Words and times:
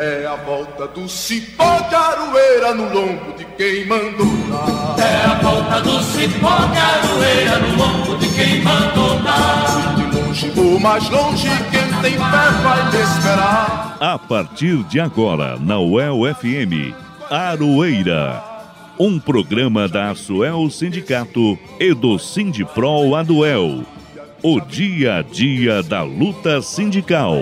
É 0.00 0.24
a 0.26 0.36
volta 0.36 0.86
do 0.86 1.08
cipó 1.08 1.80
de 1.88 1.94
aroeira 1.96 2.72
no 2.72 2.84
lombo 2.84 3.32
de 3.36 3.44
quem 3.56 3.84
mandou 3.84 4.28
dar. 4.48 4.96
É 4.96 5.24
a 5.24 5.34
volta 5.42 5.80
do 5.80 6.00
cipó 6.04 6.56
de 6.66 6.78
aroeira 6.78 7.58
no 7.58 7.76
lombo 7.76 8.16
de 8.16 8.28
quem 8.28 8.62
mandou 8.62 9.18
dar. 9.18 9.66
Se 9.66 9.96
de 9.96 10.16
longe 10.16 10.52
ou 10.56 10.78
mais 10.78 11.10
longe, 11.10 11.48
quem 11.72 12.00
tem 12.00 12.12
fé 12.12 12.50
vai 12.62 12.92
me 12.92 13.02
esperar. 13.02 13.96
A 13.98 14.16
partir 14.16 14.84
de 14.84 15.00
agora, 15.00 15.58
na 15.58 15.80
UEL 15.80 16.20
FM, 16.32 16.94
Aroeira. 17.28 18.40
Um 19.00 19.18
programa 19.18 19.88
da 19.88 20.10
Asuel 20.10 20.70
Sindicato 20.70 21.58
e 21.80 21.92
do 21.92 22.20
Sindiprol 22.20 23.16
Aduel. 23.16 23.82
O 24.44 24.60
dia 24.60 25.16
a 25.16 25.22
dia 25.22 25.82
da 25.82 26.04
luta 26.04 26.62
sindical. 26.62 27.34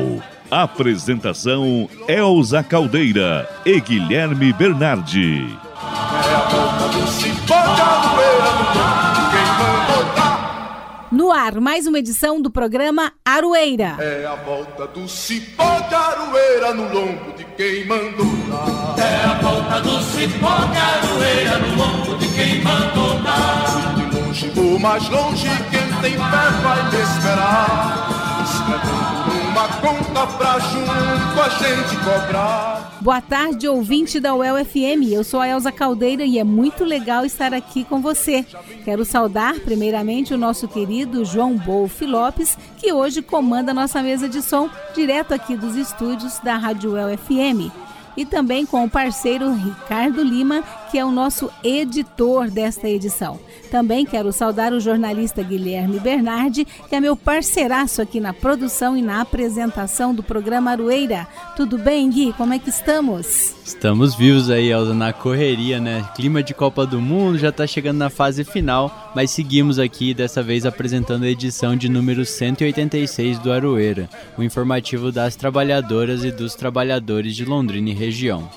Apresentação 0.51 1.89
Elza 2.07 2.63
Caldeira 2.63 3.49
e 3.65 3.81
Guilherme 3.81 4.53
Bernardi. 4.53 5.59
É 5.75 6.35
a 6.35 6.39
volta 6.49 6.89
do 6.89 7.07
cipó 7.09 7.61
de 7.75 7.81
aroeira 7.81 8.53
no 8.53 8.65
lombo 8.79 9.11
de 9.13 9.31
quem 9.33 9.47
mandou 9.59 10.15
dar. 10.15 11.09
No 11.11 11.33
ar, 11.33 11.61
mais 11.61 11.87
uma 11.89 11.99
edição 11.99 12.41
do 12.41 12.49
programa 12.49 13.13
Aroeira. 13.25 13.97
É 13.99 14.25
a 14.25 14.37
volta 14.37 14.87
do 14.87 15.09
cipó 15.09 15.81
de 15.81 15.95
aroeira 15.95 16.75
no 16.75 16.95
lombo 16.95 17.33
de 17.37 17.45
quem 17.57 17.85
mandou 17.85 18.27
dar. 18.49 19.05
É 19.05 19.25
a 19.25 19.35
volta 19.43 19.81
do 19.81 20.01
cipó 20.01 20.57
de 20.71 20.79
aroeira 20.79 21.59
no 21.59 21.77
lombo 21.77 22.17
de 22.19 22.29
quem 22.29 22.63
mandou 22.63 23.19
dar. 23.21 23.95
De 23.97 24.17
longe 24.17 24.53
ou 24.57 24.79
mais 24.79 25.09
longe, 25.09 25.49
quem 25.71 26.01
tem 26.03 26.13
fé 26.13 26.51
vai 26.63 26.91
me 26.91 27.03
esperar. 27.03 28.43
Escrevendo 28.45 29.26
uma 29.57 29.69
conta 29.69 30.27
pra 30.37 30.59
junto 30.59 31.43
a 31.43 31.49
gente 31.49 31.97
cobrar. 32.05 32.99
Boa 33.01 33.23
tarde, 33.23 33.67
ouvinte 33.67 34.21
da 34.21 34.35
UEL 34.35 34.63
FM. 34.63 35.11
Eu 35.11 35.25
sou 35.25 35.41
a 35.41 35.49
Elza 35.49 35.73
Caldeira 35.73 36.25
e 36.25 36.39
é 36.39 36.45
muito 36.45 36.85
legal 36.85 37.25
estar 37.25 37.55
aqui 37.55 37.83
com 37.83 38.03
você. 38.03 38.45
Quero 38.85 39.03
saudar, 39.03 39.55
primeiramente, 39.61 40.35
o 40.35 40.39
nosso 40.39 40.69
querido 40.69 41.25
João 41.25 41.57
Bolf 41.57 42.03
Lopes, 42.03 42.59
que 42.77 42.93
hoje 42.93 43.23
comanda 43.23 43.73
nossa 43.73 44.03
mesa 44.03 44.29
de 44.29 44.43
som, 44.43 44.69
direto 44.95 45.33
aqui 45.33 45.57
dos 45.57 45.75
estúdios 45.75 46.39
da 46.41 46.59
Rádio 46.59 46.93
UEL 46.93 47.17
FM. 47.17 47.73
E 48.15 48.27
também 48.27 48.67
com 48.67 48.85
o 48.85 48.91
parceiro 48.91 49.55
Ricardo 49.55 50.23
Lima, 50.23 50.63
que 50.91 50.99
é 50.99 51.05
o 51.05 51.11
nosso 51.11 51.51
editor 51.63 52.51
desta 52.51 52.89
edição. 52.89 53.39
Também 53.71 54.07
quero 54.07 54.33
saudar 54.33 54.73
o 54.73 54.81
jornalista 54.81 55.43
Guilherme 55.43 55.99
Bernardi, 55.99 56.65
que 56.89 56.95
é 56.95 57.01
meu 57.01 57.17
parceiraço 57.17 58.01
aqui 58.01 58.21
na 58.21 58.33
produção 58.33 58.97
e 58.97 59.03
na 59.03 59.21
apresentação 59.21 60.15
do 60.15 60.23
programa 60.23 60.71
Aroeira. 60.71 61.27
Tudo 61.57 61.77
bem, 61.77 62.09
Gui? 62.11 62.33
Como 62.35 62.53
é 62.53 62.59
que 62.59 62.71
estamos? 62.71 63.55
Estamos 63.65 64.15
vivos 64.15 64.49
aí, 64.49 64.71
Elza, 64.71 64.95
na 64.95 65.13
correria, 65.13 65.81
né? 65.81 66.09
Clima 66.15 66.43
de 66.43 66.55
Copa 66.55 66.87
do 66.87 67.01
Mundo 67.01 67.39
já 67.39 67.51
tá 67.51 67.67
chegando 67.67 67.99
na 67.99 68.09
fase 68.09 68.45
final, 68.45 69.13
mas 69.15 69.31
seguimos 69.31 69.79
aqui, 69.79 70.15
dessa 70.15 70.43
vez 70.43 70.65
apresentando 70.65 71.25
a 71.25 71.29
edição 71.29 71.77
de 71.77 71.89
número 71.89 72.25
186 72.25 73.39
do 73.41 73.53
Aroeira, 73.53 74.09
o 74.39 74.43
informativo 74.43 75.11
das 75.11 75.35
trabalhadoras 75.35 76.25
e 76.25 76.31
dos 76.31 76.55
trabalhadores 76.55 77.35
de 77.35 77.45
Londrina 77.45 77.91
e 77.91 77.95
região. 77.95 78.49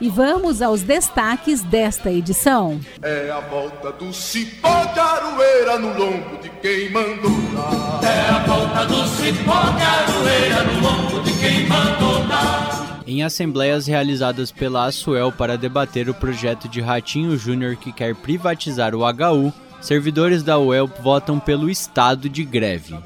E 0.00 0.08
vamos 0.08 0.60
aos 0.60 0.82
destaques 0.82 1.62
desta 1.62 2.10
edição. 2.10 2.80
É 3.02 3.30
a 3.30 3.40
volta 3.40 3.92
do 3.92 4.12
cipó 4.12 4.84
de 4.86 4.98
aroeira 4.98 5.78
no 5.78 5.98
lombo 5.98 6.38
de 6.42 6.48
quem 6.60 6.90
mandou 6.90 7.30
dar. 7.54 8.00
É 8.02 8.28
a 8.28 8.38
volta 8.40 8.84
do 8.86 9.06
cipó 9.08 9.60
de 9.76 9.82
aroeira 9.82 10.62
no 10.64 10.80
lombo 10.80 11.22
de 11.22 11.32
quem 11.38 11.66
mandou 11.68 12.26
dar. 12.26 13.02
Em 13.06 13.22
assembleias 13.22 13.86
realizadas 13.86 14.50
pela 14.50 14.84
Asuel 14.84 15.32
para 15.32 15.58
debater 15.58 16.08
o 16.08 16.14
projeto 16.14 16.68
de 16.68 16.80
Ratinho 16.80 17.36
Júnior 17.36 17.76
que 17.76 17.92
quer 17.92 18.14
privatizar 18.14 18.94
o 18.94 19.02
HU, 19.02 19.52
servidores 19.80 20.42
da 20.42 20.58
UEL 20.58 20.90
votam 21.02 21.38
pelo 21.38 21.68
estado 21.68 22.28
de 22.28 22.44
greve. 22.44 22.96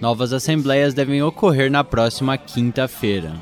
Novas 0.00 0.32
assembleias 0.32 0.92
devem 0.92 1.22
ocorrer 1.22 1.70
na 1.70 1.82
próxima 1.82 2.36
quinta-feira. 2.36 3.32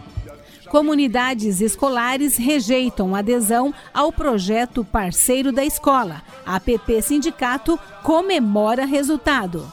Comunidades 0.73 1.61
escolares 1.61 2.39
rejeitam 2.39 3.15
adesão 3.15 3.75
ao 3.93 4.11
projeto 4.11 4.83
Parceiro 4.83 5.53
da 5.53 5.63
Escola. 5.63 6.23
A 6.47 6.57
APP 6.57 7.03
Sindicato 7.03 7.79
comemora 8.03 8.87
resultado. 8.87 9.71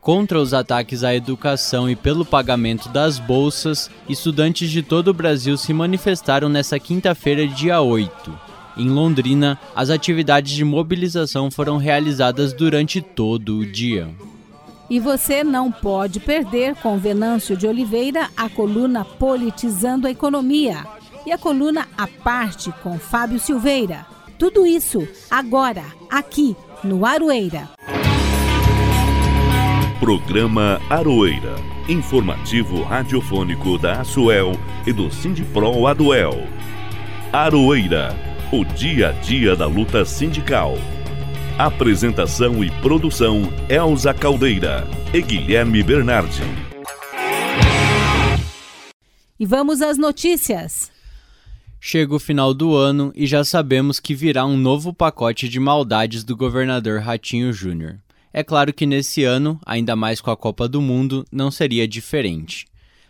Contra 0.00 0.40
os 0.40 0.54
ataques 0.54 1.02
à 1.02 1.12
educação 1.12 1.90
e 1.90 1.96
pelo 1.96 2.24
pagamento 2.24 2.88
das 2.90 3.18
bolsas, 3.18 3.90
estudantes 4.08 4.70
de 4.70 4.84
todo 4.84 5.08
o 5.08 5.12
Brasil 5.12 5.56
se 5.56 5.72
manifestaram 5.72 6.48
nesta 6.48 6.78
quinta-feira, 6.78 7.44
dia 7.48 7.80
8. 7.80 8.32
Em 8.76 8.88
Londrina, 8.88 9.58
as 9.74 9.90
atividades 9.90 10.52
de 10.52 10.64
mobilização 10.64 11.50
foram 11.50 11.76
realizadas 11.76 12.52
durante 12.52 13.02
todo 13.02 13.58
o 13.58 13.66
dia. 13.66 14.08
E 14.90 14.98
você 14.98 15.44
não 15.44 15.70
pode 15.70 16.18
perder 16.18 16.74
com 16.74 16.98
Venâncio 16.98 17.56
de 17.56 17.64
Oliveira 17.64 18.28
a 18.36 18.48
coluna 18.48 19.04
Politizando 19.04 20.08
a 20.08 20.10
Economia 20.10 20.84
e 21.24 21.30
a 21.30 21.38
coluna 21.38 21.86
A 21.96 22.08
Parte 22.08 22.72
com 22.82 22.98
Fábio 22.98 23.38
Silveira. 23.38 24.04
Tudo 24.36 24.66
isso 24.66 25.06
agora, 25.30 25.84
aqui 26.10 26.56
no 26.82 27.06
Aroeira. 27.06 27.68
Programa 30.00 30.80
Aroeira. 30.90 31.54
Informativo 31.88 32.82
radiofônico 32.82 33.78
da 33.78 34.00
Asuel 34.00 34.52
e 34.84 34.92
do 34.92 35.08
Sindiprol 35.12 35.86
Aduel. 35.86 36.48
Aroeira. 37.32 38.16
O 38.50 38.64
dia 38.64 39.10
a 39.10 39.12
dia 39.12 39.54
da 39.54 39.66
luta 39.66 40.04
sindical. 40.04 40.74
Apresentação 41.62 42.64
e 42.64 42.70
produção 42.80 43.42
Elza 43.68 44.14
Caldeira 44.14 44.88
e 45.12 45.20
Guilherme 45.20 45.82
Bernardi. 45.82 46.40
E 49.38 49.44
vamos 49.44 49.82
às 49.82 49.98
notícias. 49.98 50.90
Chega 51.78 52.14
o 52.14 52.18
final 52.18 52.54
do 52.54 52.74
ano 52.74 53.12
e 53.14 53.26
já 53.26 53.44
sabemos 53.44 54.00
que 54.00 54.14
virá 54.14 54.46
um 54.46 54.56
novo 54.56 54.94
pacote 54.94 55.50
de 55.50 55.60
maldades 55.60 56.24
do 56.24 56.34
governador 56.34 57.02
Ratinho 57.02 57.52
Júnior. 57.52 57.98
É 58.32 58.42
claro 58.42 58.72
que 58.72 58.86
nesse 58.86 59.24
ano, 59.24 59.60
ainda 59.66 59.94
mais 59.94 60.18
com 60.18 60.30
a 60.30 60.36
Copa 60.38 60.66
do 60.66 60.80
Mundo, 60.80 61.26
não 61.30 61.50
seria 61.50 61.86
diferente. 61.86 62.64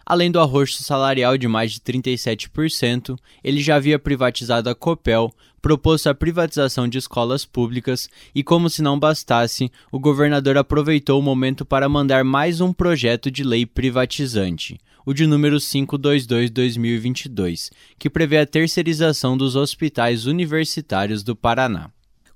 Além 0.05 0.29
do 0.29 0.41
arroxo 0.41 0.83
salarial 0.83 1.39
de 1.39 1.47
mais 1.47 1.71
de 1.71 1.79
37%, 1.79 3.17
ele 3.45 3.63
já 3.63 3.77
havia 3.77 3.97
privatizado 3.97 4.69
a 4.69 4.75
Copel, 4.75 5.33
propôs 5.61 6.07
a 6.07 6.15
privatização 6.15 6.89
de 6.89 6.97
escolas 6.99 7.45
públicas 7.45 8.09
e, 8.35 8.43
como 8.43 8.71
se 8.71 8.83
não 8.83 8.99
bastasse, 8.99 9.71
o 9.93 9.99
governador 9.99 10.57
aproveitou 10.57 11.19
o 11.19 11.23
momento 11.23 11.65
para 11.65 11.89
mandar 11.89 12.25
mais 12.25 12.61
um 12.61 12.73
projeto 12.73 13.31
de 13.31 13.45
lei 13.45 13.65
privatizante, 13.67 14.81
o 15.05 15.13
de 15.13 15.27
número 15.27 15.57
522-2022, 15.57 17.71
que 17.99 18.09
prevê 18.11 18.39
a 18.39 18.47
terceirização 18.47 19.37
dos 19.37 19.57
hospitais 19.57 20.27
universitários 20.27 21.23
do 21.23 21.37
Paraná. 21.37 21.91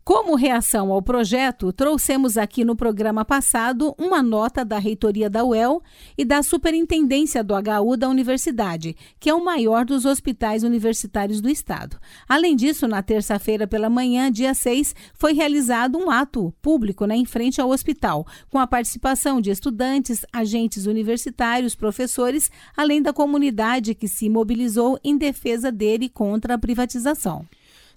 Como 0.04 0.34
reação 0.34 0.92
ao 0.92 1.00
projeto, 1.00 1.72
trouxemos 1.72 2.36
aqui 2.36 2.62
no 2.62 2.76
programa 2.76 3.24
passado 3.24 3.94
uma 3.96 4.22
nota 4.22 4.62
da 4.62 4.78
reitoria 4.78 5.30
da 5.30 5.42
UEL 5.42 5.82
e 6.18 6.26
da 6.26 6.42
Superintendência 6.42 7.42
do 7.42 7.54
HU 7.54 7.96
da 7.96 8.06
Universidade, 8.10 8.94
que 9.18 9.30
é 9.30 9.34
o 9.34 9.42
maior 9.42 9.86
dos 9.86 10.04
hospitais 10.04 10.62
universitários 10.62 11.40
do 11.40 11.48
estado. 11.48 11.98
Além 12.28 12.54
disso, 12.54 12.86
na 12.86 13.02
terça-feira 13.02 13.66
pela 13.66 13.88
manhã, 13.88 14.30
dia 14.30 14.52
6, 14.52 14.94
foi 15.14 15.32
realizado 15.32 15.96
um 15.96 16.10
ato 16.10 16.52
público 16.60 17.06
né, 17.06 17.16
em 17.16 17.24
frente 17.24 17.58
ao 17.58 17.70
hospital, 17.70 18.26
com 18.50 18.58
a 18.58 18.66
participação 18.66 19.40
de 19.40 19.50
estudantes, 19.50 20.20
agentes 20.30 20.84
universitários, 20.84 21.74
professores, 21.74 22.50
além 22.76 23.00
da 23.00 23.14
comunidade 23.14 23.94
que 23.94 24.06
se 24.06 24.28
mobilizou 24.28 25.00
em 25.02 25.16
defesa 25.16 25.72
dele 25.72 26.10
contra 26.10 26.56
a 26.56 26.58
privatização. 26.58 27.46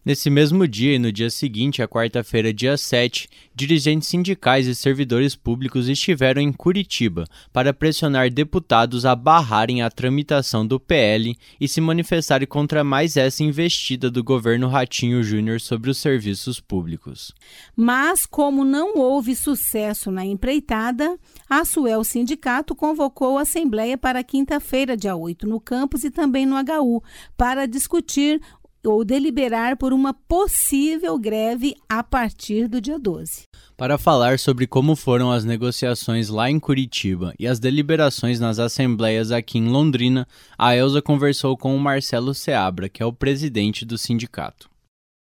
Nesse 0.08 0.30
mesmo 0.30 0.66
dia 0.66 0.96
e 0.96 1.00
no 1.00 1.12
dia 1.12 1.30
seguinte, 1.30 1.82
a 1.82 1.88
quarta-feira, 1.88 2.54
dia 2.54 2.78
7, 2.78 3.28
dirigentes 3.54 4.08
sindicais 4.08 4.66
e 4.66 4.74
servidores 4.74 5.36
públicos 5.36 5.90
estiveram 5.90 6.42
em 6.42 6.54
Curitiba 6.54 7.26
para 7.52 7.74
pressionar 7.74 8.32
deputados 8.32 9.06
a 9.06 9.14
barrarem 9.14 9.82
a 9.82 9.92
tramitação 9.92 10.66
do 10.66 10.80
PL 10.80 11.36
e 11.60 11.68
se 11.68 11.82
manifestarem 11.82 12.48
contra 12.48 12.86
mais 12.86 13.18
essa 13.18 13.44
investida 13.44 14.10
do 14.10 14.24
governo 14.24 14.70
Ratinho 14.70 15.22
Júnior 15.22 15.60
sobre 15.60 15.90
os 15.90 15.98
serviços 15.98 16.58
públicos. 16.62 17.34
Mas, 17.76 18.26
como 18.26 18.64
não 18.64 18.98
houve 18.98 19.36
sucesso 19.36 20.10
na 20.10 20.24
empreitada, 20.24 21.20
a 21.50 21.66
Suel 21.66 22.06
Sindicato 22.06 22.74
convocou 22.74 23.38
a 23.38 23.42
Assembleia 23.42 23.98
para 23.98 24.24
quinta-feira, 24.24 24.96
dia 24.96 25.18
8, 25.18 25.46
no 25.46 25.60
campus 25.60 26.06
e 26.06 26.10
também 26.10 26.46
no 26.46 26.56
HU, 26.56 27.04
para 27.36 27.66
discutir 27.66 28.42
ou 28.90 29.04
deliberar 29.04 29.78
por 29.78 29.94
uma 29.94 30.14
possível 30.14 31.18
greve 31.18 31.76
a 31.88 32.04
partir 32.04 32.68
do 32.68 32.80
dia 32.80 32.98
12. 32.98 33.44
Para 33.76 33.98
falar 33.98 34.40
sobre 34.40 34.66
como 34.66 34.96
foram 34.96 35.32
as 35.32 35.46
negociações 35.46 36.30
lá 36.30 36.50
em 36.50 36.60
Curitiba 36.60 37.34
e 37.38 37.46
as 37.46 37.60
deliberações 37.60 38.40
nas 38.40 38.58
assembleias 38.58 39.32
aqui 39.32 39.60
em 39.60 39.68
Londrina, 39.68 40.28
a 40.58 40.76
Elsa 40.76 41.02
conversou 41.02 41.56
com 41.56 41.76
o 41.76 41.80
Marcelo 41.80 42.34
Seabra, 42.34 42.90
que 42.90 43.04
é 43.04 43.06
o 43.06 43.14
presidente 43.14 43.86
do 43.86 43.98
sindicato. 43.98 44.70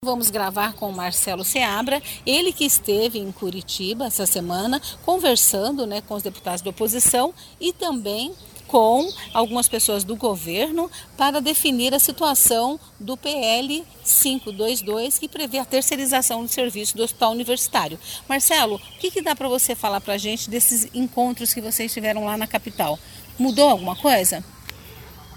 Vamos 0.06 0.30
gravar 0.30 0.74
com 0.74 0.90
o 0.90 0.96
Marcelo 0.96 1.44
Seabra, 1.44 2.02
ele 2.26 2.54
que 2.54 2.64
esteve 2.64 3.18
em 3.18 3.32
Curitiba 3.32 4.06
essa 4.06 4.26
semana, 4.26 4.80
conversando 5.04 5.88
né, 5.88 6.00
com 6.00 6.14
os 6.14 6.22
deputados 6.22 6.62
da 6.62 6.70
oposição 6.70 7.34
e 7.60 7.74
também 7.74 8.32
com 8.68 9.12
algumas 9.34 9.68
pessoas 9.68 10.04
do 10.04 10.16
governo 10.16 10.90
para 11.18 11.40
definir 11.40 11.94
a 11.94 12.00
situação 12.00 12.80
do 13.00 13.16
PL 13.16 13.84
522, 14.04 15.20
que 15.20 15.28
prevê 15.28 15.60
a 15.60 15.66
terceirização 15.66 16.44
do 16.44 16.48
serviço 16.48 16.98
do 16.98 17.04
hospital 17.04 17.32
universitário. 17.32 18.00
Marcelo, 18.28 18.76
o 18.76 19.00
que, 19.00 19.12
que 19.12 19.22
dá 19.22 19.36
para 19.36 19.48
você 19.48 19.76
falar 19.76 20.02
para 20.02 20.16
a 20.16 20.18
gente 20.18 20.50
desses 20.50 20.88
encontros 20.94 21.54
que 21.54 21.62
vocês 21.62 21.94
tiveram 21.94 22.26
lá 22.26 22.38
na 22.38 22.48
capital? 22.48 23.00
Mudou 23.38 23.70
alguma 23.70 23.96
coisa? 23.96 24.44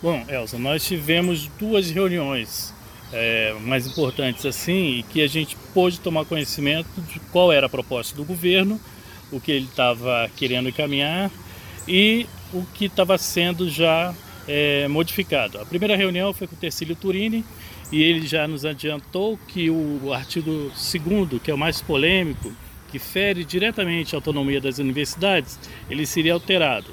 Bom, 0.03 0.25
Elsa, 0.29 0.59
nós 0.59 0.87
tivemos 0.87 1.49
duas 1.59 1.91
reuniões 1.91 2.73
é, 3.13 3.55
mais 3.61 3.87
importantes 3.87 4.47
assim, 4.47 4.99
e 4.99 5.03
que 5.03 5.23
a 5.23 5.27
gente 5.27 5.57
pôde 5.75 5.99
tomar 5.99 6.25
conhecimento 6.25 7.01
de 7.03 7.19
qual 7.33 7.51
era 7.53 7.67
a 7.67 7.69
proposta 7.69 8.17
do 8.17 8.25
governo, 8.25 8.81
o 9.33 9.41
que 9.41 9.51
ele 9.51 9.67
estava 9.67 10.31
querendo 10.37 10.69
encaminhar 10.69 11.31
e 11.89 12.27
o 12.53 12.63
que 12.75 12.85
estava 12.85 13.17
sendo 13.19 13.69
já 13.69 14.15
é, 14.47 14.87
modificado. 14.89 15.59
A 15.59 15.65
primeira 15.65 15.97
reunião 15.97 16.33
foi 16.33 16.47
com 16.47 16.55
o 16.55 16.59
Tercílio 16.59 16.95
Turini 16.95 17.45
e 17.91 18.03
ele 18.03 18.27
já 18.27 18.47
nos 18.47 18.65
adiantou 18.65 19.39
que 19.49 19.71
o 19.71 20.13
artigo 20.13 20.71
2 20.71 21.43
que 21.43 21.51
é 21.51 21.55
o 21.55 21.59
mais 21.59 21.81
polêmico, 21.81 22.53
que 22.91 22.99
fere 22.99 23.45
diretamente 23.45 24.15
a 24.15 24.19
autonomia 24.19 24.61
das 24.61 24.79
universidades, 24.79 25.59
ele 25.91 26.07
seria 26.07 26.35
alterado. 26.35 26.91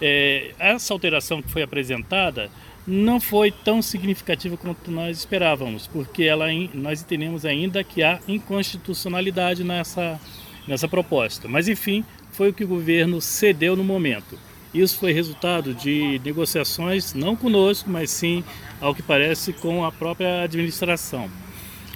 É, 0.00 0.52
essa 0.58 0.92
alteração 0.92 1.40
que 1.40 1.50
foi 1.50 1.62
apresentada 1.62 2.50
não 2.86 3.20
foi 3.20 3.50
tão 3.50 3.82
significativa 3.82 4.56
quanto 4.56 4.90
nós 4.90 5.18
esperávamos, 5.18 5.88
porque 5.88 6.24
ela, 6.24 6.46
nós 6.72 7.02
entendemos 7.02 7.44
ainda 7.44 7.82
que 7.82 8.02
há 8.02 8.20
inconstitucionalidade 8.28 9.64
nessa, 9.64 10.20
nessa 10.68 10.86
proposta. 10.86 11.48
Mas, 11.48 11.66
enfim, 11.66 12.04
foi 12.36 12.50
o 12.50 12.52
que 12.52 12.64
o 12.64 12.68
governo 12.68 13.20
cedeu 13.20 13.74
no 13.74 13.82
momento. 13.82 14.38
Isso 14.74 14.98
foi 14.98 15.10
resultado 15.10 15.72
de 15.72 16.20
negociações, 16.22 17.14
não 17.14 17.34
conosco, 17.34 17.88
mas 17.88 18.10
sim, 18.10 18.44
ao 18.78 18.94
que 18.94 19.02
parece, 19.02 19.54
com 19.54 19.84
a 19.84 19.90
própria 19.90 20.42
administração. 20.42 21.30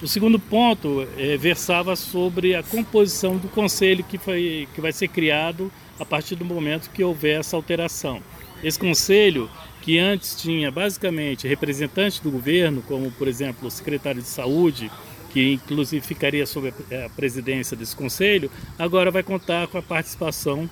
O 0.03 0.09
segundo 0.09 0.39
ponto 0.39 1.07
é, 1.19 1.37
versava 1.37 1.95
sobre 1.95 2.55
a 2.55 2.63
composição 2.63 3.37
do 3.37 3.49
conselho 3.49 4.03
que, 4.03 4.17
foi, 4.17 4.67
que 4.75 4.81
vai 4.81 4.93
ser 4.93 5.09
criado 5.09 5.71
a 5.99 6.07
partir 6.07 6.37
do 6.37 6.45
momento 6.45 6.91
que 6.91 7.05
houver 7.05 7.41
essa 7.41 7.55
alteração. 7.55 8.23
Esse 8.65 8.79
conselho 8.79 9.51
que 9.83 9.99
antes 9.99 10.35
tinha 10.41 10.71
basicamente 10.71 11.47
representantes 11.47 12.19
do 12.21 12.31
governo, 12.31 12.83
como 12.89 13.11
por 13.11 13.29
exemplo 13.29 13.69
o 13.69 13.71
secretário 13.71 14.23
de 14.23 14.29
saúde, 14.29 14.91
que 15.31 15.55
inclusive 15.55 16.05
ficaria 16.05 16.47
sob 16.47 16.73
a 17.05 17.09
presidência 17.11 17.77
desse 17.77 17.97
conselho, 17.97 18.51
agora 18.79 19.11
vai 19.11 19.23
contar 19.23 19.67
com 19.69 19.79
a 19.79 19.83
participação 19.83 20.69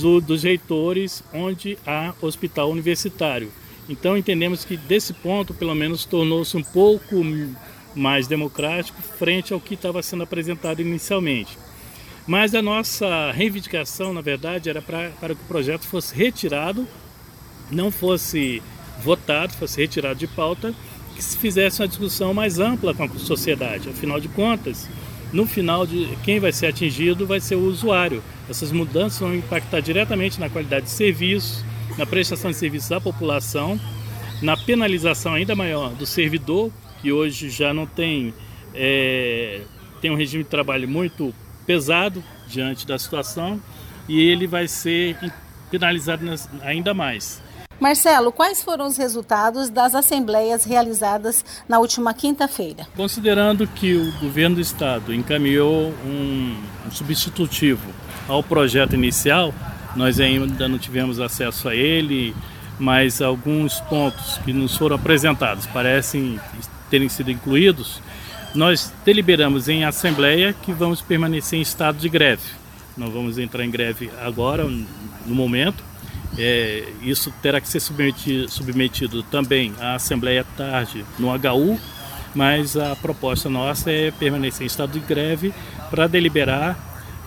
do, 0.00 0.20
dos 0.20 0.42
reitores, 0.42 1.22
onde 1.32 1.78
há 1.86 2.12
hospital 2.20 2.70
universitário. 2.70 3.50
Então 3.88 4.16
entendemos 4.16 4.64
que 4.64 4.76
desse 4.76 5.12
ponto, 5.12 5.54
pelo 5.54 5.74
menos, 5.74 6.04
tornou-se 6.04 6.56
um 6.56 6.62
pouco 6.62 7.24
mais 7.94 8.26
democrático 8.26 9.00
frente 9.00 9.52
ao 9.52 9.60
que 9.60 9.74
estava 9.74 10.02
sendo 10.02 10.24
apresentado 10.24 10.82
inicialmente. 10.82 11.56
Mas 12.26 12.54
a 12.54 12.60
nossa 12.60 13.30
reivindicação, 13.30 14.12
na 14.12 14.20
verdade, 14.20 14.68
era 14.68 14.82
pra, 14.82 15.10
para 15.20 15.34
que 15.34 15.42
o 15.42 15.46
projeto 15.46 15.86
fosse 15.86 16.14
retirado 16.14 16.86
não 17.70 17.90
fosse 17.90 18.62
votado, 19.02 19.52
fosse 19.54 19.80
retirado 19.80 20.18
de 20.18 20.26
pauta, 20.26 20.74
que 21.16 21.24
se 21.24 21.38
fizesse 21.38 21.80
uma 21.80 21.88
discussão 21.88 22.34
mais 22.34 22.60
ampla 22.60 22.92
com 22.92 23.04
a 23.04 23.08
sociedade. 23.18 23.88
Afinal 23.88 24.20
de 24.20 24.28
contas, 24.28 24.88
no 25.32 25.46
final, 25.46 25.86
de 25.86 26.08
quem 26.22 26.38
vai 26.38 26.52
ser 26.52 26.66
atingido 26.66 27.26
vai 27.26 27.40
ser 27.40 27.56
o 27.56 27.66
usuário. 27.66 28.22
Essas 28.48 28.70
mudanças 28.70 29.18
vão 29.18 29.34
impactar 29.34 29.80
diretamente 29.80 30.38
na 30.38 30.48
qualidade 30.48 30.86
de 30.86 30.92
serviço, 30.92 31.64
na 31.98 32.06
prestação 32.06 32.50
de 32.50 32.56
serviços 32.56 32.92
à 32.92 33.00
população, 33.00 33.80
na 34.42 34.56
penalização 34.56 35.34
ainda 35.34 35.56
maior 35.56 35.90
do 35.94 36.06
servidor, 36.06 36.70
que 37.00 37.10
hoje 37.10 37.48
já 37.48 37.72
não 37.72 37.86
tem, 37.86 38.34
é, 38.74 39.62
tem 40.00 40.10
um 40.10 40.16
regime 40.16 40.44
de 40.44 40.50
trabalho 40.50 40.88
muito 40.88 41.34
pesado 41.66 42.22
diante 42.46 42.86
da 42.86 42.98
situação, 42.98 43.60
e 44.08 44.20
ele 44.20 44.46
vai 44.46 44.68
ser 44.68 45.16
penalizado 45.70 46.22
ainda 46.62 46.94
mais. 46.94 47.42
Marcelo, 47.78 48.32
quais 48.32 48.62
foram 48.62 48.86
os 48.86 48.96
resultados 48.96 49.68
das 49.68 49.94
assembleias 49.94 50.64
realizadas 50.64 51.44
na 51.68 51.78
última 51.78 52.14
quinta-feira? 52.14 52.86
Considerando 52.96 53.66
que 53.66 53.94
o 53.94 54.12
governo 54.18 54.56
do 54.56 54.62
estado 54.62 55.12
encaminhou 55.12 55.92
um, 56.06 56.56
um 56.86 56.90
substitutivo 56.90 57.92
ao 58.26 58.42
projeto 58.42 58.94
inicial, 58.94 59.52
nós 59.94 60.18
ainda 60.18 60.66
não 60.68 60.78
tivemos 60.78 61.20
acesso 61.20 61.68
a 61.68 61.74
ele, 61.74 62.34
mas 62.78 63.20
alguns 63.20 63.78
pontos 63.80 64.38
que 64.38 64.54
nos 64.54 64.74
foram 64.76 64.96
apresentados 64.96 65.66
parecem 65.66 66.40
terem 66.90 67.10
sido 67.10 67.30
incluídos. 67.30 68.00
Nós 68.54 68.90
deliberamos 69.04 69.68
em 69.68 69.84
assembleia 69.84 70.54
que 70.54 70.72
vamos 70.72 71.02
permanecer 71.02 71.58
em 71.58 71.62
estado 71.62 71.98
de 71.98 72.08
greve. 72.08 72.42
Não 72.96 73.10
vamos 73.10 73.36
entrar 73.38 73.62
em 73.64 73.70
greve 73.70 74.10
agora, 74.22 74.64
no 74.64 75.34
momento, 75.34 75.84
é, 76.38 76.84
isso 77.02 77.32
terá 77.42 77.60
que 77.60 77.68
ser 77.68 77.80
submetido, 77.80 78.50
submetido 78.50 79.22
também 79.22 79.72
à 79.80 79.94
Assembleia 79.94 80.44
Tarde 80.56 81.04
no 81.18 81.28
HU, 81.28 81.78
mas 82.34 82.76
a 82.76 82.94
proposta 82.96 83.48
nossa 83.48 83.90
é 83.90 84.10
permanecer 84.10 84.64
em 84.64 84.66
estado 84.66 84.92
de 84.92 85.00
greve 85.00 85.54
para 85.90 86.06
deliberar 86.06 86.76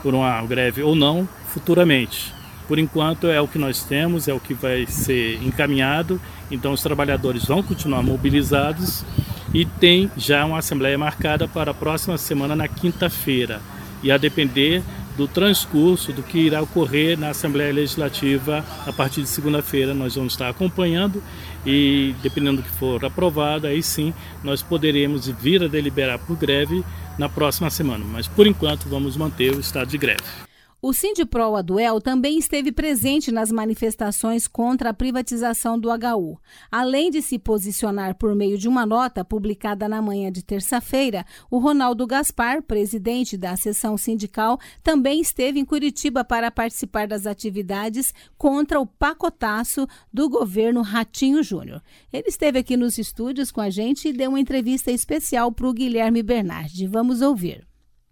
por 0.03 0.13
uma 0.13 0.41
greve 0.43 0.83
ou 0.83 0.95
não 0.95 1.27
futuramente. 1.47 2.33
Por 2.67 2.77
enquanto 2.77 3.27
é 3.27 3.41
o 3.41 3.47
que 3.47 3.57
nós 3.57 3.83
temos, 3.83 4.27
é 4.27 4.33
o 4.33 4.39
que 4.39 4.53
vai 4.53 4.85
ser 4.85 5.41
encaminhado, 5.43 6.21
então 6.51 6.71
os 6.71 6.83
trabalhadores 6.83 7.45
vão 7.45 7.63
continuar 7.63 8.03
mobilizados 8.03 9.03
e 9.51 9.65
tem 9.65 10.11
já 10.15 10.45
uma 10.45 10.59
assembleia 10.59 10.97
marcada 10.97 11.47
para 11.47 11.71
a 11.71 11.73
próxima 11.73 12.17
semana 12.17 12.55
na 12.55 12.67
quinta-feira. 12.67 13.59
E 14.03 14.11
a 14.11 14.17
depender 14.17 14.83
do 15.19 15.27
transcurso 15.27 16.13
do 16.13 16.23
que 16.23 16.39
irá 16.39 16.61
ocorrer 16.61 17.19
na 17.19 17.31
Assembleia 17.31 17.73
Legislativa 17.73 18.65
a 18.87 18.93
partir 18.93 19.21
de 19.21 19.27
segunda-feira. 19.27 19.93
Nós 19.93 20.15
vamos 20.15 20.31
estar 20.31 20.47
acompanhando 20.47 21.21
e, 21.65 22.15
dependendo 22.23 22.61
do 22.61 22.63
que 22.63 22.69
for 22.69 23.03
aprovado, 23.03 23.67
aí 23.67 23.83
sim 23.83 24.13
nós 24.41 24.63
poderemos 24.63 25.27
vir 25.27 25.61
a 25.61 25.67
deliberar 25.67 26.19
por 26.19 26.37
greve 26.37 26.85
na 27.17 27.27
próxima 27.27 27.69
semana. 27.69 28.05
Mas, 28.09 28.29
por 28.29 28.47
enquanto, 28.47 28.87
vamos 28.87 29.17
manter 29.17 29.53
o 29.53 29.59
estado 29.59 29.89
de 29.89 29.97
greve. 29.97 30.48
O 30.81 30.93
Sindipro 30.93 31.55
Aduel 31.55 31.99
também 31.99 32.39
esteve 32.39 32.71
presente 32.71 33.33
nas 33.33 33.51
manifestações 33.51 34.47
contra 34.47 34.91
a 34.91 34.93
privatização 34.93 35.77
do 35.77 35.89
HU. 35.89 36.39
Além 36.71 37.11
de 37.11 37.21
se 37.21 37.37
posicionar 37.37 38.15
por 38.15 38.33
meio 38.33 38.57
de 38.57 38.69
uma 38.69 38.85
nota 38.85 39.25
publicada 39.25 39.89
na 39.89 40.01
manhã 40.01 40.31
de 40.31 40.41
terça-feira, 40.41 41.25
o 41.51 41.57
Ronaldo 41.57 42.07
Gaspar, 42.07 42.63
presidente 42.63 43.35
da 43.35 43.57
seção 43.57 43.97
sindical, 43.97 44.57
também 44.81 45.19
esteve 45.19 45.59
em 45.59 45.65
Curitiba 45.65 46.23
para 46.23 46.49
participar 46.49 47.09
das 47.09 47.25
atividades 47.27 48.13
contra 48.37 48.79
o 48.79 48.85
pacotaço 48.85 49.85
do 50.13 50.29
governo 50.29 50.81
Ratinho 50.81 51.43
Júnior. 51.43 51.83
Ele 52.11 52.29
esteve 52.29 52.59
aqui 52.59 52.77
nos 52.77 52.97
estúdios 52.97 53.51
com 53.51 53.59
a 53.59 53.69
gente 53.69 54.07
e 54.07 54.13
deu 54.13 54.29
uma 54.29 54.39
entrevista 54.39 54.89
especial 54.89 55.51
para 55.51 55.67
o 55.67 55.73
Guilherme 55.73 56.23
Bernardi. 56.23 56.87
Vamos 56.87 57.21
ouvir. 57.21 57.68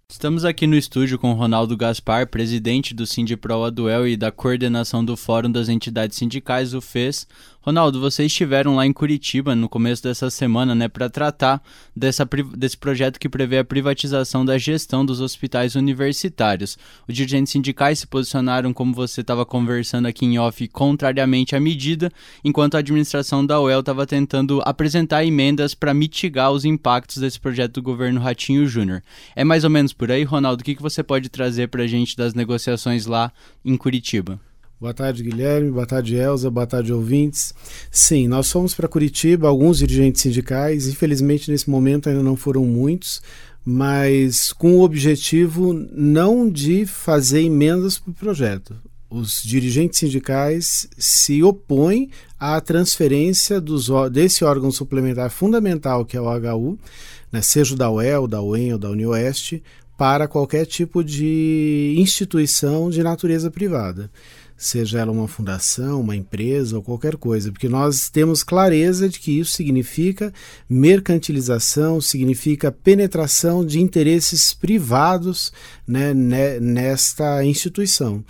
Estamos 0.10 0.46
aqui 0.46 0.66
no 0.66 0.78
estúdio 0.78 1.20
com 1.20 1.34
Ronaldo 1.34 1.76
Gaspar, 1.76 2.28
presidente 2.28 2.94
do 2.94 3.06
Sindipro 3.06 3.62
Aduel 3.62 4.08
e 4.08 4.16
da 4.16 4.32
coordenação 4.32 5.04
do 5.04 5.18
Fórum 5.18 5.52
das 5.52 5.68
Entidades 5.68 6.18
Sindicais, 6.18 6.74
o 6.74 6.80
FES. 6.80 7.28
Ronaldo, 7.68 8.00
vocês 8.00 8.32
estiveram 8.32 8.78
lá 8.78 8.86
em 8.86 8.94
Curitiba 8.94 9.54
no 9.54 9.68
começo 9.68 10.02
dessa 10.02 10.30
semana, 10.30 10.74
né, 10.74 10.88
para 10.88 11.10
tratar 11.10 11.62
dessa, 11.94 12.26
desse 12.56 12.78
projeto 12.78 13.20
que 13.20 13.28
prevê 13.28 13.58
a 13.58 13.66
privatização 13.66 14.46
da 14.46 14.58
gestão 14.58 15.06
dos 15.06 15.20
hospitais 15.20 15.76
universitários. 15.76 16.78
Os 17.06 17.14
dirigentes 17.14 17.52
sindicais 17.52 18.00
se 18.00 18.08
posicionaram, 18.08 18.72
como 18.72 18.94
você 18.94 19.20
estava 19.20 19.46
conversando 19.46 20.06
aqui 20.06 20.26
em 20.26 20.40
off, 20.40 20.66
contrariamente 20.70 21.58
à 21.58 21.60
medida, 21.60 22.10
enquanto 22.42 22.76
a 22.76 22.80
administração 22.80 23.46
da 23.46 23.60
UEL 23.60 23.82
estava 23.82 24.08
tentando 24.08 24.62
apresentar 24.64 25.26
emendas 25.26 25.74
para 25.76 25.94
mitigar 25.94 26.54
os 26.54 26.64
impactos 26.64 27.18
desse 27.18 27.38
projeto 27.38 27.74
do 27.74 27.82
governo 27.82 28.22
Ratinho 28.22 28.66
Júnior. 28.66 29.04
É 29.36 29.44
mais 29.44 29.66
ou 29.66 29.70
menos 29.70 29.92
por 29.92 30.10
aí, 30.10 30.24
Ronaldo? 30.24 30.62
O 30.62 30.64
que, 30.64 30.74
que 30.74 30.82
você 30.82 31.04
pode 31.04 31.28
trazer 31.28 31.68
para 31.68 31.84
a 31.84 31.88
gente 31.88 32.16
das 32.16 32.34
negociações 32.34 33.06
lá 33.06 33.30
em 33.66 33.76
Curitiba? 33.76 34.40
Boa 34.80 34.94
tarde, 34.94 35.24
Guilherme. 35.24 35.72
Boa 35.72 35.88
tarde, 35.88 36.16
Elza. 36.16 36.52
Boa 36.52 36.68
tarde, 36.68 36.94
ouvintes. 36.94 37.52
Sim, 37.90 38.28
nós 38.28 38.52
fomos 38.52 38.76
para 38.76 38.88
Curitiba, 38.88 39.48
alguns 39.48 39.80
dirigentes 39.80 40.22
sindicais. 40.22 40.88
Infelizmente, 40.88 41.50
nesse 41.50 41.68
momento 41.68 42.08
ainda 42.08 42.22
não 42.22 42.36
foram 42.36 42.64
muitos, 42.64 43.20
mas 43.66 44.54
com 44.54 44.76
o 44.76 44.84
objetivo 44.84 45.74
não 45.74 46.48
de 46.48 46.86
fazer 46.86 47.42
emendas 47.42 47.98
para 47.98 48.12
o 48.12 48.14
projeto. 48.14 48.76
Os 49.10 49.42
dirigentes 49.42 49.98
sindicais 49.98 50.88
se 50.96 51.42
opõem 51.42 52.12
à 52.40 52.62
transferência 52.62 53.60
dos, 53.60 53.90
desse 54.12 54.46
órgão 54.46 54.70
suplementar 54.70 55.32
fundamental, 55.32 56.06
que 56.06 56.16
é 56.16 56.22
o 56.22 56.28
HU, 56.28 56.78
né, 57.32 57.42
seja 57.42 57.76
da 57.76 57.90
UEL, 57.90 58.28
da 58.28 58.44
UEM 58.44 58.74
ou 58.74 58.78
da 58.78 58.92
UniOeste, 58.92 59.64
para 59.98 60.28
qualquer 60.28 60.68
tipo 60.68 61.04
de 61.04 61.96
instituição 61.98 62.92
de 62.92 63.02
natureza 63.02 63.50
privada 63.50 64.12
seja 64.58 65.00
ela 65.00 65.12
uma 65.12 65.28
fundação, 65.28 66.02
uma 66.02 66.16
empresa 66.16 66.76
ou 66.76 66.84
qualquer 66.84 67.16
coisa, 67.16 67.52
porque 67.52 67.70
nós 67.70 68.10
temos 68.10 68.44
clareza 68.44 69.08
de 69.08 69.20
que 69.20 69.40
isso 69.40 69.54
significa 69.54 70.34
mercantilização, 70.68 72.02
significa 72.02 72.72
penetração 72.72 73.64
de 73.64 73.80
interesses 73.80 74.54
privados 74.56 75.54
né, 75.88 76.12
nesta 76.60 77.46
instituição, 77.46 78.26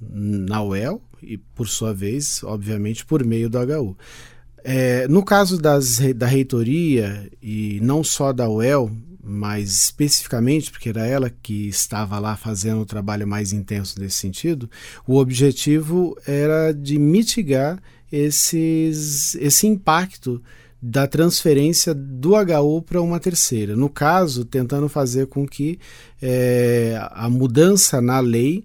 na 0.00 0.62
UEL 0.62 1.02
e, 1.22 1.36
por 1.36 1.68
sua 1.68 1.92
vez, 1.92 2.42
obviamente, 2.42 3.04
por 3.04 3.22
meio 3.22 3.50
do 3.50 3.58
HU. 3.58 3.96
É, 4.64 5.06
no 5.06 5.22
caso 5.24 5.58
das, 5.58 5.98
da 6.16 6.26
reitoria, 6.26 7.30
e 7.40 7.78
não 7.82 8.02
só 8.02 8.32
da 8.32 8.48
UEL, 8.48 8.90
mais 9.26 9.70
especificamente, 9.70 10.70
porque 10.70 10.88
era 10.88 11.06
ela 11.06 11.28
que 11.28 11.68
estava 11.68 12.18
lá 12.18 12.36
fazendo 12.36 12.80
o 12.80 12.86
trabalho 12.86 13.26
mais 13.26 13.52
intenso 13.52 14.00
nesse 14.00 14.16
sentido, 14.16 14.70
o 15.06 15.16
objetivo 15.16 16.16
era 16.26 16.72
de 16.72 16.98
mitigar 16.98 17.82
esses, 18.10 19.34
esse 19.34 19.66
impacto 19.66 20.40
da 20.80 21.06
transferência 21.06 21.92
do 21.92 22.34
HU 22.34 22.82
para 22.82 23.02
uma 23.02 23.18
terceira. 23.18 23.74
No 23.74 23.88
caso, 23.88 24.44
tentando 24.44 24.88
fazer 24.88 25.26
com 25.26 25.46
que 25.46 25.78
é, 26.22 26.96
a 27.10 27.28
mudança 27.28 28.00
na 28.00 28.20
lei 28.20 28.64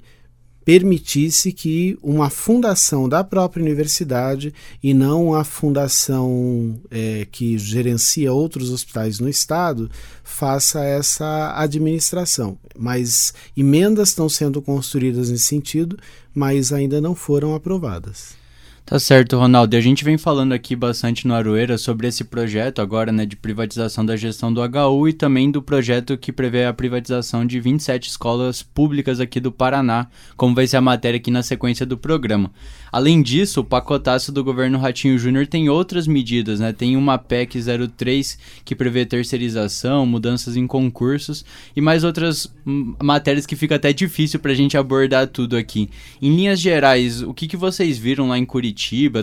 permitisse 0.64 1.52
que 1.52 1.98
uma 2.02 2.30
fundação 2.30 3.10
da 3.10 3.24
própria 3.24 3.64
universidade 3.64 4.54
e 4.82 4.94
não 4.94 5.34
a 5.34 5.44
fundação 5.44 6.80
é, 6.90 7.28
que 7.32 7.58
gerencia 7.58 8.32
outros 8.32 8.70
hospitais 8.70 9.20
no 9.20 9.28
estado 9.28 9.90
faça 10.24 10.84
essa 10.84 11.54
administração. 11.56 12.58
Mas 12.78 13.34
emendas 13.56 14.10
estão 14.10 14.30
sendo 14.30 14.62
construídas 14.62 15.30
nesse 15.30 15.44
sentido, 15.44 15.98
mas 16.34 16.72
ainda 16.72 17.02
não 17.02 17.16
foram 17.16 17.56
aprovadas. 17.56 18.41
Tá 18.86 19.00
certo, 19.00 19.38
Ronaldo. 19.38 19.74
E 19.74 19.78
a 19.78 19.82
gente 19.82 20.04
vem 20.04 20.18
falando 20.18 20.52
aqui 20.52 20.76
bastante 20.76 21.26
no 21.26 21.34
Aroeira 21.34 21.78
sobre 21.78 22.08
esse 22.08 22.26
projeto 22.26 22.82
agora, 22.82 23.10
né, 23.12 23.26
de 23.26 23.38
privatização 23.38 24.06
da 24.06 24.18
gestão 24.18 24.54
do 24.54 24.62
HU 24.62 25.08
e 25.08 25.14
também 25.14 25.50
do 25.50 25.62
projeto 25.62 26.18
que 26.18 26.32
prevê 26.32 26.66
a 26.66 26.74
privatização 26.74 27.46
de 27.46 27.58
27 27.60 28.10
escolas 28.10 28.62
públicas 28.62 29.22
aqui 29.22 29.40
do 29.40 29.52
Paraná, 29.52 30.08
como 30.36 30.54
vai 30.54 30.68
ser 30.68 30.76
a 30.76 30.82
matéria 30.82 31.18
aqui 31.18 31.32
na 31.32 31.42
sequência 31.42 31.86
do 31.86 31.98
programa. 31.98 32.52
Além 32.92 33.22
disso, 33.22 33.62
o 33.62 33.64
pacotaço 33.64 34.34
do 34.34 34.44
governo 34.44 34.78
Ratinho 34.78 35.18
Júnior 35.18 35.48
tem 35.48 35.70
outras 35.70 36.06
medidas, 36.06 36.60
né? 36.60 36.74
Tem 36.74 36.98
uma 36.98 37.18
PEC 37.18 37.58
03 37.96 38.38
que 38.66 38.76
prevê 38.76 39.06
terceirização, 39.06 40.06
mudanças 40.06 40.58
em 40.58 40.68
concursos 40.68 41.46
e 41.74 41.80
mais 41.80 42.04
outras 42.04 42.54
hum, 42.68 42.94
matérias 43.02 43.46
que 43.46 43.56
fica 43.56 43.76
até 43.76 43.94
difícil 43.94 44.42
para 44.42 44.52
a 44.52 44.56
gente 44.56 44.78
abordar 44.78 45.28
tudo 45.28 45.56
aqui. 45.56 45.90
Em 46.22 46.36
linhas 46.36 46.60
gerais, 46.60 47.22
o 47.22 47.34
que, 47.34 47.48
que 47.48 47.56
vocês 47.56 47.98
viram 47.98 48.28
lá 48.28 48.38
em 48.38 48.44
Curitiba, 48.44 48.71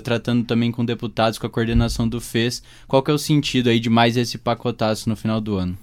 tratando 0.02 0.44
também 0.44 0.70
com 0.70 0.84
deputados, 0.84 1.38
com 1.38 1.46
a 1.46 1.50
coordenação 1.50 2.08
do 2.08 2.20
FES? 2.20 2.62
Qual 2.86 3.02
que 3.02 3.10
é 3.10 3.14
o 3.14 3.18
sentido 3.18 3.68
aí 3.68 3.80
de 3.80 3.90
mais 3.90 4.16
esse 4.16 4.38
pacotaço 4.38 5.08
no 5.08 5.16
final 5.16 5.40
do 5.40 5.56
ano? 5.56 5.76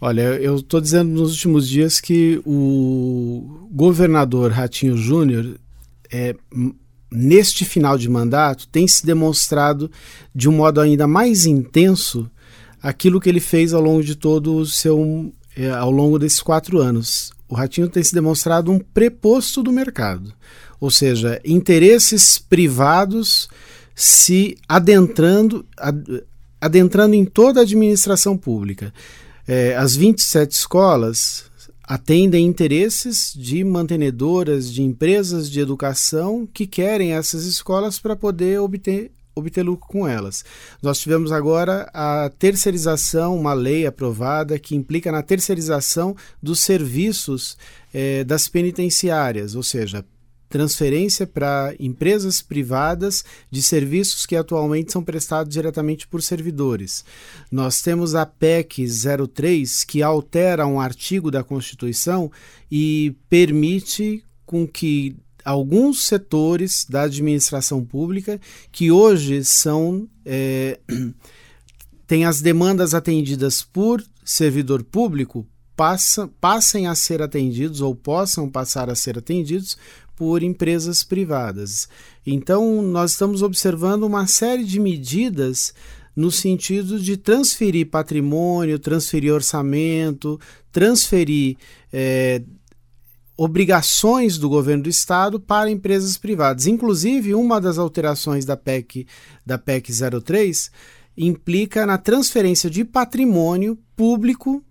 Olha, 0.00 0.22
eu 0.22 0.56
estou 0.56 0.80
dizendo 0.80 1.10
nos 1.10 1.32
últimos 1.32 1.68
dias 1.68 2.00
que 2.00 2.40
o 2.44 3.68
governador 3.70 4.52
Ratinho 4.52 4.96
Júnior 4.96 5.58
é 6.12 6.34
neste 7.10 7.64
final 7.64 7.96
de 7.96 8.08
mandato, 8.08 8.68
tem 8.68 8.86
se 8.86 9.06
demonstrado 9.06 9.90
de 10.34 10.48
um 10.48 10.52
modo 10.52 10.80
ainda 10.80 11.06
mais 11.06 11.46
intenso 11.46 12.30
aquilo 12.82 13.20
que 13.20 13.28
ele 13.28 13.40
fez 13.40 13.72
ao 13.72 13.80
longo 13.80 14.02
de 14.02 14.14
todo 14.14 14.56
o 14.56 14.66
seu. 14.66 15.32
Eh, 15.56 15.70
ao 15.70 15.90
longo 15.90 16.18
desses 16.18 16.40
quatro 16.40 16.78
anos. 16.78 17.32
O 17.48 17.54
Ratinho 17.54 17.88
tem 17.88 18.02
se 18.02 18.12
demonstrado 18.12 18.70
um 18.70 18.78
preposto 18.78 19.62
do 19.62 19.72
mercado, 19.72 20.34
ou 20.80 20.90
seja, 20.90 21.40
interesses 21.44 22.38
privados 22.38 23.48
se 23.94 24.56
adentrando, 24.68 25.64
adentrando 26.60 27.14
em 27.14 27.24
toda 27.24 27.60
a 27.60 27.62
administração 27.62 28.36
pública. 28.36 28.92
É, 29.48 29.76
as 29.76 29.96
27 29.96 30.52
escolas 30.52 31.44
atendem 31.82 32.44
interesses 32.44 33.32
de 33.34 33.62
mantenedoras, 33.62 34.72
de 34.72 34.82
empresas 34.82 35.48
de 35.48 35.60
educação 35.60 36.46
que 36.52 36.66
querem 36.66 37.12
essas 37.12 37.44
escolas 37.44 37.98
para 37.98 38.16
poder 38.16 38.60
obter 38.60 39.12
obter 39.38 39.62
lucro 39.62 39.86
com 39.86 40.08
elas. 40.08 40.42
Nós 40.82 40.98
tivemos 40.98 41.30
agora 41.30 41.90
a 41.92 42.30
terceirização, 42.38 43.38
uma 43.38 43.52
lei 43.52 43.86
aprovada 43.86 44.58
que 44.58 44.74
implica 44.74 45.12
na 45.12 45.22
terceirização 45.22 46.16
dos 46.42 46.60
serviços 46.60 47.56
eh, 47.92 48.24
das 48.24 48.48
penitenciárias, 48.48 49.54
ou 49.54 49.62
seja, 49.62 50.02
transferência 50.48 51.26
para 51.26 51.74
empresas 51.78 52.40
privadas 52.40 53.24
de 53.50 53.62
serviços 53.62 54.26
que 54.26 54.36
atualmente 54.36 54.92
são 54.92 55.02
prestados 55.02 55.52
diretamente 55.52 56.06
por 56.06 56.22
servidores. 56.22 57.04
Nós 57.50 57.82
temos 57.82 58.14
a 58.14 58.24
PEC 58.24 58.86
03, 59.32 59.84
que 59.84 60.02
altera 60.02 60.66
um 60.66 60.80
artigo 60.80 61.30
da 61.30 61.42
Constituição 61.42 62.30
e 62.70 63.16
permite 63.28 64.22
com 64.44 64.66
que 64.66 65.16
alguns 65.44 66.04
setores 66.04 66.86
da 66.88 67.02
administração 67.02 67.84
pública 67.84 68.40
que 68.72 68.90
hoje 68.90 69.44
são 69.44 70.08
é, 70.24 70.78
têm 72.06 72.24
as 72.24 72.40
demandas 72.40 72.94
atendidas 72.94 73.62
por 73.62 74.04
servidor 74.24 74.82
público 74.82 75.46
passa, 75.76 76.28
passem 76.40 76.88
a 76.88 76.94
ser 76.94 77.20
atendidos 77.20 77.80
ou 77.80 77.94
possam 77.94 78.50
passar 78.50 78.88
a 78.88 78.94
ser 78.94 79.18
atendidos 79.18 79.76
por 80.16 80.42
empresas 80.42 81.04
privadas. 81.04 81.88
Então, 82.26 82.82
nós 82.82 83.12
estamos 83.12 83.42
observando 83.42 84.04
uma 84.04 84.26
série 84.26 84.64
de 84.64 84.80
medidas 84.80 85.74
no 86.16 86.30
sentido 86.30 86.98
de 86.98 87.18
transferir 87.18 87.90
patrimônio, 87.90 88.78
transferir 88.78 89.32
orçamento, 89.32 90.40
transferir 90.72 91.58
é, 91.92 92.42
obrigações 93.36 94.38
do 94.38 94.48
governo 94.48 94.84
do 94.84 94.88
estado 94.88 95.38
para 95.38 95.70
empresas 95.70 96.16
privadas. 96.16 96.66
Inclusive, 96.66 97.34
uma 97.34 97.60
das 97.60 97.76
alterações 97.76 98.46
da 98.46 98.56
PEC, 98.56 99.06
da 99.44 99.58
PEC 99.58 99.92
03 99.92 100.70
implica 101.18 101.84
na 101.84 101.98
transferência 101.98 102.70
de 102.70 102.84
patrimônio 102.84 103.78
público 103.94 104.62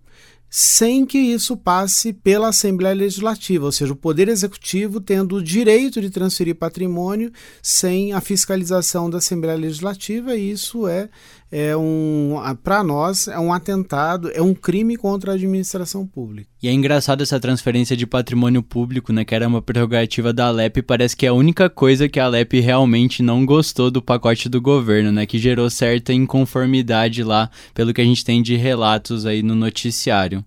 sem 0.48 1.04
que 1.04 1.18
isso 1.18 1.56
passe 1.56 2.12
pela 2.12 2.48
Assembleia 2.48 2.94
Legislativa, 2.94 3.64
ou 3.64 3.72
seja, 3.72 3.92
o 3.92 3.96
Poder 3.96 4.28
Executivo 4.28 5.00
tendo 5.00 5.36
o 5.36 5.42
direito 5.42 6.00
de 6.00 6.10
transferir 6.10 6.54
patrimônio 6.54 7.32
sem 7.62 8.12
a 8.12 8.20
fiscalização 8.20 9.10
da 9.10 9.18
Assembleia 9.18 9.58
Legislativa, 9.58 10.36
e 10.36 10.50
isso 10.50 10.86
é, 10.86 11.08
é 11.50 11.76
um, 11.76 12.34
para 12.62 12.82
nós, 12.82 13.28
é 13.28 13.38
um 13.38 13.52
atentado, 13.52 14.30
é 14.32 14.42
um 14.42 14.54
crime 14.54 14.96
contra 14.96 15.32
a 15.32 15.34
administração 15.34 16.06
pública. 16.06 16.48
E 16.62 16.68
é 16.68 16.72
engraçado 16.72 17.22
essa 17.22 17.38
transferência 17.38 17.96
de 17.96 18.06
patrimônio 18.06 18.62
público, 18.62 19.12
né, 19.12 19.24
que 19.24 19.34
era 19.34 19.46
uma 19.46 19.62
prerrogativa 19.62 20.32
da 20.32 20.46
Alep, 20.46 20.82
parece 20.82 21.16
que 21.16 21.26
é 21.26 21.28
a 21.28 21.34
única 21.34 21.70
coisa 21.70 22.08
que 22.08 22.18
a 22.18 22.24
Alep 22.24 22.60
realmente 22.60 23.22
não 23.22 23.46
gostou 23.46 23.90
do 23.90 24.02
pacote 24.02 24.48
do 24.48 24.60
governo, 24.60 25.12
né, 25.12 25.26
que 25.26 25.38
gerou 25.38 25.70
certa 25.70 26.12
inconformidade 26.12 27.22
lá, 27.22 27.50
pelo 27.72 27.94
que 27.94 28.00
a 28.00 28.04
gente 28.04 28.24
tem 28.24 28.42
de 28.42 28.56
relatos 28.56 29.24
aí 29.24 29.42
no 29.42 29.54
noticiário. 29.54 30.44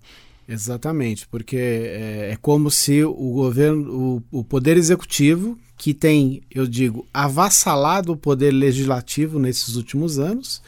Exatamente, 0.47 1.27
porque 1.27 1.55
é, 1.55 2.31
é 2.33 2.37
como 2.41 2.71
se 2.71 3.03
o 3.03 3.33
governo, 3.33 4.23
o, 4.31 4.39
o 4.39 4.43
poder 4.43 4.77
executivo, 4.77 5.57
que 5.77 5.93
tem, 5.93 6.41
eu 6.51 6.67
digo, 6.67 7.07
avassalado 7.13 8.11
o 8.11 8.17
poder 8.17 8.51
legislativo 8.51 9.39
nesses 9.39 9.75
últimos 9.75 10.19
anos, 10.19 10.61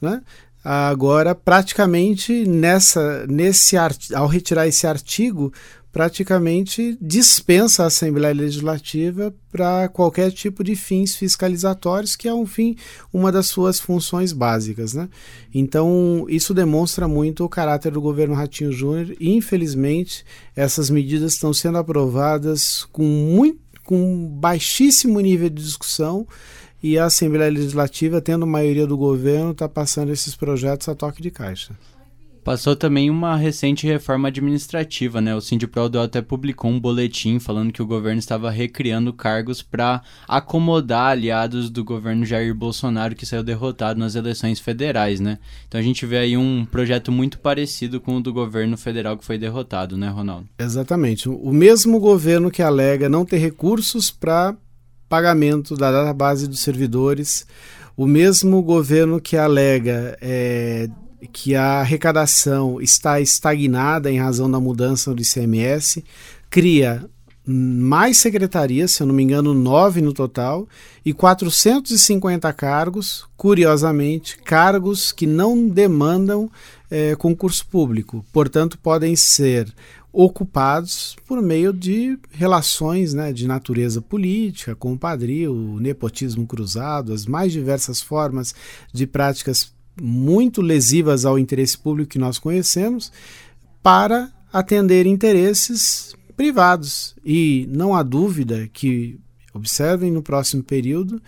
né? 0.00 0.22
agora 0.62 1.34
praticamente 1.34 2.44
nessa 2.46 3.26
nesse 3.26 3.76
ao 4.14 4.26
retirar 4.26 4.66
esse 4.66 4.86
artigo 4.86 5.52
praticamente 5.92 6.96
dispensa 7.00 7.82
a 7.82 7.86
Assembleia 7.86 8.34
Legislativa 8.34 9.34
para 9.50 9.88
qualquer 9.88 10.30
tipo 10.30 10.62
de 10.62 10.76
fins 10.76 11.16
fiscalizatórios, 11.16 12.14
que 12.14 12.28
é 12.28 12.34
um 12.34 12.46
fim, 12.46 12.76
uma 13.12 13.32
das 13.32 13.46
suas 13.46 13.80
funções 13.80 14.32
básicas. 14.32 14.92
Né? 14.92 15.08
Então, 15.52 16.26
isso 16.28 16.52
demonstra 16.52 17.08
muito 17.08 17.44
o 17.44 17.48
caráter 17.48 17.90
do 17.90 18.00
governo 18.00 18.34
Ratinho 18.34 18.70
Júnior 18.70 19.16
infelizmente, 19.18 20.24
essas 20.54 20.90
medidas 20.90 21.32
estão 21.32 21.52
sendo 21.52 21.78
aprovadas 21.78 22.86
com 22.92 23.02
muito 23.04 23.58
com 23.88 24.28
baixíssimo 24.28 25.18
nível 25.18 25.48
de 25.48 25.62
discussão 25.62 26.26
e 26.82 26.98
a 26.98 27.06
Assembleia 27.06 27.50
Legislativa, 27.50 28.20
tendo 28.20 28.46
maioria 28.46 28.86
do 28.86 28.96
governo, 28.96 29.52
está 29.52 29.68
passando 29.68 30.12
esses 30.12 30.34
projetos 30.36 30.88
a 30.88 30.94
toque 30.94 31.20
de 31.20 31.30
caixa. 31.30 31.74
Passou 32.48 32.74
também 32.74 33.10
uma 33.10 33.36
recente 33.36 33.86
reforma 33.86 34.28
administrativa, 34.28 35.20
né? 35.20 35.34
O 35.34 35.40
Sindipro 35.40 36.00
até 36.00 36.22
publicou 36.22 36.70
um 36.70 36.80
boletim 36.80 37.38
falando 37.38 37.70
que 37.70 37.82
o 37.82 37.86
governo 37.86 38.18
estava 38.18 38.50
recriando 38.50 39.12
cargos 39.12 39.60
para 39.60 40.00
acomodar 40.26 41.10
aliados 41.10 41.68
do 41.68 41.84
governo 41.84 42.24
Jair 42.24 42.54
Bolsonaro 42.54 43.14
que 43.14 43.26
saiu 43.26 43.42
derrotado 43.42 44.00
nas 44.00 44.14
eleições 44.14 44.58
federais, 44.60 45.20
né? 45.20 45.38
Então 45.66 45.78
a 45.78 45.84
gente 45.84 46.06
vê 46.06 46.16
aí 46.16 46.38
um 46.38 46.64
projeto 46.64 47.12
muito 47.12 47.38
parecido 47.38 48.00
com 48.00 48.16
o 48.16 48.22
do 48.22 48.32
governo 48.32 48.78
federal 48.78 49.18
que 49.18 49.26
foi 49.26 49.36
derrotado, 49.36 49.98
né, 49.98 50.08
Ronaldo? 50.08 50.48
Exatamente. 50.58 51.28
O 51.28 51.52
mesmo 51.52 52.00
governo 52.00 52.50
que 52.50 52.62
alega 52.62 53.10
não 53.10 53.26
ter 53.26 53.36
recursos 53.36 54.10
para 54.10 54.56
pagamento 55.08 55.76
da 55.76 55.90
database 55.90 56.46
dos 56.46 56.60
servidores, 56.60 57.46
o 57.96 58.06
mesmo 58.06 58.62
governo 58.62 59.20
que 59.20 59.36
alega 59.36 60.16
é, 60.20 60.88
que 61.32 61.54
a 61.54 61.80
arrecadação 61.80 62.80
está 62.80 63.20
estagnada 63.20 64.10
em 64.10 64.18
razão 64.18 64.50
da 64.50 64.60
mudança 64.60 65.14
do 65.14 65.22
ICMS, 65.22 66.04
cria 66.48 67.04
mais 67.50 68.18
secretarias, 68.18 68.90
se 68.90 69.02
eu 69.02 69.06
não 69.06 69.14
me 69.14 69.22
engano, 69.22 69.54
nove 69.54 70.02
no 70.02 70.12
total, 70.12 70.68
e 71.02 71.14
450 71.14 72.52
cargos, 72.52 73.26
curiosamente, 73.38 74.36
cargos 74.44 75.12
que 75.12 75.26
não 75.26 75.66
demandam 75.66 76.50
é, 76.90 77.16
concurso 77.16 77.66
público, 77.66 78.22
portanto, 78.32 78.78
podem 78.78 79.16
ser 79.16 79.72
ocupados 80.12 81.16
por 81.26 81.40
meio 81.42 81.72
de 81.72 82.18
relações 82.30 83.14
né, 83.14 83.32
de 83.32 83.46
natureza 83.46 84.00
política, 84.00 84.74
compadrio, 84.74 85.78
nepotismo 85.80 86.46
cruzado, 86.46 87.12
as 87.12 87.26
mais 87.26 87.52
diversas 87.52 88.00
formas 88.00 88.54
de 88.92 89.06
práticas 89.06 89.72
muito 90.00 90.62
lesivas 90.62 91.24
ao 91.24 91.38
interesse 91.38 91.76
público 91.76 92.10
que 92.10 92.18
nós 92.18 92.38
conhecemos, 92.38 93.12
para 93.82 94.32
atender 94.52 95.06
interesses 95.06 96.14
privados. 96.36 97.14
E 97.24 97.68
não 97.70 97.94
há 97.94 98.02
dúvida 98.02 98.68
que, 98.72 99.18
observem 99.52 100.10
no 100.10 100.22
próximo 100.22 100.62
período, 100.62 101.20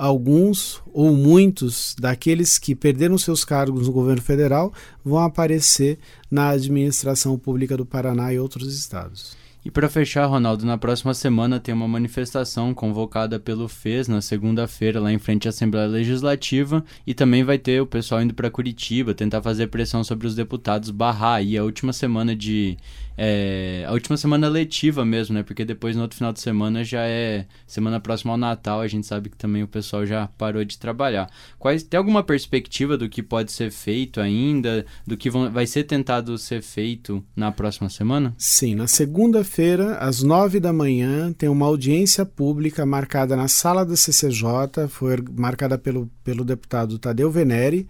alguns 0.00 0.80
ou 0.94 1.12
muitos 1.12 1.94
daqueles 1.98 2.58
que 2.58 2.74
perderam 2.74 3.18
seus 3.18 3.44
cargos 3.44 3.86
no 3.86 3.92
governo 3.92 4.22
federal 4.22 4.72
vão 5.04 5.18
aparecer 5.18 5.98
na 6.30 6.48
administração 6.48 7.38
pública 7.38 7.76
do 7.76 7.84
Paraná 7.84 8.32
e 8.32 8.38
outros 8.38 8.74
estados. 8.74 9.36
E 9.62 9.70
para 9.70 9.90
fechar, 9.90 10.24
Ronaldo, 10.24 10.64
na 10.64 10.78
próxima 10.78 11.12
semana 11.12 11.60
tem 11.60 11.74
uma 11.74 11.86
manifestação 11.86 12.72
convocada 12.72 13.38
pelo 13.38 13.68
FES 13.68 14.08
na 14.08 14.22
segunda-feira 14.22 14.98
lá 14.98 15.12
em 15.12 15.18
frente 15.18 15.46
à 15.46 15.50
Assembleia 15.50 15.86
Legislativa 15.86 16.82
e 17.06 17.12
também 17.12 17.44
vai 17.44 17.58
ter 17.58 17.82
o 17.82 17.86
pessoal 17.86 18.22
indo 18.22 18.32
para 18.32 18.50
Curitiba 18.50 19.12
tentar 19.12 19.42
fazer 19.42 19.66
pressão 19.66 20.02
sobre 20.02 20.26
os 20.26 20.34
deputados 20.34 20.90
barrar 20.90 21.34
aí 21.34 21.58
a 21.58 21.62
última 21.62 21.92
semana 21.92 22.34
de 22.34 22.78
é, 23.16 23.84
a 23.86 23.92
última 23.92 24.16
semana 24.16 24.48
letiva 24.48 25.04
mesmo, 25.04 25.34
né? 25.34 25.42
Porque 25.42 25.64
depois 25.64 25.94
no 25.94 26.02
outro 26.02 26.16
final 26.16 26.32
de 26.32 26.40
semana 26.40 26.82
já 26.84 27.02
é 27.06 27.46
semana 27.66 28.00
próxima 28.00 28.32
ao 28.32 28.38
Natal, 28.38 28.80
a 28.80 28.88
gente 28.88 29.06
sabe 29.06 29.28
que 29.28 29.36
também 29.36 29.62
o 29.62 29.68
pessoal 29.68 30.06
já 30.06 30.26
parou 30.38 30.64
de 30.64 30.78
trabalhar. 30.78 31.30
Quais 31.58 31.82
tem 31.82 31.98
alguma 31.98 32.22
perspectiva 32.22 32.96
do 32.96 33.08
que 33.08 33.22
pode 33.22 33.52
ser 33.52 33.70
feito 33.70 34.20
ainda, 34.20 34.86
do 35.06 35.16
que 35.16 35.30
vão, 35.30 35.50
vai 35.50 35.66
ser 35.66 35.84
tentado 35.84 36.36
ser 36.38 36.62
feito 36.62 37.24
na 37.34 37.52
próxima 37.52 37.88
semana? 37.88 38.34
Sim, 38.38 38.74
na 38.74 38.86
segunda-feira, 38.86 39.96
às 39.96 40.22
nove 40.22 40.60
da 40.60 40.72
manhã, 40.72 41.32
tem 41.32 41.48
uma 41.48 41.66
audiência 41.66 42.24
pública 42.24 42.86
marcada 42.86 43.36
na 43.36 43.48
sala 43.48 43.84
da 43.84 43.96
CCJ, 43.96 44.88
foi 44.88 45.16
marcada 45.36 45.76
pelo, 45.76 46.10
pelo 46.24 46.44
deputado 46.44 46.98
Tadeu 46.98 47.30
Venere. 47.30 47.86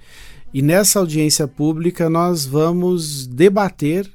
E 0.52 0.62
nessa 0.62 0.98
audiência 0.98 1.46
pública 1.46 2.10
nós 2.10 2.44
vamos 2.44 3.24
debater 3.26 4.10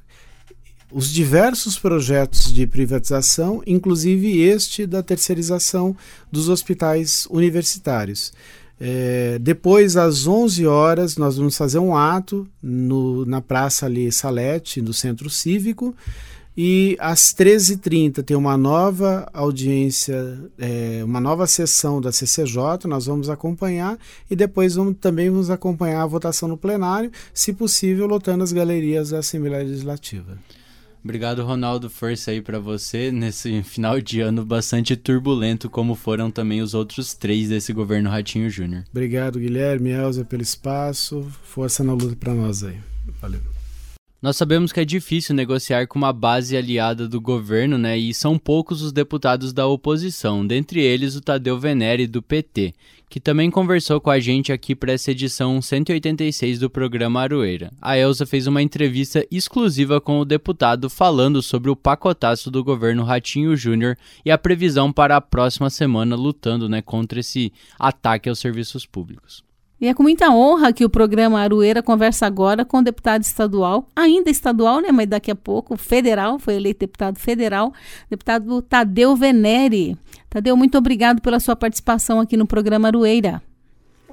os 0.92 1.10
diversos 1.10 1.78
projetos 1.78 2.54
de 2.54 2.66
privatização, 2.68 3.62
inclusive 3.66 4.40
este 4.42 4.86
da 4.86 5.02
terceirização 5.04 5.96
dos 6.32 6.50
hospitais 6.50 7.28
universitários. 7.30 8.32
É, 8.80 9.40
depois, 9.40 9.96
às 9.96 10.28
11 10.28 10.66
horas, 10.68 11.18
nós 11.18 11.38
vamos 11.38 11.56
fazer 11.56 11.80
um 11.80 11.96
ato 11.96 12.48
no, 12.62 13.26
na 13.26 13.42
Praça 13.42 13.86
ali 13.86 14.12
Salete, 14.12 14.82
no 14.82 14.94
Centro 14.94 15.30
Cívico, 15.30 15.96
e 16.58 16.96
às 17.00 17.34
13h30 17.34 18.24
tem 18.24 18.36
uma 18.38 18.56
nova 18.56 19.30
audiência, 19.34 20.40
é, 20.58 21.02
uma 21.04 21.20
nova 21.20 21.46
sessão 21.48 22.00
da 22.00 22.14
CCJ, 22.14 22.88
nós 22.88 23.06
vamos 23.06 23.30
acompanhar 23.30 23.98
e 24.30 24.36
depois 24.38 24.76
vamos, 24.76 24.96
também 25.02 25.30
vamos 25.30 25.50
acompanhar 25.50 26.02
a 26.02 26.06
votação 26.06 26.48
no 26.48 26.56
plenário, 26.56 27.12
se 27.34 27.52
possível, 27.52 28.08
lotando 28.08 28.44
as 28.44 28.54
galerias 28.54 29.10
da 29.10 29.20
Assembleia 29.20 29.66
Legislativa. 29.66 30.38
Obrigado, 31.06 31.46
Ronaldo. 31.46 31.88
Força 31.88 32.32
aí 32.32 32.42
para 32.42 32.58
você 32.58 33.12
nesse 33.12 33.62
final 33.64 34.02
de 34.02 34.22
ano 34.22 34.44
bastante 34.44 34.96
turbulento, 34.96 35.70
como 35.70 35.94
foram 35.94 36.32
também 36.32 36.64
os 36.64 36.74
outros 36.74 37.14
três 37.14 37.50
desse 37.50 37.72
governo 37.72 38.10
Ratinho 38.10 38.50
Júnior. 38.50 38.84
Obrigado, 38.90 39.38
Guilherme, 39.38 39.92
Elza, 39.92 40.26
pelo 40.26 40.42
espaço. 40.42 41.32
Força 41.44 41.84
na 41.84 41.94
luta 41.94 42.16
para 42.16 42.34
nós 42.34 42.64
aí. 42.64 42.78
Valeu. 43.22 43.55
Nós 44.26 44.38
sabemos 44.38 44.72
que 44.72 44.80
é 44.80 44.86
difícil 44.86 45.36
negociar 45.36 45.86
com 45.86 46.00
uma 46.00 46.12
base 46.12 46.58
aliada 46.58 47.08
do 47.08 47.22
governo, 47.22 47.78
né? 47.78 47.96
E 47.96 48.12
são 48.12 48.40
poucos 48.40 48.82
os 48.82 48.92
deputados 48.92 49.54
da 49.54 49.68
oposição, 49.68 50.44
dentre 50.48 50.82
eles 50.82 51.16
o 51.16 51.22
Tadeu 51.22 51.60
Venere 51.60 52.08
do 52.08 52.24
PT, 52.24 52.74
que 53.08 53.20
também 53.20 53.52
conversou 53.52 54.02
com 54.02 54.10
a 54.10 54.20
gente 54.20 54.52
aqui 54.52 54.76
para 54.76 54.94
essa 54.94 55.12
edição 55.12 55.62
186 55.62 56.58
do 56.58 56.72
programa 56.72 57.22
Aroeira. 57.22 57.72
A 57.80 58.00
Elsa 58.00 58.26
fez 58.26 58.48
uma 58.48 58.64
entrevista 58.64 59.24
exclusiva 59.30 60.02
com 60.02 60.20
o 60.20 60.26
deputado 60.26 60.90
falando 60.90 61.40
sobre 61.44 61.70
o 61.70 61.76
pacotaço 61.76 62.50
do 62.50 62.64
governo 62.64 63.04
Ratinho 63.04 63.56
Júnior 63.56 63.96
e 64.26 64.32
a 64.32 64.40
previsão 64.40 64.92
para 64.92 65.16
a 65.16 65.22
próxima 65.22 65.70
semana 65.70 66.16
lutando, 66.16 66.68
né, 66.68 66.82
contra 66.82 67.20
esse 67.20 67.54
ataque 67.78 68.28
aos 68.28 68.40
serviços 68.40 68.88
públicos. 68.88 69.46
E 69.80 69.88
é 69.88 69.94
com 69.94 70.04
muita 70.04 70.30
honra 70.30 70.72
que 70.72 70.86
o 70.86 70.90
programa 70.90 71.40
Arueira 71.42 71.84
conversa 71.84 72.26
agora 72.26 72.64
com 72.64 72.78
o 72.78 72.82
deputado 72.82 73.24
estadual, 73.24 73.88
ainda 73.94 74.30
estadual, 74.30 74.80
né, 74.80 74.90
mas 74.92 75.08
daqui 75.08 75.30
a 75.30 75.36
pouco 75.36 75.76
federal, 75.76 76.40
foi 76.40 76.56
eleito 76.56 76.80
deputado 76.80 77.20
federal, 77.20 77.74
deputado 78.10 78.62
Tadeu 78.62 79.16
Venere. 79.16 79.98
Tadeu, 80.30 80.56
muito 80.56 80.78
obrigado 80.78 81.22
pela 81.22 81.40
sua 81.40 81.56
participação 81.56 82.22
aqui 82.22 82.38
no 82.38 82.48
programa 82.48 82.88
Arueira. 82.88 83.42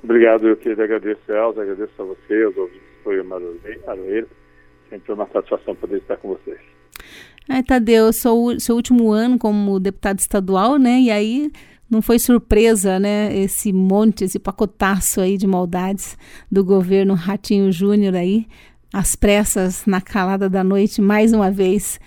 Obrigado, 0.02 0.48
eu 0.48 0.56
que 0.56 0.68
agradeço, 0.70 1.20
Elza, 1.28 1.62
agradeço 1.62 1.92
a 1.96 2.04
você, 2.04 2.42
aos 2.42 2.56
ouvintes 2.56 2.80
do 2.80 3.02
programa 3.04 3.36
Arueira. 3.86 4.26
Sempre 4.90 5.12
uma 5.12 5.28
satisfação 5.28 5.76
poder 5.76 5.98
estar 5.98 6.16
com 6.16 6.28
vocês. 6.30 6.58
É, 7.48 7.62
Tadeu, 7.62 8.12
sou 8.12 8.58
seu 8.58 8.74
último 8.74 9.10
ano 9.12 9.38
como 9.38 9.80
deputado 9.80 10.18
estadual, 10.18 10.76
né? 10.76 11.00
E 11.00 11.10
aí 11.10 11.50
não 11.92 12.00
foi 12.00 12.18
surpresa, 12.18 12.98
né? 12.98 13.36
Esse 13.36 13.70
monte, 13.70 14.24
esse 14.24 14.38
pacotaço 14.38 15.20
aí 15.20 15.36
de 15.36 15.46
maldades 15.46 16.16
do 16.50 16.64
governo 16.64 17.12
Ratinho 17.12 17.70
Júnior 17.70 18.14
aí, 18.14 18.46
às 18.90 19.14
pressas, 19.14 19.84
na 19.84 20.00
calada 20.00 20.48
da 20.48 20.64
noite, 20.64 21.02
mais 21.02 21.34
uma 21.34 21.50
vez. 21.50 22.00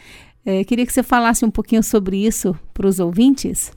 É, 0.44 0.64
queria 0.64 0.88
que 0.88 0.92
você 0.92 1.04
falasse 1.04 1.46
um 1.46 1.52
pouquinho 1.52 1.84
sobre 1.84 2.18
isso 2.18 2.56
para 2.74 2.88
os 2.88 3.00
ouvintes. 3.00 3.72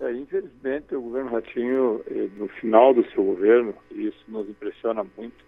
É, 0.00 0.12
infelizmente, 0.12 0.96
o 0.96 1.00
governo 1.00 1.30
Ratinho, 1.30 2.00
eh, 2.10 2.28
no 2.36 2.48
final 2.48 2.92
do 2.92 3.08
seu 3.12 3.22
governo, 3.22 3.72
e 3.92 4.08
isso 4.08 4.24
nos 4.26 4.48
impressiona 4.48 5.06
muito, 5.16 5.44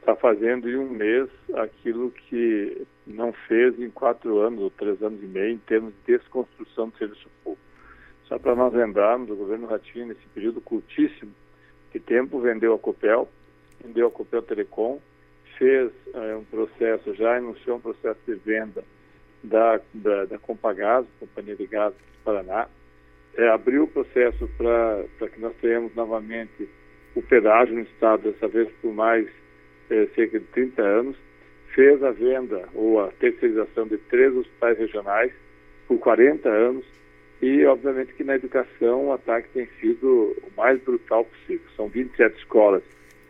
está 0.00 0.16
fazendo 0.16 0.68
em 0.68 0.76
um 0.76 0.90
mês 0.90 1.28
aquilo 1.54 2.10
que 2.10 2.84
não 3.06 3.32
fez 3.46 3.78
em 3.78 3.88
quatro 3.90 4.40
anos 4.40 4.60
ou 4.62 4.70
três 4.70 5.00
anos 5.00 5.22
e 5.22 5.26
meio 5.26 5.54
em 5.54 5.58
termos 5.58 5.94
de 5.94 6.16
desconstrução 6.18 6.88
do 6.88 6.98
serviço 6.98 7.28
público. 7.44 7.73
Só 8.28 8.38
para 8.38 8.54
nós 8.54 8.72
lembrarmos, 8.72 9.30
o 9.30 9.36
governo 9.36 9.66
Ratinho, 9.66 10.06
nesse 10.06 10.26
período 10.34 10.60
curtíssimo 10.60 11.32
de 11.92 12.00
tempo, 12.00 12.40
vendeu 12.40 12.74
a 12.74 12.78
Copel, 12.78 13.28
vendeu 13.82 14.06
a 14.06 14.10
Copel 14.10 14.42
Telecom, 14.42 15.00
fez 15.58 15.92
é, 16.14 16.34
um 16.34 16.44
processo, 16.44 17.14
já 17.14 17.36
anunciou 17.36 17.76
um 17.76 17.80
processo 17.80 18.18
de 18.26 18.34
venda 18.34 18.82
da, 19.42 19.80
da, 19.92 20.24
da 20.24 20.38
Compagás, 20.38 21.06
Companhia 21.20 21.54
de 21.54 21.66
Gás 21.66 21.92
do 21.92 22.24
Paraná, 22.24 22.66
é, 23.36 23.48
abriu 23.48 23.84
o 23.84 23.88
processo 23.88 24.48
para 24.56 25.28
que 25.28 25.40
nós 25.40 25.54
tenhamos 25.60 25.94
novamente 25.94 26.68
o 27.14 27.22
pedágio 27.22 27.74
no 27.74 27.82
Estado, 27.82 28.30
dessa 28.30 28.48
vez 28.48 28.68
por 28.80 28.92
mais 28.92 29.28
é, 29.90 30.06
cerca 30.14 30.40
de 30.40 30.46
30 30.46 30.82
anos, 30.82 31.16
fez 31.74 32.02
a 32.02 32.10
venda 32.10 32.68
ou 32.74 33.00
a 33.00 33.08
terceirização 33.12 33.86
de 33.86 33.98
três 33.98 34.34
hospitais 34.34 34.78
regionais 34.78 35.32
por 35.86 35.98
40 35.98 36.48
anos, 36.48 36.84
e, 37.44 37.66
obviamente, 37.66 38.14
que 38.14 38.24
na 38.24 38.36
educação 38.36 39.08
o 39.08 39.12
ataque 39.12 39.50
tem 39.50 39.68
sido 39.78 40.34
o 40.42 40.56
mais 40.56 40.80
brutal 40.82 41.26
possível. 41.26 41.66
São 41.76 41.88
27 41.88 42.38
escolas 42.38 42.82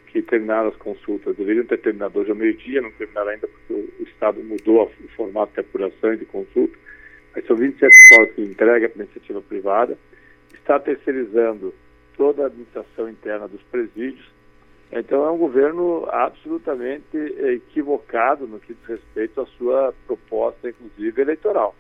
que 0.06 0.22
terminaram 0.22 0.68
as 0.68 0.76
consultas, 0.76 1.36
deveriam 1.36 1.66
ter 1.66 1.78
terminado 1.78 2.20
hoje 2.20 2.30
ao 2.30 2.36
meio-dia, 2.36 2.80
não 2.80 2.92
terminaram 2.92 3.30
ainda 3.30 3.48
porque 3.48 3.72
o 3.72 4.04
Estado 4.04 4.40
mudou 4.44 4.84
o 4.84 5.08
formato 5.16 5.54
de 5.54 5.60
apuração 5.60 6.14
e 6.14 6.18
de 6.18 6.26
consulta, 6.26 6.78
são 7.44 7.56
27 7.56 7.92
escolas 7.92 8.30
que 8.34 8.42
entrega 8.42 8.88
para 8.88 9.02
a 9.02 9.04
iniciativa 9.04 9.42
privada, 9.42 9.98
está 10.52 10.78
terceirizando 10.78 11.74
toda 12.16 12.44
a 12.44 12.46
administração 12.46 13.08
interna 13.08 13.48
dos 13.48 13.62
presídios. 13.64 14.30
Então 14.92 15.26
é 15.26 15.30
um 15.32 15.38
governo 15.38 16.06
absolutamente 16.08 17.16
equivocado 17.16 18.46
no 18.46 18.60
que 18.60 18.74
diz 18.74 18.86
respeito 18.86 19.40
à 19.40 19.46
sua 19.58 19.92
proposta, 20.06 20.68
inclusive 20.68 21.20
eleitoral. 21.20 21.74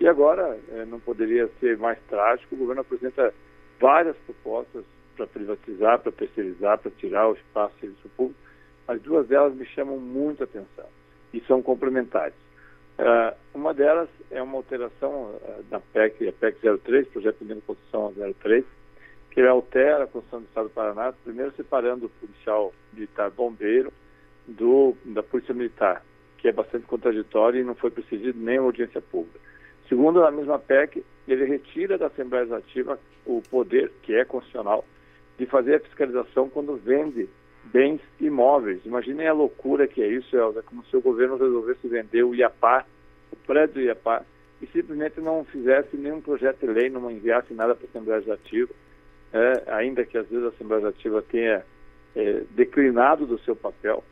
E 0.00 0.08
agora, 0.08 0.58
eh, 0.70 0.84
não 0.84 0.98
poderia 0.98 1.48
ser 1.60 1.78
mais 1.78 1.98
trágico, 2.08 2.54
o 2.54 2.58
governo 2.58 2.80
apresenta 2.80 3.32
várias 3.80 4.16
propostas 4.18 4.84
para 5.16 5.26
privatizar, 5.26 5.98
para 6.00 6.12
terceirizar, 6.12 6.78
para 6.78 6.90
tirar 6.92 7.28
o 7.28 7.34
espaço 7.34 7.74
do 7.74 7.80
serviço 7.80 8.08
público, 8.16 8.40
mas 8.86 9.00
duas 9.02 9.26
delas 9.28 9.54
me 9.54 9.64
chamam 9.66 9.98
muito 9.98 10.42
a 10.42 10.44
atenção 10.44 10.86
e 11.32 11.40
são 11.42 11.62
complementares. 11.62 12.34
Uh, 12.98 13.34
uma 13.54 13.72
delas 13.72 14.08
é 14.30 14.42
uma 14.42 14.56
alteração 14.56 15.34
uh, 15.34 15.62
da 15.70 15.80
PEC, 15.80 16.28
a 16.28 16.32
PEC 16.32 16.58
03, 16.84 17.08
Projeto 17.08 17.44
de 17.44 17.54
Constituição 17.62 18.12
03, 18.40 18.64
que 19.30 19.40
altera 19.40 20.04
a 20.04 20.06
Constituição 20.06 20.40
do 20.40 20.46
Estado 20.46 20.68
do 20.68 20.74
Paraná, 20.74 21.12
primeiro 21.24 21.52
separando 21.56 22.06
o 22.06 22.10
policial 22.10 22.72
militar 22.92 23.30
bombeiro 23.30 23.92
do, 24.46 24.94
da 25.06 25.22
Polícia 25.22 25.54
Militar, 25.54 26.04
que 26.38 26.48
é 26.48 26.52
bastante 26.52 26.86
contraditório 26.86 27.60
e 27.60 27.64
não 27.64 27.74
foi 27.74 27.90
precedido 27.90 28.38
nem 28.38 28.58
audiência 28.58 29.00
pública. 29.00 29.40
Segundo, 29.92 30.22
na 30.22 30.30
mesma 30.30 30.58
PEC, 30.58 31.04
ele 31.28 31.44
retira 31.44 31.98
da 31.98 32.06
Assembleia 32.06 32.44
Legislativa 32.44 32.98
o 33.26 33.42
poder, 33.42 33.92
que 34.02 34.14
é 34.14 34.24
constitucional, 34.24 34.86
de 35.36 35.44
fazer 35.44 35.74
a 35.74 35.80
fiscalização 35.80 36.48
quando 36.48 36.76
vende 36.76 37.28
bens 37.64 38.00
imóveis. 38.18 38.80
Imaginem 38.86 39.28
a 39.28 39.34
loucura 39.34 39.86
que 39.86 40.02
é 40.02 40.08
isso, 40.08 40.34
Elza, 40.34 40.60
é 40.60 40.62
como 40.62 40.82
se 40.86 40.96
o 40.96 41.02
governo 41.02 41.36
resolvesse 41.36 41.86
vender 41.88 42.22
o 42.22 42.34
IAPA, 42.34 42.86
o 43.32 43.36
prédio 43.46 43.74
do 43.74 43.80
IAPA, 43.82 44.24
e 44.62 44.66
simplesmente 44.68 45.20
não 45.20 45.44
fizesse 45.44 45.94
nenhum 45.94 46.22
projeto 46.22 46.60
de 46.60 46.72
lei, 46.72 46.88
não 46.88 47.10
enviasse 47.10 47.52
nada 47.52 47.74
para 47.74 47.84
a 47.84 47.90
Assembleia 47.90 48.20
Legislativa, 48.20 48.72
é, 49.30 49.62
ainda 49.74 50.06
que 50.06 50.16
às 50.16 50.26
vezes 50.26 50.46
a 50.46 50.48
Assembleia 50.48 50.84
Legislativa 50.86 51.22
tenha 51.30 51.62
é, 52.16 52.42
declinado 52.52 53.26
do 53.26 53.38
seu 53.40 53.54
papel, 53.54 54.02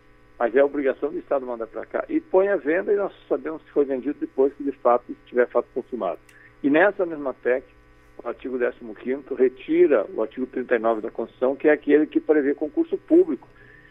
mas 0.40 0.56
é 0.56 0.64
obrigação 0.64 1.10
do 1.10 1.18
Estado 1.18 1.44
mandar 1.44 1.66
para 1.66 1.84
cá. 1.84 2.02
E 2.08 2.18
põe 2.18 2.48
a 2.48 2.56
venda 2.56 2.90
e 2.90 2.96
nós 2.96 3.12
sabemos 3.28 3.62
que 3.62 3.70
foi 3.72 3.84
vendido 3.84 4.18
depois 4.18 4.54
que 4.54 4.64
de 4.64 4.72
fato 4.72 5.14
tiver 5.26 5.46
fato 5.48 5.68
consumado. 5.74 6.18
E 6.62 6.70
nessa 6.70 7.04
mesma 7.04 7.34
PEC, 7.34 7.62
o 8.24 8.26
artigo 8.26 8.58
15 8.58 9.34
retira 9.34 10.06
o 10.14 10.22
artigo 10.22 10.46
39 10.46 11.02
da 11.02 11.10
Constituição, 11.10 11.54
que 11.54 11.68
é 11.68 11.72
aquele 11.72 12.06
que 12.06 12.18
prevê 12.18 12.54
concurso 12.54 12.96
público. 12.96 13.46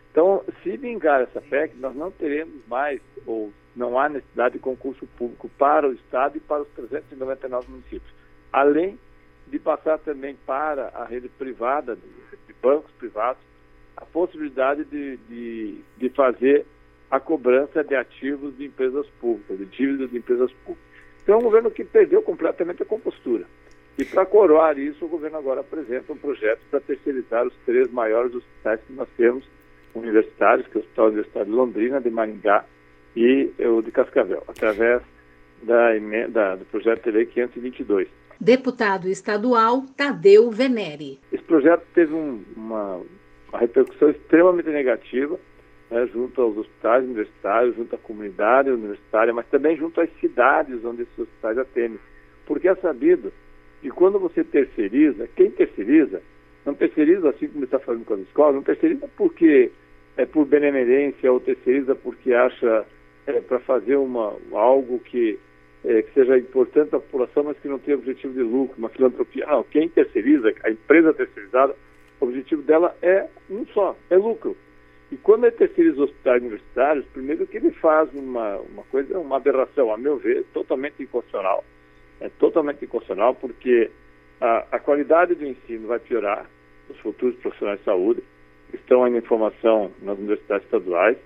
Então, 0.10 0.44
se 0.64 0.76
vingar 0.76 1.22
essa 1.22 1.40
PEC, 1.40 1.78
nós 1.78 1.96
não 1.96 2.10
teremos 2.10 2.66
mais, 2.68 3.00
ou 3.28 3.54
não 3.76 4.00
há 4.00 4.10
necessidade 4.10 4.56
de 4.56 4.60
concurso 4.60 5.06
público 5.20 5.48
para 5.50 5.88
o 5.88 5.94
Estado 5.94 6.38
e 6.38 6.40
para 6.40 6.64
os 6.64 6.68
399 6.70 7.70
municípios. 7.70 8.12
Além 8.52 8.98
de 9.46 9.60
passar 9.60 10.00
também 10.00 10.36
para 10.48 10.88
a 10.96 11.06
rede 11.06 11.30
privada, 11.30 11.96
de 11.96 12.54
bancos 12.60 12.92
privados, 12.94 13.49
a 14.02 14.06
possibilidade 14.06 14.86
de, 14.86 15.18
de, 15.30 15.78
de 15.98 16.10
fazer 16.10 16.66
a 17.12 17.20
cobrança 17.20 17.84
de 17.84 17.96
ativos 17.96 18.56
de 18.58 18.66
empresas 18.66 19.06
públicas, 19.20 19.58
de 19.58 19.66
dívidas 19.66 20.10
de 20.10 20.18
empresas 20.18 20.52
públicas. 20.64 20.90
Então, 21.22 21.36
é 21.36 21.38
um 21.38 21.44
governo 21.44 21.70
que 21.70 21.84
perdeu 21.84 22.22
completamente 22.22 22.82
a 22.82 22.86
compostura. 22.86 23.46
E 23.98 24.06
para 24.06 24.26
coroar 24.26 24.80
isso, 24.80 25.04
o 25.04 25.10
governo 25.10 25.38
agora 25.38 25.62
apresenta 25.62 26.14
um 26.14 26.18
projeto 26.18 26.62
para 26.72 26.80
terceirizar 26.80 27.46
os 27.46 27.54
três 27.66 27.92
maiores 27.92 28.34
hospitais 28.34 28.80
que 28.88 28.94
nós 28.94 29.10
temos 29.18 29.44
universitários, 29.94 30.66
que 30.68 30.78
é 30.78 30.80
o 30.80 30.84
Hospital 30.84 31.08
Universitário 31.08 31.52
de 31.52 31.56
Londrina, 31.56 32.00
de 32.00 32.10
Maringá 32.10 32.66
e 33.16 33.52
o 33.60 33.82
de 33.82 33.92
Cascavel, 33.92 34.44
através 34.48 35.02
da, 35.64 35.90
da, 36.30 36.56
do 36.56 36.66
projeto 36.66 37.04
de 37.04 37.12
lei 37.12 37.26
522. 37.26 38.08
Deputado 38.40 39.10
estadual 39.10 39.84
Tadeu 39.98 40.50
Venere. 40.50 41.20
Esse 41.30 41.44
projeto 41.44 41.86
teve 41.94 42.14
um, 42.14 42.42
uma, 42.56 43.02
uma, 43.52 43.60
repercussão 43.60 44.10
extremamente 44.10 44.70
negativa 44.70 45.40
né, 45.90 46.08
junto 46.08 46.42
aos 46.42 46.58
hospitais 46.58 47.04
universitários, 47.04 47.76
junto 47.76 47.96
à 47.96 47.98
comunidade 47.98 48.70
universitária, 48.70 49.34
mas 49.34 49.48
também 49.48 49.76
junto 49.76 50.00
às 50.02 50.10
cidades 50.20 50.84
onde 50.86 51.04
esses 51.04 51.20
hospitais 51.20 51.58
atendem. 51.58 52.00
Porque 52.46 52.68
é 52.68 52.76
sabido 52.76 53.32
e 53.82 53.90
quando 53.90 54.20
você 54.20 54.44
terceiriza, 54.44 55.28
quem 55.36 55.50
terceiriza, 55.52 56.22
não 56.66 56.74
terceiriza 56.74 57.30
assim 57.30 57.48
como 57.48 57.64
está 57.64 57.80
fazendo 57.80 58.06
com 58.06 58.14
as 58.14 58.20
escolas, 58.22 58.56
não 58.56 58.64
terceiriza 58.64 59.08
porque 59.16 59.72
é 60.18 60.26
por 60.26 60.46
benemerência 60.46 61.32
ou 61.32 61.40
terceiriza 61.40 61.96
porque 61.96 62.34
acha 62.34 62.86
é, 63.26 63.40
para 63.40 63.60
fazer 63.60 63.96
uma, 63.96 64.36
algo 64.52 65.00
que, 65.00 65.40
é, 65.86 66.02
que 66.02 66.14
seja 66.14 66.38
importante 66.38 66.90
para 66.90 67.00
a 67.00 67.02
população, 67.02 67.44
mas 67.44 67.58
que 67.60 67.70
não 67.70 67.80
tem 67.80 67.94
objetivo 67.94 68.34
de 68.34 68.42
lucro, 68.42 68.76
uma 68.78 68.90
filantropia. 68.90 69.46
Não, 69.46 69.64
quem 69.64 69.88
terceiriza, 69.88 70.54
a 70.64 70.70
empresa 70.70 71.14
terceirizada, 71.14 71.76
o 72.20 72.26
objetivo 72.26 72.62
dela 72.62 72.96
é 73.02 73.28
um 73.50 73.66
só, 73.68 73.96
é 74.10 74.18
lucro. 74.18 74.56
E 75.12 75.18
quando 75.18 75.46
ele 75.46 75.56
terceiriza 75.56 76.04
hospitais 76.04 76.42
universitários, 76.42 77.06
primeiro 77.14 77.48
que 77.48 77.58
ele 77.58 77.72
faz 77.72 78.14
uma, 78.14 78.58
uma 78.58 78.84
coisa, 78.84 79.18
uma 79.18 79.38
aberração, 79.38 79.92
a 79.92 79.98
meu 79.98 80.18
ver, 80.18 80.46
totalmente 80.54 81.02
inconstitucional 81.02 81.64
é 82.20 82.30
totalmente 82.38 82.84
inconstitucional 82.84 83.34
porque 83.36 83.90
a, 84.42 84.66
a 84.72 84.80
qualidade 84.80 85.36
do 85.36 85.46
ensino 85.46 85.88
vai 85.88 86.00
piorar, 86.00 86.46
os 86.90 86.98
futuros 87.00 87.36
profissionais 87.38 87.80
de 87.80 87.86
saúde 87.86 88.24
estão 88.74 89.08
em 89.08 89.22
formação 89.22 89.92
nas 90.02 90.18
universidades 90.18 90.66
estaduais, 90.66 91.18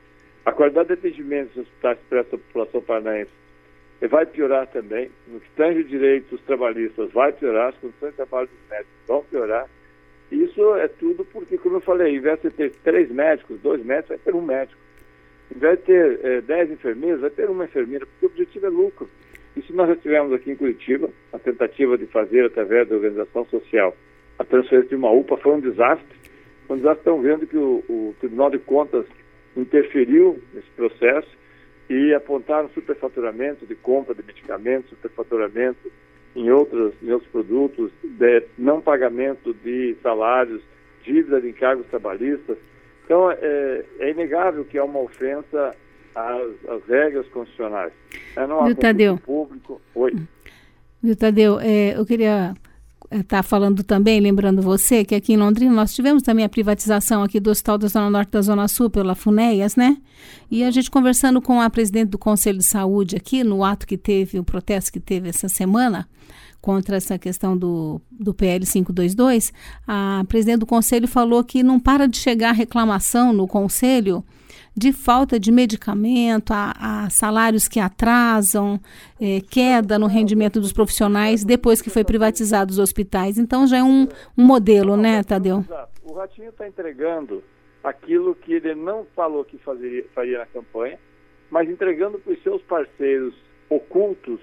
a 0.46 0.52
qualidade 0.52 0.88
de 0.88 0.94
atendimento 0.94 1.50
dos 1.50 1.66
hospitais 1.66 1.98
para 2.10 2.20
essa 2.20 2.38
população 2.38 2.82
paranaense 2.82 3.32
vai 4.10 4.26
piorar 4.26 4.68
também, 4.68 5.10
no 5.28 5.40
que 5.40 5.50
tange 5.52 5.84
direitos 5.86 6.42
trabalhistas 6.42 7.12
vai 7.12 7.32
piorar, 7.32 7.70
as 7.70 7.78
condições 7.78 8.10
de 8.10 8.18
trabalho 8.18 8.48
dos 8.48 8.70
médicos 8.70 8.94
vão 9.08 9.24
piorar, 9.24 9.70
isso 10.34 10.76
é 10.76 10.88
tudo 10.88 11.26
porque, 11.26 11.58
como 11.58 11.78
eu 11.78 11.82
falei, 11.82 12.16
em 12.16 12.20
vez 12.20 12.42
de 12.42 12.50
ter 12.50 12.72
três 12.84 13.10
médicos, 13.12 13.60
dois 13.62 13.84
médicos, 13.84 14.10
vai 14.10 14.18
ter 14.20 14.36
um 14.36 14.42
médico. 14.42 14.80
Em 15.54 15.60
vez 15.60 15.78
de 15.80 15.86
ter 15.86 16.20
é, 16.24 16.42
dez 16.42 16.72
enfermeiros, 16.72 17.22
vai 17.22 17.30
ter 17.30 17.50
uma 17.50 17.66
enfermeira, 17.66 18.06
porque 18.06 18.26
o 18.26 18.30
objetivo 18.30 18.66
é 18.66 18.70
lucro. 18.70 19.10
Isso 19.56 19.74
nós 19.76 19.88
já 19.90 19.96
tivemos 19.96 20.34
aqui 20.34 20.52
em 20.52 20.56
Curitiba, 20.56 21.10
a 21.32 21.38
tentativa 21.38 21.98
de 21.98 22.08
fazer, 22.08 22.46
através 22.46 22.88
da 22.88 22.96
organização 22.96 23.46
social, 23.46 23.96
a 24.40 24.44
transferência 24.44 24.90
de 24.90 24.96
uma 24.96 25.12
UPA 25.12 25.38
foi 25.38 25.54
um 25.54 25.60
desastre. 25.60 26.18
Foi 26.68 26.76
um 26.76 26.80
desastre, 26.80 27.00
estão 27.00 27.22
vendo 27.22 27.46
que 27.46 27.58
o, 27.58 27.84
o 27.88 28.16
Tribunal 28.20 28.50
de 28.50 28.60
Contas 28.60 29.06
interferiu 29.56 30.42
nesse 30.54 30.70
processo 30.72 31.30
e 31.90 32.14
apontaram 32.14 32.70
superfaturamento 32.70 33.66
de 33.66 33.76
compra 33.76 34.16
de 34.16 34.24
medicamentos, 34.24 34.90
superfaturamento 34.90 35.92
em 36.36 36.50
outros, 36.50 36.94
em 37.02 37.12
outros 37.12 37.32
produtos, 37.32 37.92
de 38.04 38.44
não 38.58 38.82
pagamento 38.82 39.54
de 39.64 39.96
salários, 40.02 40.62
dívida 41.04 41.42
de 41.42 41.50
encargos 41.50 41.86
trabalhistas. 41.88 42.58
Então, 43.06 43.30
é, 43.32 43.86
é 44.00 44.12
inegável 44.12 44.66
que 44.66 44.78
é 44.78 44.84
uma 44.84 45.00
ofensa 45.00 45.76
às, 46.16 46.70
às 46.70 46.86
regras 46.88 47.28
constitucionais. 47.28 47.94
É, 48.36 48.48
não 48.48 48.66
Viu, 48.66 48.76
Tadeu? 48.76 49.18
público. 49.18 49.82
Oi. 49.94 50.16
Viu, 51.02 51.16
Tadeu, 51.16 51.60
é, 51.60 51.98
eu 51.98 52.06
queria 52.06 52.54
estar 53.12 53.38
tá 53.38 53.44
falando 53.44 53.84
também, 53.84 54.20
lembrando 54.20 54.62
você, 54.62 55.04
que 55.04 55.14
aqui 55.14 55.34
em 55.34 55.38
Londrina 55.38 55.74
nós 55.74 55.94
tivemos 55.94 56.24
também 56.24 56.46
a 56.46 56.50
privatização 56.50 57.24
aqui 57.24 57.40
do 57.40 57.52
Hospital 57.52 57.78
da 57.78 57.88
Zona 57.88 58.10
Norte 58.10 58.32
da 58.32 58.42
Zona 58.42 58.68
Sul 58.68 58.90
pela 58.90 59.14
FUNEIAS, 59.14 59.76
né? 59.76 59.98
E 60.50 60.64
a 60.64 60.72
gente 60.72 60.90
conversando 60.90 61.42
com 61.42 61.62
a 61.62 61.70
presidente 61.70 62.10
do 62.10 62.18
Conselho 62.18 62.58
de 62.58 62.66
Saúde 62.66 63.16
aqui, 63.16 63.44
no 63.44 63.64
ato 63.64 63.86
que 63.86 63.98
teve, 63.98 64.40
o 64.40 64.44
protesto 64.44 64.92
que 64.92 65.00
teve 65.00 65.30
essa 65.30 65.48
semana, 65.48 66.08
contra 66.64 66.96
essa 66.96 67.20
questão 67.20 67.58
do, 67.58 68.00
do 68.10 68.34
PL 68.34 68.66
522, 68.66 69.52
a 69.86 70.24
presidente 70.30 70.60
do 70.60 70.66
conselho 70.66 71.10
falou 71.10 71.44
que 71.44 71.62
não 71.62 71.78
para 71.78 72.08
de 72.08 72.16
chegar 72.16 72.54
reclamação 72.54 73.34
no 73.34 73.46
conselho 73.46 74.24
de 74.74 74.94
falta 74.94 75.38
de 75.38 75.52
medicamento, 75.52 76.52
a, 76.54 76.72
a 76.80 77.10
salários 77.10 77.68
que 77.68 77.82
atrasam, 77.82 78.80
é, 79.20 79.42
queda 79.42 80.00
no 80.00 80.08
rendimento 80.08 80.62
dos 80.62 80.72
profissionais 80.72 81.44
depois 81.44 81.82
que 81.82 81.90
foi 81.90 82.06
privatizado 82.06 82.72
os 82.72 82.80
hospitais. 82.80 83.38
Então 83.38 83.68
já 83.68 83.80
é 83.80 83.84
um, 83.84 84.08
um 84.38 84.46
modelo, 84.46 84.96
né, 84.96 85.22
Tadeu? 85.22 85.66
O 86.02 86.14
Ratinho 86.14 86.48
está 86.48 86.66
entregando 86.66 87.44
aquilo 87.84 88.36
que 88.36 88.54
ele 88.54 88.74
não 88.74 89.06
falou 89.14 89.44
que 89.44 89.58
faria 89.58 90.40
na 90.40 90.46
campanha, 90.46 90.98
mas 91.52 91.70
entregando 91.70 92.20
para 92.20 92.32
os 92.32 92.42
seus 92.42 92.62
parceiros 92.62 93.36
ocultos 93.70 94.40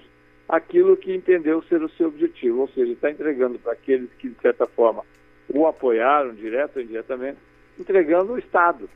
aquilo 0.51 0.97
que 0.97 1.15
entendeu 1.15 1.63
ser 1.63 1.81
o 1.81 1.89
seu 1.91 2.09
objetivo, 2.09 2.59
ou 2.59 2.67
seja, 2.67 2.91
está 2.91 3.09
entregando 3.09 3.57
para 3.57 3.71
aqueles 3.71 4.09
que, 4.19 4.27
de 4.27 4.35
certa 4.41 4.67
forma, 4.67 5.01
o 5.47 5.65
apoiaram, 5.65 6.33
direto 6.35 6.75
ou 6.75 6.81
indiretamente, 6.81 7.37
entregando 7.79 8.33
o 8.33 8.37
Estado. 8.37 8.89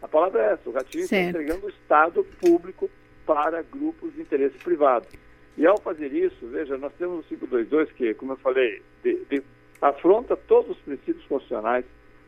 A 0.00 0.08
palavra 0.08 0.42
é 0.42 0.52
essa, 0.54 0.70
o 0.70 0.72
Ratinho 0.72 1.04
está 1.04 1.18
entregando 1.18 1.66
o 1.66 1.68
Estado 1.68 2.24
público 2.40 2.88
para 3.26 3.60
grupos 3.60 4.14
de 4.14 4.22
interesse 4.22 4.56
privado. 4.64 5.06
E 5.58 5.66
ao 5.66 5.78
fazer 5.78 6.14
isso, 6.14 6.46
veja, 6.46 6.78
nós 6.78 6.94
temos 6.98 7.26
o 7.26 7.28
522 7.28 7.92
que, 7.92 8.14
como 8.14 8.32
eu 8.32 8.36
falei, 8.38 8.80
de, 9.04 9.22
de, 9.26 9.42
afronta 9.82 10.34
todos 10.34 10.70
os 10.70 10.78
princípios 10.78 11.26
constitucionais 11.26 11.84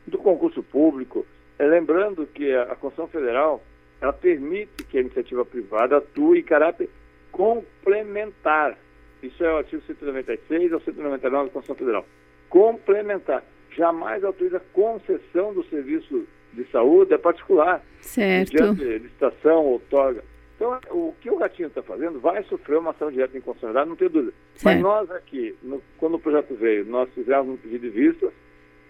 do 0.07 0.19
concurso 0.19 0.63
público, 0.63 1.25
é, 1.59 1.67
lembrando 1.67 2.27
que 2.27 2.53
a, 2.53 2.65
a 2.65 2.77
Constituição 2.77 3.09
Federal 3.09 3.63
ela 3.99 4.13
permite 4.13 4.85
que 4.85 4.99
a 4.99 5.01
iniciativa 5.01 5.43
privada 5.43 5.97
atue 5.97 6.41
em 6.41 6.43
caráter 6.43 6.91
complementar. 7.35 8.79
Isso 9.23 9.45
é 9.45 9.53
o 9.53 9.57
artigo 9.59 9.83
196 9.87 10.73
ao 10.73 10.81
199 10.81 11.47
da 11.47 11.53
Constituição 11.53 11.75
Federal. 11.75 12.07
Complementar. 12.49 13.43
Jamais 13.77 14.23
autoriza 14.23 14.63
concessão 14.73 15.53
do 15.53 15.65
serviço 15.65 16.27
de 16.53 16.65
saúde 16.71 17.13
é 17.13 17.19
particular. 17.19 17.83
Certo. 18.01 18.53
Mediante 18.53 18.99
licitação, 18.99 19.65
outorga. 19.67 20.23
Então, 20.55 20.79
o 20.91 21.13
que 21.21 21.29
o 21.29 21.37
Ratinho 21.37 21.67
está 21.67 21.83
fazendo 21.83 22.21
vai 22.21 22.45
sofrer 22.45 22.79
uma 22.79 22.93
ação 22.93 23.11
direta 23.11 23.37
em 23.37 23.41
inconstitucionalidade, 23.41 23.89
não 23.89 23.97
tem 23.97 24.09
dúvida. 24.09 24.33
Certo. 24.55 24.65
Mas 24.65 24.81
nós 24.81 25.11
aqui, 25.11 25.57
no, 25.63 25.83
quando 25.99 26.15
o 26.15 26.21
projeto 26.21 26.55
veio, 26.55 26.85
nós 26.85 27.11
fizemos 27.13 27.49
um 27.49 27.57
pedido 27.57 27.81
de 27.81 27.91
vista, 27.91 28.33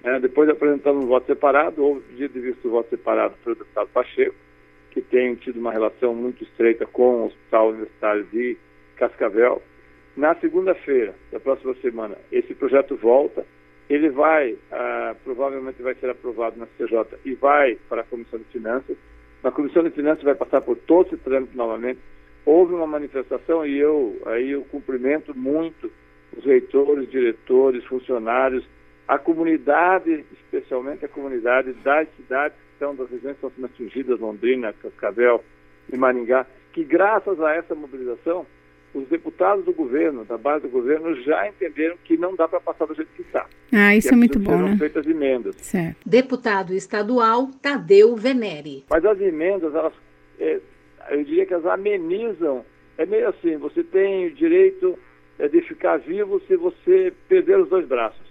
né, 0.02 0.20
depois 0.20 0.46
apresentamos 0.50 1.04
um 1.04 1.08
voto 1.08 1.26
separado, 1.26 1.82
houve 1.82 2.02
pedido 2.02 2.34
de 2.34 2.40
vista 2.40 2.60
do 2.62 2.70
voto 2.70 2.90
separado 2.90 3.34
pelo 3.42 3.56
deputado 3.56 3.88
Pacheco, 3.88 4.34
que 4.94 5.02
tem 5.02 5.34
tido 5.34 5.58
uma 5.58 5.72
relação 5.72 6.14
muito 6.14 6.44
estreita 6.44 6.86
com 6.86 7.22
o 7.22 7.26
Hospital 7.26 7.70
Universitário 7.70 8.24
de 8.32 8.56
Cascavel. 8.96 9.60
Na 10.16 10.36
segunda-feira 10.36 11.12
da 11.32 11.40
próxima 11.40 11.74
semana, 11.82 12.16
esse 12.30 12.54
projeto 12.54 12.94
volta, 12.94 13.44
ele 13.90 14.08
vai, 14.08 14.56
ah, 14.70 15.16
provavelmente 15.24 15.82
vai 15.82 15.96
ser 15.96 16.08
aprovado 16.08 16.56
na 16.56 16.66
CJ 16.78 17.18
e 17.24 17.34
vai 17.34 17.76
para 17.88 18.02
a 18.02 18.04
Comissão 18.04 18.38
de 18.38 18.44
Finanças. 18.44 18.96
Na 19.42 19.50
Comissão 19.50 19.82
de 19.82 19.90
Finanças 19.90 20.22
vai 20.22 20.36
passar 20.36 20.60
por 20.60 20.76
todo 20.76 21.08
esse 21.08 21.16
trâmite 21.16 21.56
novamente. 21.56 21.98
Houve 22.46 22.74
uma 22.74 22.86
manifestação 22.86 23.66
e 23.66 23.76
eu 23.76 24.16
aí 24.26 24.52
eu 24.52 24.62
cumprimento 24.70 25.36
muito 25.36 25.90
os 26.36 26.44
reitores, 26.44 27.10
diretores, 27.10 27.84
funcionários, 27.86 28.64
a 29.08 29.18
comunidade, 29.18 30.24
especialmente 30.32 31.04
a 31.04 31.08
comunidade 31.08 31.72
das 31.82 32.06
cidades 32.16 32.56
que 32.74 32.84
estão 32.84 32.94
das 32.94 33.10
regiões 33.10 33.36
que 33.38 33.46
estão 33.46 33.50
sendo 33.50 33.66
atingidas, 33.66 34.20
Londrina, 34.20 34.72
Cascavel 34.74 35.44
e 35.92 35.96
Maringá, 35.96 36.46
que 36.72 36.84
graças 36.84 37.40
a 37.40 37.54
essa 37.54 37.74
mobilização 37.74 38.46
os 38.92 39.08
deputados 39.08 39.64
do 39.64 39.72
governo, 39.72 40.24
da 40.24 40.38
base 40.38 40.62
do 40.62 40.68
governo, 40.68 41.20
já 41.22 41.48
entenderam 41.48 41.96
que 42.04 42.16
não 42.16 42.36
dá 42.36 42.46
para 42.46 42.60
passar 42.60 42.86
do 42.86 42.94
jeito 42.94 43.10
que 43.16 43.22
está. 43.22 43.44
Ah, 43.72 43.96
isso 43.96 44.10
é, 44.10 44.12
é 44.12 44.16
muito 44.16 44.38
bom, 44.38 44.56
né? 44.56 44.76
feitas 44.78 45.04
emendas. 45.04 45.56
Certo. 45.56 45.96
Deputado 46.06 46.72
estadual 46.72 47.48
Tadeu 47.60 48.14
Venere. 48.14 48.84
Mas 48.88 49.04
as 49.04 49.20
emendas, 49.20 49.74
elas, 49.74 49.92
é, 50.38 50.60
eu 51.10 51.24
diria 51.24 51.44
que 51.44 51.52
elas 51.52 51.66
amenizam. 51.66 52.64
É 52.96 53.04
meio 53.04 53.28
assim, 53.28 53.56
você 53.56 53.82
tem 53.82 54.28
o 54.28 54.34
direito 54.34 54.96
é, 55.40 55.48
de 55.48 55.60
ficar 55.62 55.96
vivo 55.96 56.40
se 56.46 56.54
você 56.54 57.12
perder 57.28 57.58
os 57.58 57.68
dois 57.68 57.86
braços. 57.88 58.22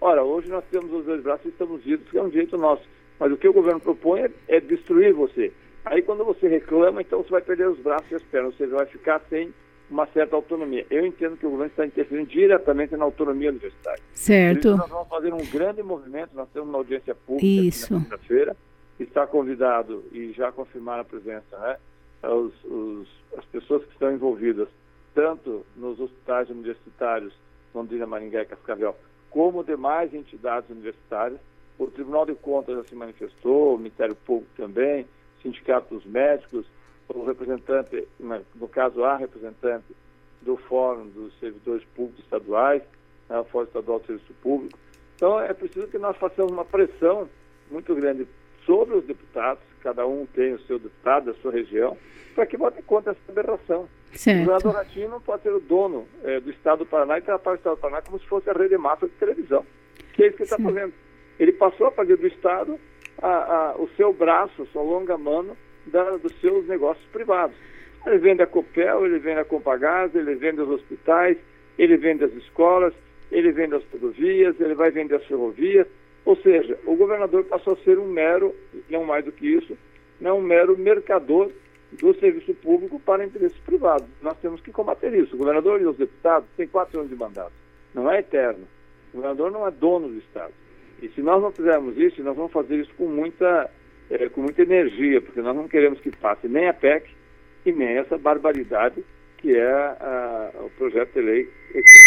Ora, 0.00 0.22
hoje 0.22 0.48
nós 0.48 0.64
temos 0.70 0.92
os 0.92 1.04
dois 1.04 1.20
braços 1.20 1.46
e 1.46 1.48
estamos 1.48 1.82
vivos, 1.82 2.08
que 2.08 2.16
é 2.16 2.22
um 2.22 2.28
direito 2.28 2.56
nosso. 2.56 2.82
Mas 3.22 3.30
o 3.30 3.36
que 3.36 3.46
o 3.46 3.52
governo 3.52 3.78
propõe 3.78 4.22
é, 4.22 4.30
é 4.48 4.60
destruir 4.60 5.14
você. 5.14 5.52
Aí 5.84 6.02
quando 6.02 6.24
você 6.24 6.48
reclama, 6.48 7.00
então 7.00 7.22
você 7.22 7.30
vai 7.30 7.40
perder 7.40 7.68
os 7.68 7.78
braços 7.78 8.10
e 8.10 8.16
as 8.16 8.22
pernas, 8.24 8.52
você 8.56 8.66
vai 8.66 8.84
ficar 8.86 9.20
sem 9.30 9.54
uma 9.88 10.08
certa 10.08 10.34
autonomia. 10.34 10.84
Eu 10.90 11.06
entendo 11.06 11.36
que 11.36 11.46
o 11.46 11.50
governo 11.50 11.70
está 11.70 11.86
interferindo 11.86 12.28
diretamente 12.28 12.96
na 12.96 13.04
autonomia 13.04 13.50
universitária. 13.50 14.02
Certo. 14.12 14.70
Isso 14.70 14.76
nós 14.76 14.90
vamos 14.90 15.08
fazer 15.08 15.32
um 15.32 15.46
grande 15.52 15.84
movimento, 15.84 16.34
nós 16.34 16.48
temos 16.52 16.68
uma 16.68 16.78
audiência 16.78 17.14
pública 17.14 17.64
na 17.64 17.70
segunda-feira, 17.70 18.56
está 18.98 19.24
convidado 19.24 20.02
e 20.10 20.32
já 20.32 20.50
confirmaram 20.50 21.02
a 21.02 21.04
presença, 21.04 21.56
né? 21.60 21.76
Os, 22.24 22.52
os, 22.64 23.08
as 23.38 23.44
pessoas 23.44 23.84
que 23.84 23.92
estão 23.92 24.12
envolvidas, 24.12 24.66
tanto 25.14 25.64
nos 25.76 26.00
hospitais 26.00 26.50
universitários, 26.50 27.32
Londrina, 27.72 28.04
Maringá 28.04 28.42
e 28.42 28.46
Cascavel, 28.46 28.96
como 29.30 29.62
demais 29.62 30.12
entidades 30.12 30.68
universitárias. 30.68 31.38
O 31.82 31.90
Tribunal 31.90 32.24
de 32.24 32.34
Contas 32.36 32.76
já 32.76 32.84
se 32.84 32.94
manifestou, 32.94 33.74
o 33.74 33.78
Ministério 33.78 34.14
Público 34.14 34.50
também, 34.56 35.04
Sindicato 35.42 35.94
dos 35.96 36.06
Médicos, 36.06 36.64
o 37.08 37.24
representante, 37.24 38.06
no 38.54 38.68
caso 38.68 39.02
a 39.02 39.16
representante 39.16 39.86
do 40.40 40.56
Fórum 40.56 41.08
dos 41.08 41.36
Servidores 41.40 41.84
Públicos 41.96 42.22
Estaduais, 42.22 42.82
né, 43.28 43.38
o 43.40 43.44
Fórum 43.44 43.66
Estadual 43.66 43.98
do 43.98 44.06
Serviço 44.06 44.32
Público. 44.34 44.78
Então 45.16 45.40
é 45.40 45.52
preciso 45.52 45.88
que 45.88 45.98
nós 45.98 46.16
façamos 46.18 46.52
uma 46.52 46.64
pressão 46.64 47.28
muito 47.68 47.94
grande 47.96 48.28
sobre 48.64 48.94
os 48.96 49.04
deputados, 49.04 49.62
cada 49.82 50.06
um 50.06 50.24
tem 50.26 50.54
o 50.54 50.60
seu 50.60 50.78
deputado 50.78 51.32
da 51.32 51.34
sua 51.40 51.50
região, 51.50 51.98
para 52.32 52.46
que 52.46 52.56
vote 52.56 52.80
contra 52.82 53.10
essa 53.10 53.20
aberração. 53.28 53.88
Certo. 54.12 54.42
O 54.42 54.44
governador 54.44 54.74
Ratinho 54.74 55.08
não 55.08 55.20
pode 55.20 55.42
ser 55.42 55.52
o 55.52 55.60
dono 55.60 56.06
é, 56.22 56.38
do 56.38 56.50
Estado 56.50 56.80
do 56.80 56.86
Paraná 56.86 57.18
e 57.18 57.22
tratar 57.22 57.50
o 57.50 57.54
Estado 57.56 57.74
do 57.74 57.80
Paraná 57.80 58.02
como 58.02 58.20
se 58.20 58.26
fosse 58.26 58.48
a 58.48 58.52
rede 58.52 58.78
massa 58.78 59.08
de 59.08 59.14
televisão, 59.14 59.66
que 60.12 60.22
é 60.22 60.26
isso 60.28 60.36
que 60.36 60.42
ele 60.44 60.50
está 60.50 60.58
fazendo. 60.62 61.01
Ele 61.42 61.50
passou 61.50 61.88
a 61.88 61.90
fazer 61.90 62.16
do 62.16 62.26
Estado 62.28 62.78
a, 63.20 63.28
a, 63.28 63.74
o 63.76 63.88
seu 63.96 64.12
braço, 64.12 64.64
sua 64.66 64.80
longa 64.80 65.18
mano, 65.18 65.56
da, 65.84 66.12
dos 66.12 66.32
seus 66.40 66.68
negócios 66.68 67.04
privados. 67.06 67.56
Ele 68.06 68.18
vende 68.18 68.42
a 68.42 68.46
Copel, 68.46 69.04
ele 69.04 69.18
vende 69.18 69.40
a 69.40 69.44
Compagás, 69.44 70.14
ele 70.14 70.36
vende 70.36 70.60
os 70.60 70.70
hospitais, 70.70 71.36
ele 71.76 71.96
vende 71.96 72.22
as 72.22 72.32
escolas, 72.34 72.94
ele 73.32 73.50
vende 73.50 73.74
as 73.74 73.82
rodovias, 73.92 74.54
ele 74.60 74.76
vai 74.76 74.92
vender 74.92 75.16
as 75.16 75.24
ferrovias. 75.24 75.88
Ou 76.24 76.36
seja, 76.36 76.78
o 76.86 76.94
governador 76.94 77.42
passou 77.46 77.72
a 77.72 77.84
ser 77.84 77.98
um 77.98 78.06
mero, 78.06 78.54
não 78.88 79.02
mais 79.02 79.24
do 79.24 79.32
que 79.32 79.44
isso, 79.44 79.76
não 80.20 80.38
um 80.38 80.42
mero 80.42 80.78
mercador 80.78 81.50
do 81.90 82.14
serviço 82.20 82.54
público 82.54 83.00
para 83.00 83.24
interesses 83.24 83.58
privados. 83.66 84.06
Nós 84.22 84.38
temos 84.38 84.60
que 84.60 84.70
combater 84.70 85.12
isso. 85.12 85.34
O 85.34 85.38
governador 85.38 85.80
e 85.80 85.86
os 85.86 85.96
deputados 85.96 86.48
têm 86.56 86.68
quatro 86.68 87.00
anos 87.00 87.10
de 87.10 87.16
mandato. 87.16 87.52
Não 87.92 88.08
é 88.08 88.20
eterno. 88.20 88.64
O 89.12 89.16
governador 89.16 89.50
não 89.50 89.66
é 89.66 89.72
dono 89.72 90.06
do 90.06 90.18
Estado. 90.18 90.61
E 91.02 91.08
se 91.10 91.20
nós 91.20 91.42
não 91.42 91.50
fizermos 91.50 91.98
isso, 91.98 92.22
nós 92.22 92.36
vamos 92.36 92.52
fazer 92.52 92.76
isso 92.76 92.92
com 92.96 93.06
muita 93.06 93.68
é, 94.08 94.28
com 94.28 94.42
muita 94.42 94.62
energia, 94.62 95.20
porque 95.20 95.40
nós 95.40 95.56
não 95.56 95.66
queremos 95.66 96.00
que 96.00 96.14
passe 96.16 96.46
nem 96.46 96.68
a 96.68 96.72
PEC 96.72 97.10
e 97.66 97.72
nem 97.72 97.96
essa 97.98 98.16
barbaridade 98.16 99.02
que 99.42 99.56
é 99.56 99.72
a, 99.72 100.52
o 100.60 100.70
projeto 100.70 101.14
de 101.14 101.20
lei 101.20 101.48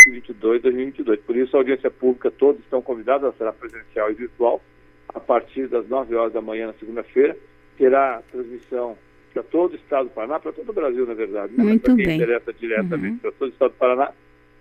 522-2022. 0.07 1.19
Por 1.25 1.35
isso, 1.35 1.55
a 1.55 1.59
audiência 1.59 1.91
pública, 1.91 2.31
todos 2.31 2.61
estão 2.61 2.81
convidados, 2.81 3.23
ela 3.23 3.33
será 3.37 3.51
presencial 3.51 4.09
e 4.09 4.13
virtual, 4.13 4.61
a 5.09 5.19
partir 5.19 5.67
das 5.67 5.85
9 5.89 6.15
horas 6.15 6.31
da 6.31 6.41
manhã 6.41 6.67
na 6.67 6.73
segunda-feira. 6.73 7.35
Terá 7.77 8.21
transmissão 8.31 8.97
para 9.33 9.43
todo 9.43 9.73
o 9.73 9.75
estado 9.75 10.05
do 10.05 10.11
Paraná, 10.11 10.39
para 10.39 10.53
todo 10.53 10.69
o 10.69 10.73
Brasil, 10.73 11.05
na 11.05 11.13
verdade. 11.13 11.53
Né? 11.57 11.63
Muito 11.65 11.81
para 11.81 11.95
quem 11.95 12.05
bem. 12.05 12.15
interessa 12.15 12.53
diretamente 12.53 13.13
uhum. 13.13 13.17
para 13.17 13.31
todo 13.33 13.49
o 13.49 13.51
estado 13.51 13.71
do 13.71 13.77
Paraná. 13.77 14.11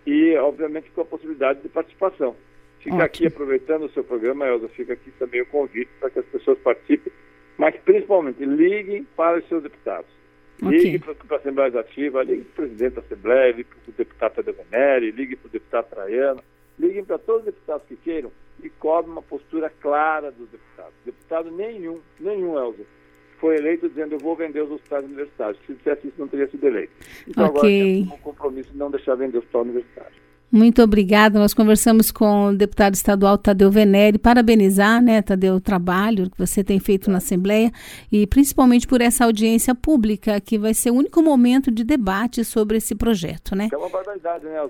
E, 0.05 0.37
obviamente, 0.39 0.91
com 0.91 1.03
a 1.03 1.05
possibilidade 1.05 1.63
de 1.63 1.69
participação. 1.69 2.35
Fica 2.85 2.97
Ótimo. 2.97 3.03
aqui, 3.03 3.27
aproveitando 3.27 3.85
o 3.87 3.91
seu 3.91 4.05
programa, 4.05 4.47
Elza, 4.47 4.69
fica 4.69 4.93
aqui 4.93 5.11
também 5.19 5.43
o 5.43 5.47
convite 5.47 5.91
para 5.99 6.11
que 6.11 6.21
as 6.21 6.27
pessoas 6.27 6.59
participem 6.59 7.13
mas 7.57 7.77
principalmente 7.85 8.45
liguem 8.45 9.07
para 9.17 9.39
os 9.39 9.49
seus 9.49 9.63
deputados. 9.63 10.11
Okay. 10.63 10.79
Ligue 10.79 10.99
para 11.01 11.37
a 11.37 11.39
Assembleia 11.39 11.71
Legislativa, 11.71 12.23
ligue 12.23 12.45
para 12.45 12.53
o 12.53 12.55
presidente 12.55 12.95
da 12.95 13.01
Assembleia, 13.01 13.53
ligue 13.53 13.65
para 13.65 13.79
o 13.89 13.93
deputado 13.93 14.35
Tadeu 14.35 14.55
Venere, 14.55 15.11
ligue 15.11 15.37
para 15.37 15.49
o 15.49 15.51
deputado 15.51 15.91
Traiano, 15.91 16.43
liguem 16.79 17.05
para 17.05 17.19
todos 17.19 17.41
os 17.41 17.47
deputados 17.47 17.87
que 17.89 17.97
queiram 17.97 18.31
e 18.63 18.69
cobrem 18.69 19.13
uma 19.13 19.23
postura 19.23 19.69
clara 19.69 20.31
dos 20.31 20.49
deputados. 20.49 20.95
Deputado 21.05 21.51
nenhum, 21.51 22.01
nenhum, 22.21 22.57
Elza, 22.57 22.85
foi 23.39 23.57
eleito 23.57 23.89
dizendo 23.89 24.15
eu 24.15 24.19
vou 24.19 24.37
vender 24.37 24.63
os 24.63 24.71
hospitais 24.71 25.05
universitários. 25.05 25.61
Se 25.67 25.75
dissesse 25.75 26.07
isso, 26.07 26.17
não 26.19 26.29
teria 26.29 26.49
sido 26.49 26.65
eleito. 26.65 26.93
Então 27.27 27.47
okay. 27.47 27.59
agora 27.59 27.69
temos 27.69 28.13
um 28.13 28.23
compromisso 28.23 28.71
de 28.71 28.79
não 28.79 28.91
deixar 28.91 29.17
vender 29.17 29.37
o 29.37 29.41
hospital 29.41 29.63
universitário. 29.63 30.24
Muito 30.55 30.81
obrigada. 30.81 31.37
Nós 31.37 31.53
conversamos 31.53 32.13
com 32.13 32.51
o 32.51 32.57
deputado 32.57 32.95
estadual 32.95 33.37
Tadeu 33.37 33.73
Venere, 33.73 34.19
parabenizar, 34.19 35.03
né, 35.03 35.21
Tadeu, 35.21 35.55
o 35.55 35.61
trabalho 35.61 36.31
que 36.31 36.39
você 36.39 36.63
tem 36.63 36.79
feito 36.79 37.11
na 37.11 37.19
Assembleia 37.19 37.73
e 38.13 38.25
principalmente 38.25 38.87
por 38.87 39.01
essa 39.01 39.25
audiência 39.25 39.75
pública, 39.75 40.41
que 40.41 40.57
vai 40.57 40.73
ser 40.73 40.93
o 40.93 40.95
único 40.95 41.21
momento 41.21 41.73
de 41.73 41.83
debate 41.83 42.45
sobre 42.45 42.77
esse 42.77 42.95
projeto, 42.95 43.57
né? 43.57 43.69
É 43.73 43.77
uma 43.77 43.89
barbaridade, 43.89 44.45
né? 44.45 44.65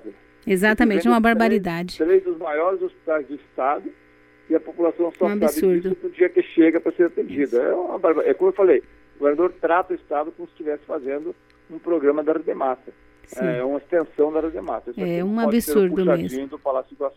Exatamente, 0.46 1.06
é 1.06 1.10
uma 1.10 1.20
barbaridade. 1.20 1.98
Três, 1.98 2.08
três 2.08 2.24
dos 2.24 2.38
maiores 2.38 2.80
hospitais 2.80 3.26
do 3.26 3.34
Estado 3.34 3.84
e 4.48 4.54
a 4.54 4.60
população 4.60 5.12
só 5.18 5.26
um 5.26 5.38
sabe 5.38 5.80
disso 5.80 5.96
no 6.02 6.10
dia 6.12 6.30
que 6.30 6.40
chega 6.40 6.80
para 6.80 6.92
ser 6.92 7.08
atendida. 7.08 7.58
É, 7.58 7.74
uma 7.74 7.98
barbaridade. 7.98 8.30
é 8.30 8.32
como 8.32 8.48
eu 8.48 8.54
falei, 8.54 8.82
o 9.16 9.18
governador 9.18 9.52
trata 9.60 9.92
o 9.92 9.96
Estado 9.96 10.32
como 10.32 10.48
se 10.48 10.54
estivesse 10.54 10.86
fazendo 10.86 11.34
um 11.70 11.78
programa 11.78 12.24
da 12.24 12.32
Redemassa. 12.32 12.90
Sim. 13.26 13.44
É 13.44 13.64
uma 13.64 13.78
extensão 13.78 14.32
da. 14.32 14.40
Isso 14.40 15.00
É 15.00 15.24
um 15.24 15.38
absurdo 15.40 15.94
puxadinho 15.96 16.30
mesmo. 16.30 16.46
do 16.48 16.58
Palácio 16.58 16.92
Iguaçu. 16.94 17.16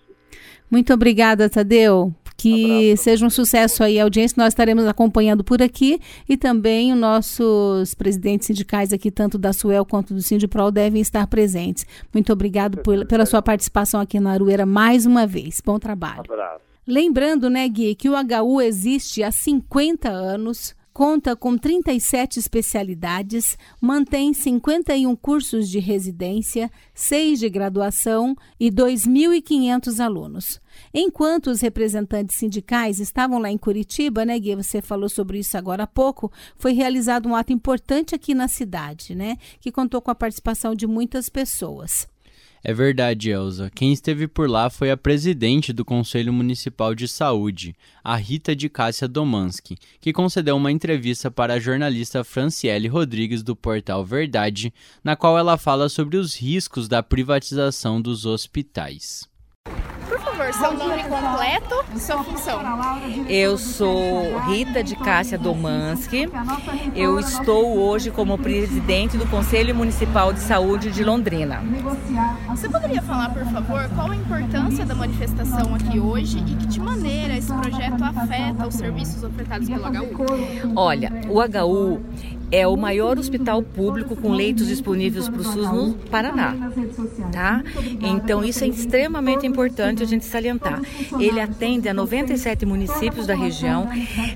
Muito 0.70 0.94
obrigada, 0.94 1.50
Tadeu. 1.50 2.14
Que 2.40 2.92
Abraço. 2.92 3.04
seja 3.04 3.26
um 3.26 3.30
sucesso 3.32 3.84
aí 3.84 4.00
a 4.00 4.04
audiência. 4.04 4.36
Nós 4.38 4.50
estaremos 4.50 4.86
acompanhando 4.86 5.44
por 5.44 5.60
aqui 5.60 6.00
e 6.30 6.38
também 6.38 6.94
os 6.94 7.00
nossos 7.00 7.96
presidentes 7.96 8.46
sindicais 8.46 8.94
aqui, 8.94 9.10
tanto 9.10 9.40
da 9.40 9.52
Suel 9.52 9.84
quanto 9.84 10.14
do 10.14 10.22
Sindiprol, 10.22 10.72
devem 10.72 11.02
estar 11.02 11.26
presentes. 11.26 11.84
Muito 12.14 12.32
obrigado 12.32 12.78
por- 12.84 13.08
pela 13.08 13.26
sua 13.26 13.42
participação 13.42 14.00
aqui 14.00 14.20
na 14.20 14.34
Arueira 14.34 14.68
mais 14.68 15.08
uma 15.08 15.26
vez. 15.26 15.60
Bom 15.66 15.80
trabalho. 15.80 16.20
Abraço. 16.32 16.62
Lembrando, 16.86 17.50
né, 17.50 17.68
Gui, 17.68 17.96
que 17.96 18.08
o 18.08 18.14
HU 18.16 18.62
existe 18.62 19.24
há 19.24 19.32
50 19.32 20.08
anos, 20.10 20.76
conta 20.98 21.36
com 21.36 21.56
37 21.56 22.40
especialidades, 22.40 23.56
mantém 23.80 24.34
51 24.34 25.16
cursos 25.16 25.70
de 25.70 25.78
residência, 25.78 26.72
6 26.96 27.38
de 27.38 27.50
graduação 27.50 28.36
e 28.60 28.72
2.500 28.72 30.04
alunos. 30.04 30.60
Enquanto 30.92 31.52
os 31.52 31.62
representantes 31.62 32.38
sindicais 32.38 33.00
estavam 33.00 33.38
lá 33.38 33.52
em 33.52 33.60
Curitiba, 33.60 34.26
né, 34.26 34.40
Gui, 34.40 34.56
você 34.56 34.82
falou 34.82 35.08
sobre 35.08 35.38
isso 35.38 35.56
agora 35.56 35.84
há 35.84 35.88
pouco, 35.88 36.32
foi 36.58 36.74
realizado 36.74 37.30
um 37.30 37.36
ato 37.36 37.54
importante 37.54 38.16
aqui 38.16 38.34
na 38.34 38.48
cidade, 38.48 39.14
né, 39.14 39.38
que 39.62 39.72
contou 39.72 40.02
com 40.02 40.10
a 40.10 40.16
participação 40.16 40.74
de 40.74 40.88
muitas 40.88 41.30
pessoas. 41.30 42.08
É 42.64 42.74
verdade, 42.74 43.30
Elza. 43.30 43.72
Quem 43.74 43.94
esteve 43.94 44.28
por 44.28 44.50
lá 44.50 44.70
foi 44.70 44.92
a 44.92 44.98
presidente 44.98 45.72
do 45.72 45.86
Conselho 45.86 46.34
Municipal 46.34 46.94
de 46.94 47.08
Saúde, 47.08 47.76
a 48.04 48.16
Rita 48.16 48.56
de 48.56 48.70
Cássia 48.70 49.08
Domanski, 49.08 49.78
que 50.02 50.14
concedeu 50.14 50.56
uma 50.56 50.72
entrevista 50.72 51.32
para 51.32 51.54
a 51.54 51.60
jornalista 51.60 52.24
Franciele 52.24 52.88
Rodrigues 52.88 53.44
do 53.44 53.56
portal 53.56 54.04
Verdade, 54.04 54.74
na 55.04 55.16
qual 55.16 55.38
ela 55.38 55.58
fala 55.58 55.90
sobre 55.90 56.18
os 56.18 56.36
riscos 56.36 56.88
da 56.88 57.02
privatização 57.02 58.02
dos 58.02 58.26
hospitais 58.26 59.28
favor, 60.38 60.54
seu 60.54 60.74
nome 60.74 61.04
completo 61.04 61.86
e 61.96 62.00
sua 62.00 62.24
função. 62.24 62.60
Eu 63.28 63.58
sou 63.58 64.40
Rita 64.42 64.84
de 64.84 64.96
Cássia 64.96 65.38
Domanski. 65.38 66.30
Eu 66.96 67.20
estou 67.20 67.78
hoje 67.80 68.12
como 68.12 68.38
presidente 68.38 69.18
do 69.18 69.26
Conselho 69.28 69.74
Municipal 69.74 70.32
de 70.32 70.40
Saúde 70.40 70.92
de 70.92 71.04
Londrina. 71.04 71.64
Você 72.50 72.70
poderia 72.70 73.02
falar, 73.02 73.34
por 73.34 73.46
favor, 73.46 73.90
qual 73.96 74.12
a 74.12 74.16
importância 74.16 74.86
da 74.86 74.94
manifestação 74.94 75.74
aqui 75.74 76.00
hoje 76.00 76.38
e 76.40 76.56
que 76.56 76.68
de 76.68 76.80
maneira 76.80 77.36
esse 77.36 77.52
projeto 77.52 78.04
afeta 78.04 78.68
os 78.68 78.76
serviços 78.76 79.24
ofertados 79.24 79.68
pelo 79.68 79.88
HU? 79.88 80.74
Olha, 80.76 81.12
o 81.30 81.40
HU 81.42 82.02
é 82.52 82.68
o 82.68 82.76
maior 82.76 83.18
hospital 83.18 83.62
público 83.62 84.16
com 84.16 84.32
leitos 84.32 84.68
disponíveis 84.68 85.28
para 85.28 85.42
o 85.42 85.44
SUS 85.44 85.72
no 85.72 85.94
Paraná, 86.10 86.56
tá? 87.32 87.64
Então 88.02 88.44
isso 88.44 88.64
é 88.64 88.68
extremamente 88.68 89.46
importante 89.46 90.04
a 90.04 90.06
gente 90.06 90.26
salientar. 90.26 90.82
Ele 91.20 91.40
atende 91.40 91.90
a 91.90 91.94
97 91.94 92.66
municípios 92.66 93.28
da 93.28 93.36
região. 93.36 93.88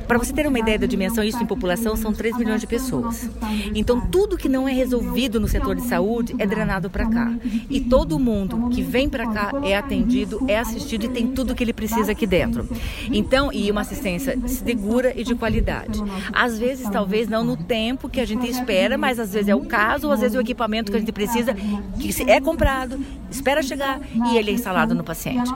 Para 0.08 0.18
você 0.18 0.34
ter 0.34 0.48
uma 0.48 0.60
ideia 0.60 0.80
da 0.80 0.88
dimensão, 0.88 1.24
isso 1.24 1.42
em 1.42 1.46
população 1.46 1.96
são 1.96 2.14
3 2.14 2.38
milhões 2.38 2.62
de 2.62 2.68
pessoas. 2.68 3.30
Então 3.74 4.02
tudo 4.02 4.38
que 4.38 4.50
não 4.50 4.68
é 4.68 4.74
resolvido 4.74 5.40
no 5.40 5.48
setor 5.48 5.76
de 5.76 5.84
saúde 5.84 6.36
é 6.38 6.46
drenado 6.46 6.90
para 6.90 7.10
cá. 7.10 7.34
E 7.70 7.80
todo 7.80 8.20
mundo 8.20 8.70
que 8.70 8.82
vem 8.82 9.10
para 9.10 9.28
cá 9.28 9.52
é 9.64 9.78
atendido, 9.78 10.44
é 10.48 10.60
assistido 10.60 11.06
e 11.06 11.10
tem 11.10 11.28
tudo 11.28 11.56
que 11.56 11.64
ele 11.64 11.74
precisa 11.74 12.12
aqui 12.12 12.28
dentro. 12.28 12.68
Então, 13.12 13.52
e 13.52 13.70
uma 13.72 13.82
assistência 13.82 14.38
segura 14.48 15.14
e 15.16 15.24
de 15.24 15.36
qualidade. 15.36 16.02
Às 16.34 16.58
vezes, 16.58 16.90
talvez 16.90 17.28
não 17.28 17.44
no 17.44 17.58
tempo 17.58 18.01
tempo 18.02 18.10
que 18.10 18.20
a 18.20 18.26
gente 18.26 18.50
espera, 18.50 18.98
mas 18.98 19.20
às 19.20 19.34
vezes 19.34 19.50
é 19.50 19.56
o 19.56 19.62
caso, 19.62 20.08
ou 20.08 20.14
às 20.14 20.22
vezes 20.22 20.36
é 20.36 20.40
o 20.40 20.42
equipamento 20.42 20.92
que 20.92 20.98
a 20.98 21.00
gente 21.00 21.12
precisa, 21.12 21.54
que 21.54 22.30
é 22.30 22.42
comprado, 22.42 23.00
espera 23.30 23.62
chegar 23.62 24.00
e 24.32 24.38
ele 24.38 24.52
é 24.52 24.54
instalado 24.54 24.96
no 24.96 25.04
paciente. 25.04 25.52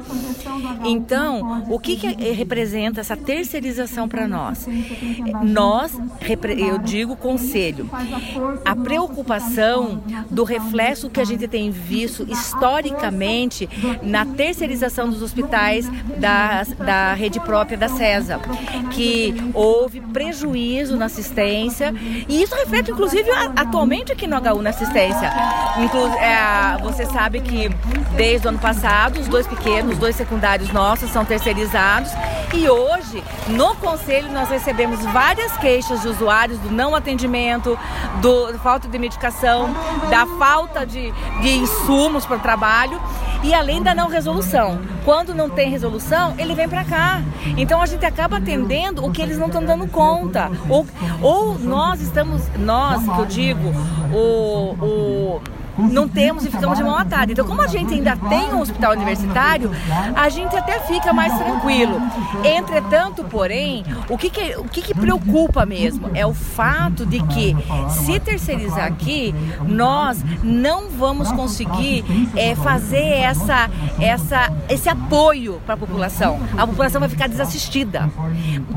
Então, 0.84 1.66
o 1.70 1.80
que, 1.80 1.96
que 1.96 2.08
representa 2.32 3.02
essa 3.02 3.18
terceirização 3.18 4.08
para 4.08 4.28
nós? 4.28 4.68
Nós, 5.44 5.98
eu 6.58 6.78
digo 6.78 7.16
conselho, 7.16 7.90
a 8.64 8.76
preocupação 8.76 10.04
do 10.30 10.44
reflexo 10.44 11.10
que 11.10 11.20
a 11.20 11.26
gente 11.26 11.48
tem 11.48 11.72
visto 11.72 12.26
historicamente 12.30 13.68
na 14.04 14.26
terceirização 14.26 15.10
dos 15.10 15.22
hospitais 15.22 15.90
da, 16.18 16.64
da 16.64 17.14
rede 17.14 17.40
própria 17.40 17.78
da 17.78 17.90
CESA, 17.90 18.40
que 18.92 19.34
houve 19.54 20.02
prejuízo 20.02 20.96
na 20.96 21.06
assistência 21.06 21.94
e 22.28 22.35
e 22.36 22.44
isso 22.44 22.54
reflete, 22.54 22.92
inclusive, 22.92 23.32
atualmente 23.56 24.12
aqui 24.12 24.28
no 24.28 24.36
HU 24.36 24.62
na 24.62 24.72
assistência. 24.72 25.32
Inclu 25.78 26.06
é, 26.18 26.78
você 26.82 27.06
sabe 27.06 27.40
que 27.40 27.70
desde 28.18 28.46
o 28.46 28.50
ano 28.50 28.60
passado, 28.60 29.22
os 29.22 29.28
dois 29.30 29.48
pequenos, 29.48 29.94
os 29.94 29.98
dois 29.98 30.18
secundários 30.18 30.70
nossos 30.74 31.10
são 31.12 31.24
terceirizados. 31.24 32.12
E 32.54 32.68
hoje, 32.68 33.24
no 33.48 33.74
conselho, 33.76 34.30
nós 34.34 34.50
recebemos 34.50 35.00
várias 35.06 35.56
queixas 35.60 36.02
de 36.02 36.10
usuários 36.10 36.60
do 36.60 36.70
não 36.70 36.94
atendimento, 36.94 37.80
do, 38.20 38.52
da 38.52 38.60
falta 38.60 38.90
de 38.90 39.00
medicação, 39.00 39.74
da 40.10 40.26
falta 40.38 40.86
de, 40.86 41.14
de 41.42 41.50
insumos 41.50 42.26
para 42.26 42.36
o 42.36 42.40
trabalho 42.42 43.00
e 43.46 43.54
além 43.54 43.82
da 43.82 43.94
não 43.94 44.08
resolução. 44.08 44.82
Quando 45.04 45.36
não 45.36 45.48
tem 45.48 45.70
resolução, 45.70 46.34
ele 46.36 46.56
vem 46.56 46.68
para 46.68 46.84
cá. 46.84 47.22
Então 47.56 47.80
a 47.80 47.86
gente 47.86 48.04
acaba 48.04 48.38
atendendo 48.38 49.06
o 49.06 49.12
que 49.12 49.22
eles 49.22 49.38
não 49.38 49.46
estão 49.46 49.64
dando 49.64 49.88
conta. 49.88 50.50
Ou, 50.68 50.86
ou 51.22 51.60
nós 51.60 52.02
estamos, 52.02 52.25
nós, 52.58 53.04
que 53.04 53.20
eu 53.20 53.26
digo, 53.26 53.70
o, 54.14 54.76
o 54.86 55.42
não 55.78 56.08
temos 56.08 56.46
e 56.46 56.52
ficamos 56.52 56.78
de 56.78 56.84
mão 56.84 56.96
atada. 56.96 57.32
Então, 57.32 57.46
como 57.46 57.62
a 57.62 57.68
gente 57.68 57.94
ainda 57.94 58.16
tem 58.16 58.54
um 58.54 58.62
hospital 58.62 58.94
universitário, 58.94 59.72
a 60.16 60.30
gente 60.30 60.56
até 60.56 60.80
fica 60.82 61.14
mais 61.14 61.34
tranquilo. 61.38 62.02
Entretanto, 62.44 63.24
porém, 63.24 63.84
o 64.10 64.18
que, 64.18 64.30
que 64.30 64.56
o 64.58 64.64
que, 64.66 64.82
que 64.82 64.94
preocupa 64.94 65.66
mesmo 65.66 66.10
é 66.14 66.26
o 66.26 66.34
fato 66.34 67.06
de 67.06 67.22
que, 67.24 67.56
se 67.90 68.20
terceirizar 68.20 68.86
aqui, 68.86 69.34
nós 69.68 70.24
não 70.44 70.90
vamos 70.90 71.32
conseguir 71.32 72.04
é, 72.36 72.56
fazer 72.56 73.04
essa, 73.04 73.70
essa, 74.00 74.52
esse 74.70 74.90
apoio 74.90 75.62
para 75.66 75.76
a 75.76 75.78
população. 75.78 76.40
A 76.58 76.66
população 76.66 77.00
vai 77.00 77.10
ficar 77.10 77.28
desassistida, 77.28 78.10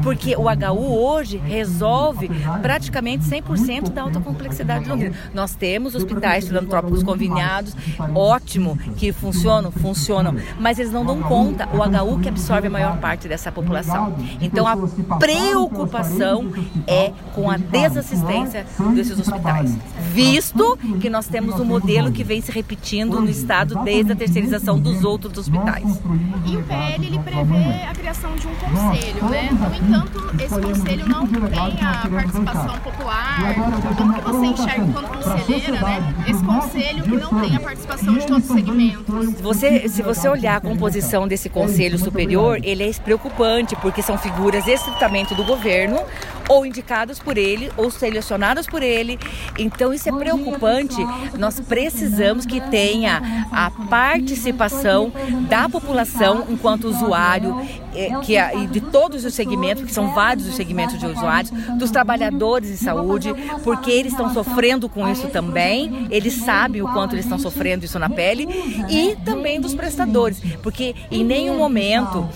porque 0.03 0.35
o 0.37 0.45
HU 0.45 1.05
hoje 1.05 1.39
resolve 1.39 2.31
praticamente 2.63 3.25
100% 3.25 3.91
da 3.91 4.03
alta 4.03 4.21
complexidade 4.21 4.85
de 4.85 4.91
Londrina. 4.91 5.15
Nós 5.33 5.55
temos 5.55 5.95
hospitais 5.95 6.47
filantrópicos 6.47 6.88
os 6.91 7.03
conveniados, 7.03 7.75
ótimo 8.15 8.77
que 8.97 9.13
funcionam, 9.13 9.71
funcionam, 9.71 10.35
mas 10.59 10.79
eles 10.79 10.93
não 10.93 11.05
dão 11.05 11.21
conta, 11.21 11.69
o 11.73 11.79
HU 11.79 12.19
que 12.21 12.29
absorve 12.29 12.67
a 12.69 12.71
maior 12.71 12.99
parte 12.99 13.29
dessa 13.29 13.51
população. 13.51 14.15
Então 14.41 14.67
a 14.67 14.77
preocupação 15.19 16.53
é 16.87 17.13
com 17.35 17.51
a 17.51 17.57
desassistência 17.57 18.67
desses 18.95 19.19
hospitais, 19.19 19.77
visto 20.13 20.79
que 21.01 21.09
nós 21.11 21.27
temos 21.27 21.59
um 21.61 21.65
modelo 21.65 22.11
que 22.13 22.25
vem 22.25 22.41
se 22.41 22.51
repetindo 22.51 23.21
no 23.21 23.29
estado 23.29 23.83
desde 23.85 24.13
a 24.13 24.17
terceirização 24.17 24.79
dos 24.79 25.05
outros 25.05 25.37
hospitais. 25.39 26.01
E 26.47 26.57
o 26.57 26.63
PL 26.63 27.07
ele 27.07 27.19
prevê 27.19 27.85
a 27.89 27.95
criação 27.95 28.35
de 28.37 28.47
um 28.47 28.55
conselho, 28.55 29.25
né? 29.29 29.49
No 29.51 29.77
entanto, 29.77 30.43
esse 30.43 30.61
conselho 30.61 31.09
não 31.09 31.27
tem 31.27 31.81
a 31.81 32.09
participação 32.09 32.79
popular. 32.79 33.55
Como 33.97 34.15
que 34.15 34.21
você 34.21 34.47
enxerga 34.47 34.85
enquanto 34.85 35.09
conselheira, 35.09 35.81
né? 35.81 36.15
Esse 36.27 36.45
conselho 36.45 36.78
conselho 36.79 37.03
que 37.03 37.17
não 37.17 37.41
tem 37.41 37.57
a 37.57 37.61
participação 37.61 38.15
de 38.15 38.27
todos 38.27 38.49
os 38.49 38.57
segmentos. 38.57 39.41
Você, 39.41 39.89
se 39.89 40.03
você 40.03 40.29
olhar 40.29 40.57
a 40.57 40.61
composição 40.61 41.27
desse 41.27 41.49
conselho 41.49 41.99
superior, 41.99 42.61
ele 42.63 42.89
é 42.89 42.93
preocupante, 42.93 43.77
porque 43.77 44.01
são 44.03 44.17
figuras 44.17 44.67
estritamente 44.67 45.35
do 45.35 45.45
governo, 45.45 46.01
ou 46.49 46.65
indicados 46.65 47.19
por 47.19 47.37
ele, 47.37 47.71
ou 47.77 47.91
selecionados 47.91 48.67
por 48.67 48.83
ele. 48.83 49.19
Então 49.59 49.93
isso 49.93 50.09
é 50.09 50.13
preocupante. 50.13 50.97
Nós 51.39 51.61
precisamos 51.61 52.47
que 52.47 52.61
tenha 52.61 53.47
a 53.53 53.71
participação 53.71 55.13
da 55.49 55.69
população 55.69 56.47
enquanto 56.49 56.89
usuário, 56.89 57.61
é, 57.95 58.11
que 58.21 58.37
é, 58.37 58.55
de 58.67 58.81
todos 58.81 59.25
os 59.25 59.35
segmentos, 59.35 59.85
que 59.85 59.93
são 59.93 60.15
vários 60.15 60.47
os 60.47 60.55
segmentos 60.55 60.99
de 60.99 61.07
usuários, 61.07 61.51
dos 61.79 61.91
trabalhadores 61.91 62.71
de 62.71 62.77
saúde, 62.77 63.35
porque 63.65 63.91
eles 63.91 64.13
estão 64.13 64.33
sofrendo 64.33 64.89
com 64.89 65.09
isso 65.09 65.29
também, 65.29 66.07
eles 66.11 66.35
sabem 66.35 66.83
o 66.83 66.89
quanto 66.93 67.15
eles 67.15 67.25
estão 67.25 67.39
sofrendo 67.39 67.85
isso 67.85 67.99
na 67.99 68.09
pele, 68.09 68.47
e 68.89 69.17
também 69.25 69.61
dos 69.61 69.75
prestadores, 69.75 70.41
porque 70.63 70.95
em 71.11 71.25
nenhum 71.25 71.59
momento 71.59 72.29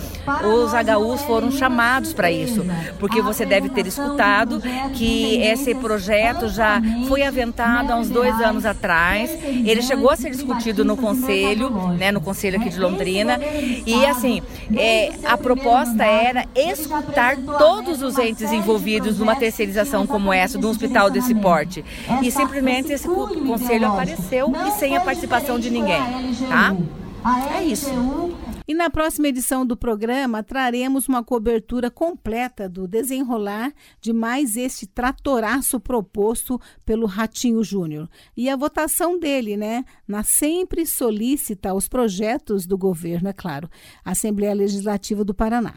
os 0.45 0.73
HUs 0.73 1.23
foram 1.23 1.51
chamados 1.51 2.13
para 2.13 2.31
isso, 2.31 2.65
porque 2.99 3.23
você 3.23 3.47
deve 3.47 3.69
ter 3.69 3.87
escutado 4.03 4.61
que 4.95 5.37
esse 5.37 5.75
projeto 5.75 6.49
já 6.49 6.81
foi 7.09 7.23
aventado 7.23 7.93
há 7.93 7.97
uns 7.97 8.09
dois 8.09 8.41
anos 8.41 8.65
atrás, 8.65 9.31
ele 9.45 9.83
chegou 9.83 10.11
a 10.11 10.17
ser 10.17 10.31
discutido 10.31 10.85
no 10.85 10.97
conselho, 10.97 11.71
né, 11.99 12.11
no 12.13 12.21
conselho 12.21 12.59
aqui 12.61 12.69
de 12.69 12.79
Londrina, 12.79 13.39
e 13.87 14.05
assim, 14.07 14.43
é, 14.77 15.13
a 15.25 15.37
proposta 15.37 16.05
era 16.05 16.47
escutar 16.55 17.37
todos 17.37 18.03
os 18.03 18.19
entes 18.19 18.53
envolvidos 18.53 19.19
numa 19.19 19.37
terceirização 19.37 20.07
como 20.07 20.33
essa, 20.33 20.59
de 20.59 20.67
um 20.67 20.71
hospital 20.71 21.11
desse 21.11 21.35
porte. 21.35 21.85
E 22.23 22.31
simplesmente 22.31 22.93
esse 22.93 23.09
conselho 23.09 23.89
apareceu 23.89 24.53
e 24.67 24.71
sem 24.73 24.97
a 24.97 25.01
participação 25.01 25.59
de 25.59 25.71
ninguém, 25.71 26.03
tá? 26.49 26.75
É? 27.25 27.65
Isso. 27.65 27.87
E 28.67 28.75
na 28.75 28.91
próxima 28.91 29.29
edição 29.29 29.65
do 29.65 29.77
programa 29.77 30.43
traremos 30.43 31.07
uma 31.09 31.23
cobertura 31.23 31.91
completa 31.91 32.69
do 32.69 32.89
desenrolar 32.89 33.73
de 34.01 34.13
mais 34.13 34.57
este 34.57 34.87
tratoraço 34.87 35.79
proposto 35.79 36.61
pelo 36.85 37.07
Ratinho 37.07 37.63
Júnior. 37.63 38.09
E 38.37 38.49
a 38.49 38.57
votação 38.57 39.19
dele, 39.19 39.57
né, 39.57 39.85
na 40.07 40.25
sempre 40.25 40.85
solícita 40.85 41.71
aos 41.71 41.89
projetos 41.89 42.67
do 42.67 42.77
governo, 42.77 43.29
é 43.29 43.33
claro, 43.33 43.71
Assembleia 44.05 44.55
Legislativa 44.55 45.25
do 45.25 45.35
Paraná. 45.35 45.75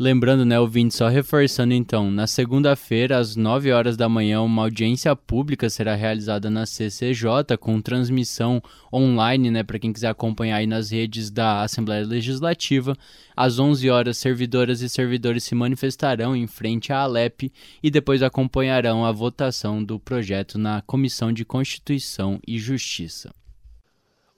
Lembrando, 0.00 0.44
né, 0.44 0.60
ouvinte, 0.60 0.94
só 0.94 1.08
reforçando 1.08 1.74
então, 1.74 2.08
na 2.08 2.28
segunda-feira, 2.28 3.18
às 3.18 3.34
9 3.34 3.72
horas 3.72 3.96
da 3.96 4.08
manhã, 4.08 4.40
uma 4.40 4.62
audiência 4.62 5.16
pública 5.16 5.68
será 5.68 5.96
realizada 5.96 6.48
na 6.48 6.66
CCJ 6.66 7.56
com 7.58 7.80
transmissão 7.80 8.62
online, 8.92 9.50
né, 9.50 9.64
para 9.64 9.76
quem 9.76 9.92
quiser 9.92 10.06
acompanhar 10.06 10.58
aí 10.58 10.68
nas 10.68 10.92
redes 10.92 11.32
da 11.32 11.62
Assembleia 11.62 12.06
Legislativa. 12.06 12.96
Às 13.36 13.58
11 13.58 13.90
horas, 13.90 14.18
servidoras 14.18 14.82
e 14.82 14.88
servidores 14.88 15.42
se 15.42 15.56
manifestarão 15.56 16.36
em 16.36 16.46
frente 16.46 16.92
à 16.92 17.00
Alep 17.00 17.50
e 17.82 17.90
depois 17.90 18.22
acompanharão 18.22 19.04
a 19.04 19.10
votação 19.10 19.82
do 19.82 19.98
projeto 19.98 20.58
na 20.58 20.80
Comissão 20.80 21.32
de 21.32 21.44
Constituição 21.44 22.38
e 22.46 22.56
Justiça. 22.56 23.34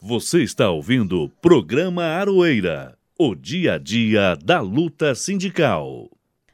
Você 0.00 0.42
está 0.42 0.70
ouvindo 0.70 1.24
o 1.24 1.28
programa 1.28 2.04
Aroeira, 2.04 2.96
o 3.22 3.34
dia 3.34 3.74
a 3.74 3.78
dia 3.78 4.34
da 4.34 4.62
luta 4.62 5.14
sindical. 5.14 6.08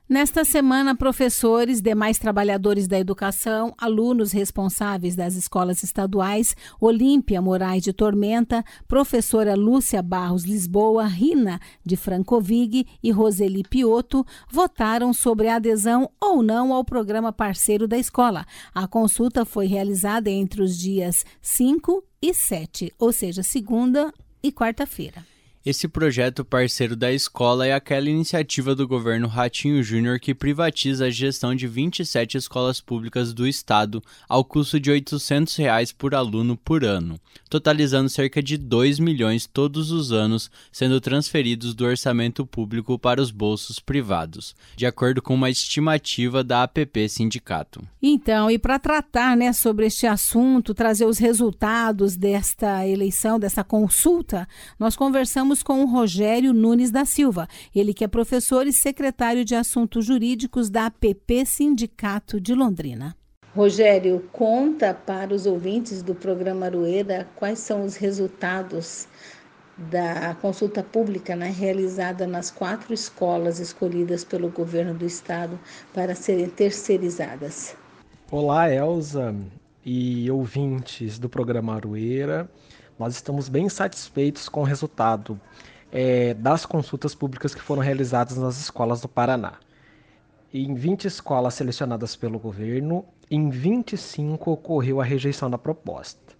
Nesta 0.08 0.44
semana, 0.44 0.96
professores, 0.96 1.80
demais 1.80 2.18
trabalhadores 2.18 2.88
da 2.88 2.98
educação, 2.98 3.72
alunos 3.78 4.32
responsáveis 4.32 5.14
das 5.14 5.36
escolas 5.36 5.84
estaduais, 5.84 6.56
Olímpia 6.80 7.40
Moraes 7.40 7.84
de 7.84 7.92
Tormenta, 7.92 8.64
professora 8.88 9.54
Lúcia 9.54 10.02
Barros 10.02 10.42
Lisboa, 10.42 11.06
Rina 11.06 11.60
de 11.84 11.96
Francovig 11.96 12.84
e 13.00 13.12
Roseli 13.12 13.62
Piotto 13.62 14.26
votaram 14.50 15.12
sobre 15.12 15.46
a 15.46 15.56
adesão 15.56 16.10
ou 16.20 16.42
não 16.42 16.72
ao 16.72 16.84
programa 16.84 17.32
parceiro 17.32 17.86
da 17.86 17.96
escola. 17.96 18.44
A 18.74 18.88
consulta 18.88 19.44
foi 19.44 19.66
realizada 19.66 20.28
entre 20.28 20.60
os 20.62 20.76
dias 20.76 21.24
5 21.40 22.02
e 22.20 22.34
7, 22.34 22.92
ou 22.98 23.12
seja, 23.12 23.44
segunda 23.44 24.12
e 24.42 24.50
quarta-feira. 24.50 25.35
Esse 25.66 25.88
projeto 25.88 26.44
parceiro 26.44 26.94
da 26.94 27.12
escola 27.12 27.66
é 27.66 27.72
aquela 27.72 28.08
iniciativa 28.08 28.72
do 28.72 28.86
governo 28.86 29.26
Ratinho 29.26 29.82
Júnior 29.82 30.20
que 30.20 30.32
privatiza 30.32 31.06
a 31.06 31.10
gestão 31.10 31.56
de 31.56 31.66
27 31.66 32.38
escolas 32.38 32.80
públicas 32.80 33.34
do 33.34 33.48
estado 33.48 34.00
ao 34.28 34.44
custo 34.44 34.78
de 34.78 34.92
800 34.92 35.56
reais 35.56 35.90
por 35.90 36.14
aluno 36.14 36.56
por 36.56 36.84
ano, 36.84 37.18
totalizando 37.50 38.08
cerca 38.08 38.40
de 38.40 38.56
2 38.56 39.00
milhões 39.00 39.44
todos 39.44 39.90
os 39.90 40.12
anos 40.12 40.48
sendo 40.70 41.00
transferidos 41.00 41.74
do 41.74 41.84
orçamento 41.84 42.46
público 42.46 42.96
para 42.96 43.20
os 43.20 43.32
bolsos 43.32 43.80
privados, 43.80 44.54
de 44.76 44.86
acordo 44.86 45.20
com 45.20 45.34
uma 45.34 45.50
estimativa 45.50 46.44
da 46.44 46.62
APP 46.62 47.08
Sindicato. 47.08 47.82
Então, 48.00 48.48
e 48.48 48.56
para 48.56 48.78
tratar 48.78 49.36
né, 49.36 49.52
sobre 49.52 49.86
este 49.86 50.06
assunto, 50.06 50.72
trazer 50.72 51.06
os 51.06 51.18
resultados 51.18 52.14
desta 52.14 52.86
eleição, 52.86 53.36
dessa 53.36 53.64
consulta, 53.64 54.46
nós 54.78 54.94
conversamos 54.94 55.55
Conversamos 55.56 55.62
com 55.62 55.82
o 55.82 55.86
Rogério 55.86 56.52
Nunes 56.52 56.90
da 56.90 57.04
Silva, 57.04 57.46
ele 57.74 57.94
que 57.94 58.04
é 58.04 58.08
professor 58.08 58.66
e 58.66 58.72
secretário 58.72 59.44
de 59.44 59.54
Assuntos 59.54 60.04
Jurídicos 60.04 60.68
da 60.68 60.86
APP 60.86 61.46
Sindicato 61.46 62.40
de 62.40 62.54
Londrina. 62.54 63.16
Rogério, 63.54 64.24
conta 64.32 64.92
para 64.92 65.32
os 65.34 65.46
ouvintes 65.46 66.02
do 66.02 66.14
programa 66.14 66.66
Arueira 66.66 67.28
quais 67.36 67.58
são 67.60 67.84
os 67.84 67.96
resultados 67.96 69.06
da 69.76 70.34
consulta 70.40 70.82
pública 70.82 71.36
né, 71.36 71.48
realizada 71.48 72.26
nas 72.26 72.50
quatro 72.50 72.92
escolas 72.92 73.58
escolhidas 73.58 74.24
pelo 74.24 74.48
governo 74.50 74.94
do 74.94 75.06
estado 75.06 75.58
para 75.94 76.14
serem 76.14 76.48
terceirizadas. 76.48 77.76
Olá, 78.30 78.72
Elza 78.72 79.34
e 79.84 80.30
ouvintes 80.30 81.18
do 81.18 81.28
programa 81.28 81.74
Arueira. 81.74 82.50
Nós 82.98 83.14
estamos 83.14 83.50
bem 83.50 83.68
satisfeitos 83.68 84.48
com 84.48 84.62
o 84.62 84.64
resultado 84.64 85.38
é, 85.92 86.32
das 86.32 86.64
consultas 86.64 87.14
públicas 87.14 87.54
que 87.54 87.60
foram 87.60 87.82
realizadas 87.82 88.38
nas 88.38 88.58
escolas 88.58 89.02
do 89.02 89.08
Paraná. 89.08 89.54
Em 90.52 90.74
20 90.74 91.04
escolas 91.04 91.52
selecionadas 91.52 92.16
pelo 92.16 92.38
governo, 92.38 93.04
em 93.30 93.50
25 93.50 94.50
ocorreu 94.50 94.98
a 94.98 95.04
rejeição 95.04 95.50
da 95.50 95.58
proposta. 95.58 96.34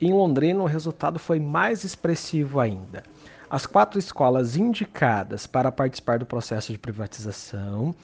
Em 0.00 0.12
Londrina, 0.12 0.60
o 0.60 0.66
resultado 0.66 1.20
foi 1.20 1.38
mais 1.38 1.84
expressivo 1.84 2.58
ainda. 2.58 3.04
As 3.48 3.64
quatro 3.64 4.00
escolas 4.00 4.56
indicadas 4.56 5.46
para 5.46 5.70
participar 5.70 6.18
do 6.18 6.26
processo 6.26 6.72
de 6.72 6.78
privatização, 6.78 7.94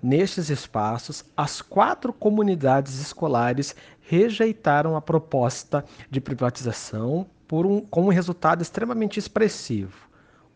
nestes 0.00 0.48
espaços, 0.48 1.24
as 1.36 1.60
quatro 1.60 2.12
comunidades 2.12 3.00
escolares 3.00 3.74
rejeitaram 4.00 4.94
a 4.94 5.02
proposta 5.02 5.84
de 6.08 6.20
privatização 6.20 7.26
por 7.48 7.66
um, 7.66 7.80
com 7.80 8.04
um 8.04 8.10
resultado 8.10 8.62
extremamente 8.62 9.18
expressivo. 9.18 10.06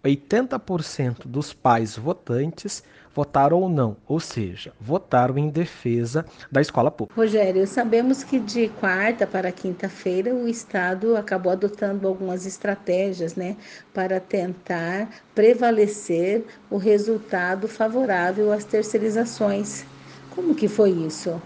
80% 0.05 1.26
dos 1.26 1.53
pais 1.53 1.97
votantes 1.97 2.82
votaram 3.14 3.61
ou 3.61 3.68
não, 3.68 3.97
ou 4.07 4.18
seja, 4.18 4.72
votaram 4.80 5.38
em 5.38 5.49
defesa 5.49 6.24
da 6.51 6.61
escola 6.61 6.90
pública. 6.90 7.20
Rogério, 7.20 7.66
sabemos 7.66 8.24
que 8.24 8.38
de 8.38 8.68
quarta 8.80 9.26
para 9.26 9.53
quinta-feira 9.53 10.34
o 10.34 10.49
Estado 10.49 11.16
acabou 11.16 11.53
adotando 11.53 12.09
algumas 12.09 12.47
estratégias 12.47 13.34
né, 13.36 13.57
para 13.93 14.18
tentar 14.18 15.09
prevalecer 15.34 16.45
o 16.70 16.78
resultado 16.78 17.68
favorável 17.68 18.51
às 18.53 18.64
terceirizações. 18.64 19.84
Como 20.30 20.55
que 20.55 20.66
foi 20.66 20.90
isso? 20.90 21.40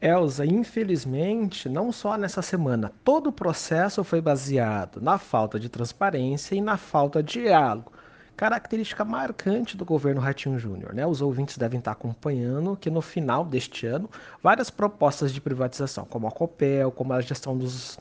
Elsa, 0.00 0.46
infelizmente, 0.46 1.68
não 1.68 1.90
só 1.90 2.16
nessa 2.16 2.40
semana, 2.40 2.92
todo 3.02 3.30
o 3.30 3.32
processo 3.32 4.04
foi 4.04 4.20
baseado 4.20 5.00
na 5.00 5.18
falta 5.18 5.58
de 5.58 5.68
transparência 5.68 6.54
e 6.54 6.60
na 6.60 6.76
falta 6.76 7.20
de 7.20 7.42
diálogo. 7.42 7.92
Característica 8.36 9.04
marcante 9.04 9.76
do 9.76 9.84
governo 9.84 10.20
Ratinho 10.20 10.56
Júnior. 10.56 10.94
Né? 10.94 11.04
Os 11.04 11.20
ouvintes 11.20 11.58
devem 11.58 11.80
estar 11.80 11.90
acompanhando 11.90 12.76
que 12.76 12.88
no 12.88 13.02
final 13.02 13.44
deste 13.44 13.86
ano, 13.86 14.08
várias 14.40 14.70
propostas 14.70 15.32
de 15.32 15.40
privatização, 15.40 16.04
como 16.04 16.28
a 16.28 16.30
COPEL, 16.30 16.92
como 16.92 17.12
a 17.12 17.20
gestão 17.20 17.58
dos, 17.58 17.98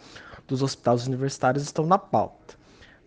dos 0.47 0.61
hospitais 0.61 1.07
universitários, 1.07 1.63
estão 1.63 1.87
na 1.87 1.97
pauta. 1.97 2.53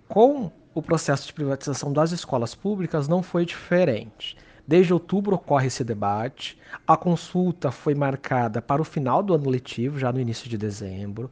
Com 0.08 0.50
o 0.74 0.82
processo 0.82 1.28
de 1.28 1.32
privatização 1.32 1.92
das 1.92 2.10
escolas 2.10 2.56
públicas, 2.56 3.06
não 3.06 3.22
foi 3.22 3.46
diferente. 3.46 4.36
Desde 4.70 4.94
outubro 4.94 5.34
ocorre 5.34 5.66
esse 5.66 5.82
debate. 5.82 6.56
A 6.86 6.96
consulta 6.96 7.72
foi 7.72 7.92
marcada 7.92 8.62
para 8.62 8.80
o 8.80 8.84
final 8.84 9.20
do 9.20 9.34
ano 9.34 9.50
letivo, 9.50 9.98
já 9.98 10.12
no 10.12 10.20
início 10.20 10.48
de 10.48 10.56
dezembro. 10.56 11.28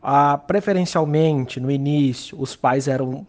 Ah, 0.00 0.38
preferencialmente, 0.38 1.58
no 1.58 1.72
início, 1.72 2.40
os 2.40 2.54
pais 2.54 2.86
eram 2.86 3.26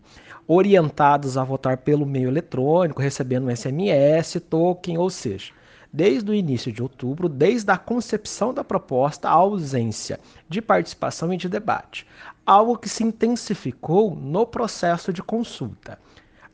orientados 0.48 1.36
a 1.36 1.44
votar 1.44 1.78
pelo 1.78 2.06
meio 2.06 2.30
eletrônico, 2.30 3.02
recebendo 3.02 3.48
um 3.48 3.56
SMS, 3.56 4.40
token, 4.48 5.00
ou 5.00 5.10
seja, 5.10 5.52
desde 5.92 6.30
o 6.30 6.36
início 6.36 6.72
de 6.72 6.84
outubro, 6.84 7.28
desde 7.28 7.72
a 7.72 7.78
concepção 7.80 8.54
da 8.54 8.64
proposta, 8.64 9.30
a 9.30 9.32
ausência 9.32 10.20
de 10.48 10.62
participação 10.62 11.34
e 11.34 11.38
de 11.38 11.50
debate, 11.50 12.06
algo 12.46 12.78
que 12.78 12.88
se 12.88 13.04
intensificou 13.04 14.14
no 14.14 14.46
processo 14.46 15.12
de 15.12 15.24
consulta 15.24 15.98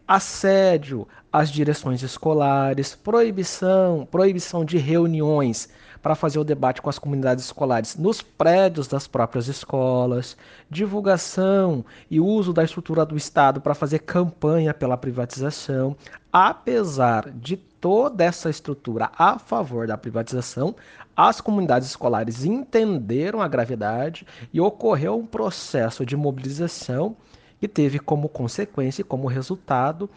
assédio 0.08 1.08
às 1.32 1.52
direções 1.52 2.02
escolares, 2.02 2.96
proibição, 2.96 4.08
proibição 4.10 4.64
de 4.64 4.78
reuniões 4.78 5.70
para 6.02 6.14
fazer 6.14 6.38
o 6.38 6.44
debate 6.44 6.84
com 6.84 6.90
as 6.90 7.00
comunidades 7.00 7.46
escolares 7.46 7.96
nos 7.96 8.22
prédios 8.22 8.88
das 8.88 9.08
próprias 9.08 9.48
escolas, 9.48 10.38
divulgação 10.70 11.84
e 12.12 12.20
uso 12.20 12.54
da 12.54 12.64
estrutura 12.64 13.04
do 13.04 13.18
Estado 13.18 13.60
para 13.60 13.74
fazer 13.74 14.00
campanha 14.00 14.72
pela 14.72 14.98
privatização. 14.98 15.98
Apesar 16.32 17.32
de 17.32 17.58
toda 17.58 18.24
essa 18.24 18.52
estrutura 18.52 19.10
a 19.18 19.40
favor 19.40 19.88
da 19.88 19.98
privatização, 19.98 20.76
as 21.18 21.42
comunidades 21.42 21.88
escolares 21.88 22.46
entenderam 22.46 23.42
a 23.42 23.48
gravidade 23.48 24.28
e 24.54 24.62
ocorreu 24.62 25.18
um 25.18 25.26
processo 25.26 26.06
de 26.06 26.16
mobilização 26.16 27.18
que 27.60 27.68
teve 27.68 28.00
como 28.00 28.30
consequência 28.30 29.02
e 29.02 29.06
como 29.06 29.28
resultado 29.28 30.10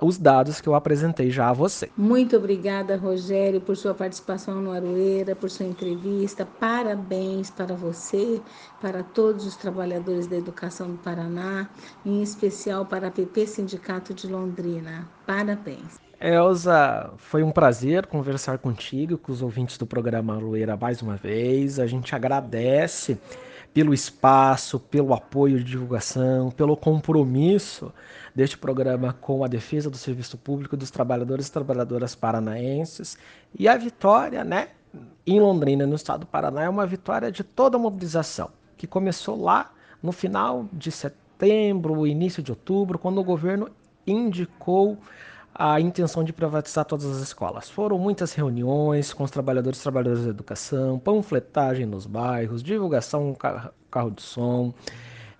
os 0.00 0.18
dados 0.18 0.60
que 0.60 0.68
eu 0.68 0.74
apresentei 0.74 1.30
já 1.30 1.48
a 1.48 1.52
você. 1.52 1.88
Muito 1.96 2.36
obrigada, 2.36 2.96
Rogério, 2.96 3.60
por 3.60 3.76
sua 3.76 3.94
participação 3.94 4.60
no 4.60 4.70
Aroeira, 4.70 5.34
por 5.34 5.48
sua 5.50 5.66
entrevista. 5.66 6.46
Parabéns 6.60 7.50
para 7.50 7.74
você, 7.74 8.40
para 8.80 9.02
todos 9.02 9.46
os 9.46 9.56
trabalhadores 9.56 10.26
da 10.26 10.36
educação 10.36 10.90
do 10.90 10.98
Paraná, 10.98 11.68
em 12.04 12.22
especial 12.22 12.84
para 12.84 13.08
a 13.08 13.10
PP 13.10 13.46
Sindicato 13.46 14.12
de 14.12 14.26
Londrina. 14.26 15.08
Parabéns. 15.26 15.98
Elza, 16.18 17.12
foi 17.18 17.42
um 17.42 17.50
prazer 17.50 18.06
conversar 18.06 18.58
contigo, 18.58 19.18
com 19.18 19.30
os 19.32 19.42
ouvintes 19.42 19.76
do 19.76 19.86
programa 19.86 20.34
Aroeira 20.34 20.76
mais 20.76 21.02
uma 21.02 21.16
vez. 21.16 21.78
A 21.78 21.86
gente 21.86 22.14
agradece 22.14 23.18
pelo 23.76 23.92
espaço, 23.92 24.80
pelo 24.80 25.12
apoio 25.12 25.58
de 25.58 25.64
divulgação, 25.64 26.50
pelo 26.50 26.74
compromisso 26.78 27.92
deste 28.34 28.56
programa 28.56 29.12
com 29.12 29.44
a 29.44 29.48
defesa 29.48 29.90
do 29.90 29.98
serviço 29.98 30.38
público 30.38 30.78
dos 30.78 30.90
trabalhadores 30.90 31.48
e 31.48 31.52
trabalhadoras 31.52 32.14
paranaenses. 32.14 33.18
E 33.54 33.68
a 33.68 33.76
vitória, 33.76 34.42
né, 34.42 34.68
em 35.26 35.38
Londrina, 35.38 35.86
no 35.86 35.94
estado 35.94 36.20
do 36.20 36.26
Paraná, 36.26 36.62
é 36.62 36.68
uma 36.70 36.86
vitória 36.86 37.30
de 37.30 37.44
toda 37.44 37.76
a 37.76 37.78
mobilização, 37.78 38.48
que 38.78 38.86
começou 38.86 39.38
lá 39.38 39.70
no 40.02 40.10
final 40.10 40.66
de 40.72 40.90
setembro, 40.90 42.06
início 42.06 42.42
de 42.42 42.52
outubro, 42.52 42.98
quando 42.98 43.18
o 43.18 43.24
governo 43.24 43.68
indicou 44.06 44.96
a 45.58 45.80
intenção 45.80 46.22
de 46.22 46.32
privatizar 46.32 46.84
todas 46.84 47.06
as 47.06 47.18
escolas. 47.18 47.70
Foram 47.70 47.98
muitas 47.98 48.34
reuniões 48.34 49.12
com 49.14 49.24
os 49.24 49.30
trabalhadores 49.30 49.78
e 49.78 49.82
trabalhadoras 49.82 50.24
da 50.24 50.30
educação, 50.30 50.98
panfletagem 50.98 51.86
nos 51.86 52.06
bairros, 52.06 52.62
divulgação 52.62 53.34
carro, 53.34 53.70
carro 53.90 54.10
de 54.10 54.20
som, 54.20 54.74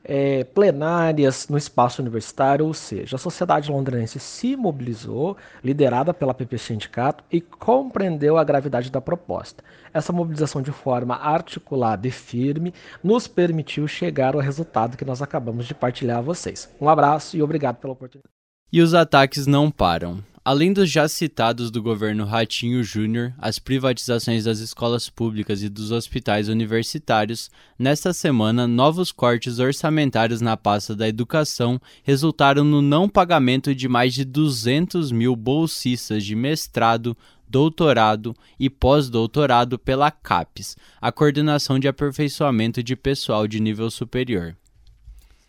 é, 0.02 0.44
plenárias 0.44 1.48
no 1.48 1.58
espaço 1.58 2.00
universitário, 2.00 2.64
ou 2.64 2.72
seja, 2.72 3.16
a 3.16 3.18
sociedade 3.18 3.70
londrinense 3.70 4.18
se 4.18 4.56
mobilizou, 4.56 5.36
liderada 5.62 6.14
pela 6.14 6.32
PP 6.32 6.56
Sindicato, 6.58 7.24
e 7.30 7.40
compreendeu 7.40 8.38
a 8.38 8.44
gravidade 8.44 8.90
da 8.90 9.00
proposta. 9.00 9.62
Essa 9.92 10.12
mobilização 10.12 10.62
de 10.62 10.72
forma 10.72 11.16
articulada 11.16 12.06
e 12.06 12.10
firme 12.10 12.72
nos 13.02 13.26
permitiu 13.26 13.86
chegar 13.86 14.34
ao 14.34 14.40
resultado 14.40 14.96
que 14.96 15.04
nós 15.04 15.20
acabamos 15.20 15.66
de 15.66 15.74
partilhar 15.74 16.18
a 16.18 16.22
vocês. 16.22 16.72
Um 16.80 16.88
abraço 16.88 17.36
e 17.36 17.42
obrigado 17.42 17.76
pela 17.76 17.92
oportunidade. 17.92 18.35
E 18.72 18.80
os 18.80 18.94
ataques 18.94 19.46
não 19.46 19.70
param. 19.70 20.24
Além 20.44 20.72
dos 20.72 20.90
já 20.90 21.06
citados 21.08 21.70
do 21.70 21.80
governo 21.80 22.24
Ratinho 22.24 22.82
Júnior, 22.82 23.32
as 23.38 23.60
privatizações 23.60 24.44
das 24.44 24.58
escolas 24.58 25.08
públicas 25.08 25.62
e 25.62 25.68
dos 25.68 25.92
hospitais 25.92 26.48
universitários, 26.48 27.48
nesta 27.78 28.12
semana, 28.12 28.66
novos 28.66 29.12
cortes 29.12 29.60
orçamentários 29.60 30.40
na 30.40 30.56
pasta 30.56 30.96
da 30.96 31.08
educação 31.08 31.80
resultaram 32.02 32.64
no 32.64 32.82
não 32.82 33.08
pagamento 33.08 33.72
de 33.72 33.88
mais 33.88 34.14
de 34.14 34.24
200 34.24 35.12
mil 35.12 35.36
bolsistas 35.36 36.24
de 36.24 36.34
mestrado, 36.34 37.16
doutorado 37.48 38.36
e 38.58 38.68
pós-doutorado 38.68 39.78
pela 39.78 40.10
CAPES, 40.10 40.76
a 41.00 41.12
Coordenação 41.12 41.78
de 41.78 41.86
Aperfeiçoamento 41.86 42.82
de 42.82 42.96
Pessoal 42.96 43.46
de 43.46 43.60
Nível 43.60 43.90
Superior. 43.90 44.56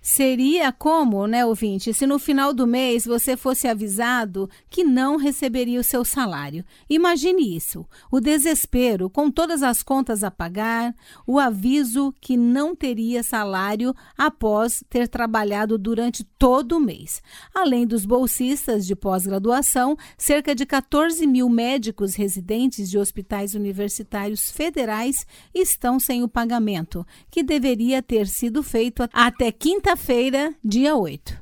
Seria 0.09 0.71
como, 0.71 1.27
né, 1.27 1.45
ouvinte, 1.45 1.93
se 1.93 2.07
no 2.07 2.17
final 2.17 2.53
do 2.53 2.65
mês 2.65 3.03
você 3.03 3.35
fosse 3.35 3.67
avisado 3.67 4.49
que 4.69 4.81
não 4.81 5.17
receberia 5.17 5.81
o 5.81 5.83
seu 5.83 6.05
salário. 6.05 6.63
Imagine 6.89 7.53
isso: 7.53 7.85
o 8.09 8.21
desespero 8.21 9.09
com 9.09 9.29
todas 9.29 9.61
as 9.61 9.83
contas 9.83 10.23
a 10.23 10.31
pagar, 10.31 10.95
o 11.27 11.37
aviso 11.37 12.15
que 12.21 12.37
não 12.37 12.73
teria 12.73 13.21
salário 13.21 13.93
após 14.17 14.81
ter 14.89 15.09
trabalhado 15.09 15.77
durante 15.77 16.23
todo 16.23 16.77
o 16.77 16.79
mês. 16.79 17.21
Além 17.53 17.85
dos 17.85 18.05
bolsistas 18.05 18.87
de 18.87 18.95
pós-graduação, 18.95 19.97
cerca 20.17 20.55
de 20.55 20.65
14 20.65 21.27
mil 21.27 21.49
médicos 21.49 22.15
residentes 22.15 22.89
de 22.89 22.97
hospitais 22.97 23.55
universitários 23.55 24.49
federais 24.51 25.27
estão 25.53 25.99
sem 25.99 26.23
o 26.23 26.29
pagamento, 26.29 27.05
que 27.29 27.43
deveria 27.43 28.01
ter 28.01 28.25
sido 28.25 28.63
feito 28.63 29.05
até 29.11 29.51
quinta 29.51 29.96
quinta-feira, 29.97 30.53
dia 30.63 30.95
8. 30.95 31.35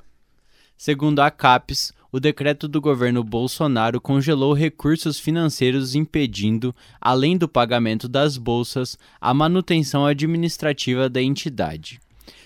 Segundo 0.78 1.20
a 1.20 1.30
CAPES, 1.30 1.92
o 2.10 2.20
decreto 2.20 2.68
do 2.70 2.80
governo 2.80 3.22
Bolsonaro 3.22 4.00
congelou 4.00 4.54
recursos 4.54 5.20
financeiros 5.20 5.94
impedindo, 5.94 6.74
além 7.00 7.38
do 7.38 7.50
pagamento 7.50 8.08
das 8.08 8.38
bolsas, 8.38 8.98
a 9.20 9.34
manutenção 9.34 10.06
administrativa 10.06 11.10
da 11.10 11.22
entidade. 11.22 12.00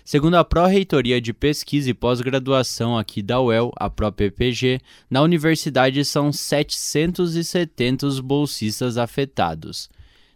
Segundo 0.03 0.35
a 0.35 0.43
Pró-Reitoria 0.43 1.21
de 1.21 1.31
Pesquisa 1.31 1.91
e 1.91 1.93
Pós-Graduação 1.93 2.97
aqui 2.97 3.21
da 3.21 3.39
UEL, 3.39 3.71
a 3.75 3.87
ProPPG, 3.89 4.81
na 5.09 5.21
universidade 5.21 6.03
são 6.03 6.33
770 6.33 8.07
os 8.07 8.19
bolsistas 8.19 8.97
afetados. 8.97 9.89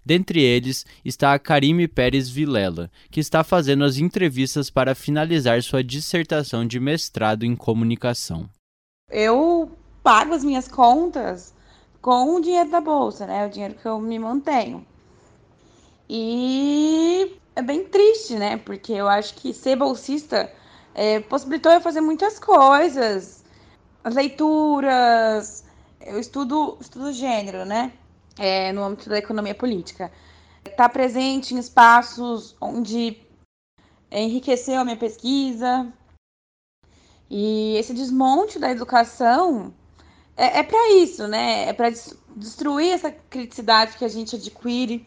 Dentre 0.05 0.41
eles 0.41 0.85
está 1.03 1.33
a 1.33 1.39
Karime 1.39 1.87
Pérez 1.87 2.29
Vilela, 2.29 2.91
que 3.09 3.19
está 3.19 3.43
fazendo 3.43 3.83
as 3.83 3.97
entrevistas 3.97 4.69
para 4.69 4.93
finalizar 4.93 5.61
sua 5.63 5.83
dissertação 5.83 6.65
de 6.67 6.79
mestrado 6.79 7.45
em 7.45 7.55
comunicação. 7.55 8.49
Eu 9.09 9.71
pago 10.03 10.33
as 10.33 10.43
minhas 10.43 10.67
contas 10.67 11.53
com 12.01 12.35
o 12.35 12.41
dinheiro 12.41 12.69
da 12.69 12.81
bolsa, 12.81 13.25
né? 13.25 13.45
O 13.47 13.49
dinheiro 13.49 13.75
que 13.75 13.85
eu 13.85 13.99
me 13.99 14.19
mantenho. 14.19 14.85
E 16.09 17.37
é 17.55 17.61
bem 17.61 17.85
triste, 17.85 18.35
né? 18.35 18.57
Porque 18.57 18.91
eu 18.91 19.07
acho 19.07 19.35
que 19.35 19.53
ser 19.53 19.77
bolsista 19.77 20.51
é, 20.93 21.21
possibilitou 21.21 21.71
eu 21.71 21.79
fazer 21.79 22.01
muitas 22.01 22.37
coisas. 22.37 23.43
As 24.03 24.15
leituras, 24.15 25.63
eu 26.05 26.19
estudo, 26.19 26.77
estudo 26.81 27.13
gênero, 27.13 27.63
né? 27.65 27.93
É, 28.37 28.71
no 28.71 28.83
âmbito 28.83 29.09
da 29.09 29.17
economia 29.17 29.55
política. 29.55 30.11
Está 30.65 30.87
presente 30.87 31.53
em 31.53 31.57
espaços 31.57 32.55
onde 32.59 33.17
enriqueceu 34.11 34.79
a 34.79 34.85
minha 34.85 34.97
pesquisa. 34.97 35.91
E 37.29 37.75
esse 37.77 37.93
desmonte 37.93 38.59
da 38.59 38.71
educação 38.71 39.73
é, 40.37 40.59
é 40.59 40.63
para 40.63 40.91
isso, 40.93 41.27
né? 41.27 41.69
É 41.69 41.73
para 41.73 41.89
destruir 42.35 42.91
essa 42.91 43.11
criticidade 43.11 43.97
que 43.97 44.05
a 44.05 44.09
gente 44.09 44.35
adquire 44.35 45.05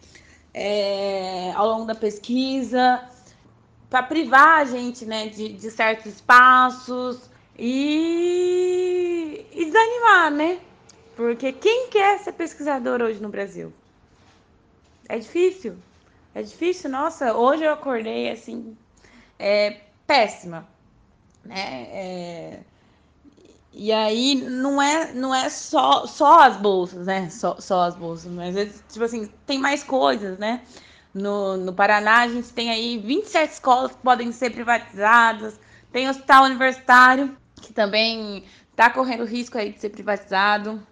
é, 0.52 1.52
ao 1.54 1.68
longo 1.68 1.84
da 1.84 1.94
pesquisa, 1.94 3.08
para 3.90 4.02
privar 4.02 4.60
a 4.60 4.64
gente 4.64 5.04
né, 5.04 5.28
de, 5.28 5.52
de 5.52 5.70
certos 5.70 6.06
espaços 6.06 7.20
e, 7.58 9.44
e 9.52 9.64
desanimar, 9.64 10.30
né? 10.30 10.58
Porque 11.16 11.50
quem 11.52 11.88
quer 11.88 12.18
ser 12.18 12.32
pesquisador 12.32 13.00
hoje 13.00 13.20
no 13.20 13.30
Brasil? 13.30 13.72
É 15.08 15.18
difícil. 15.18 15.76
É 16.34 16.42
difícil. 16.42 16.90
Nossa, 16.90 17.34
hoje 17.34 17.64
eu 17.64 17.72
acordei 17.72 18.30
assim, 18.30 18.76
é, 19.38 19.80
péssima. 20.06 20.68
Né? 21.42 21.88
É, 21.90 22.60
e 23.72 23.92
aí 23.92 24.34
não 24.34 24.80
é, 24.80 25.12
não 25.12 25.34
é 25.34 25.48
só, 25.48 26.06
só 26.06 26.40
as 26.40 26.56
bolsas, 26.56 27.06
né? 27.06 27.30
Só, 27.30 27.56
só 27.60 27.82
as 27.82 27.96
bolsas, 27.96 28.30
mas 28.32 28.54
tipo 28.90 29.04
assim, 29.04 29.30
tem 29.46 29.58
mais 29.58 29.82
coisas, 29.82 30.38
né? 30.38 30.62
No, 31.14 31.56
no 31.56 31.72
Paraná 31.72 32.20
a 32.20 32.28
gente 32.28 32.48
tem 32.52 32.70
aí 32.70 32.98
27 32.98 33.52
escolas 33.52 33.92
que 33.92 33.98
podem 33.98 34.32
ser 34.32 34.50
privatizadas, 34.50 35.58
tem 35.90 36.08
hospital 36.08 36.44
universitário 36.44 37.34
que 37.62 37.72
também 37.72 38.44
está 38.70 38.90
correndo 38.90 39.24
risco 39.24 39.56
aí 39.56 39.72
de 39.72 39.80
ser 39.80 39.90
privatizado. 39.90 40.86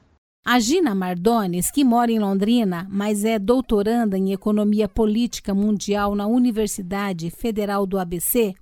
A 0.47 0.61
Gina 0.61 0.95
Mardones, 0.95 1.71
que 1.71 1.83
mora 1.83 2.13
em 2.13 2.19
Londrina, 2.19 2.87
mas 2.91 3.25
é 3.25 3.39
doutoranda 3.39 4.19
em 4.19 4.31
Economia 4.31 4.87
Política 4.87 5.55
Mundial 5.55 6.15
na 6.15 6.27
Universidade 6.27 7.31
Federal 7.31 7.87
do 7.87 7.99
ABC, 7.99 8.55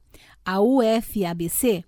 a 0.44 0.60
UFABC, 0.60 1.84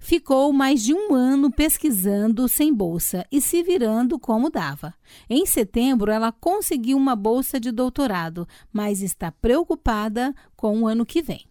ficou 0.00 0.52
mais 0.52 0.82
de 0.82 0.92
um 0.92 1.14
ano 1.14 1.48
pesquisando 1.48 2.48
sem 2.48 2.74
bolsa 2.74 3.24
e 3.30 3.40
se 3.40 3.62
virando 3.62 4.18
como 4.18 4.50
dava. 4.50 4.92
Em 5.28 5.46
setembro, 5.46 6.10
ela 6.10 6.32
conseguiu 6.32 6.96
uma 6.96 7.14
bolsa 7.14 7.60
de 7.60 7.70
doutorado, 7.70 8.48
mas 8.72 9.00
está 9.00 9.30
preocupada 9.30 10.34
com 10.56 10.80
o 10.80 10.88
ano 10.88 11.06
que 11.06 11.22
vem. 11.22 11.49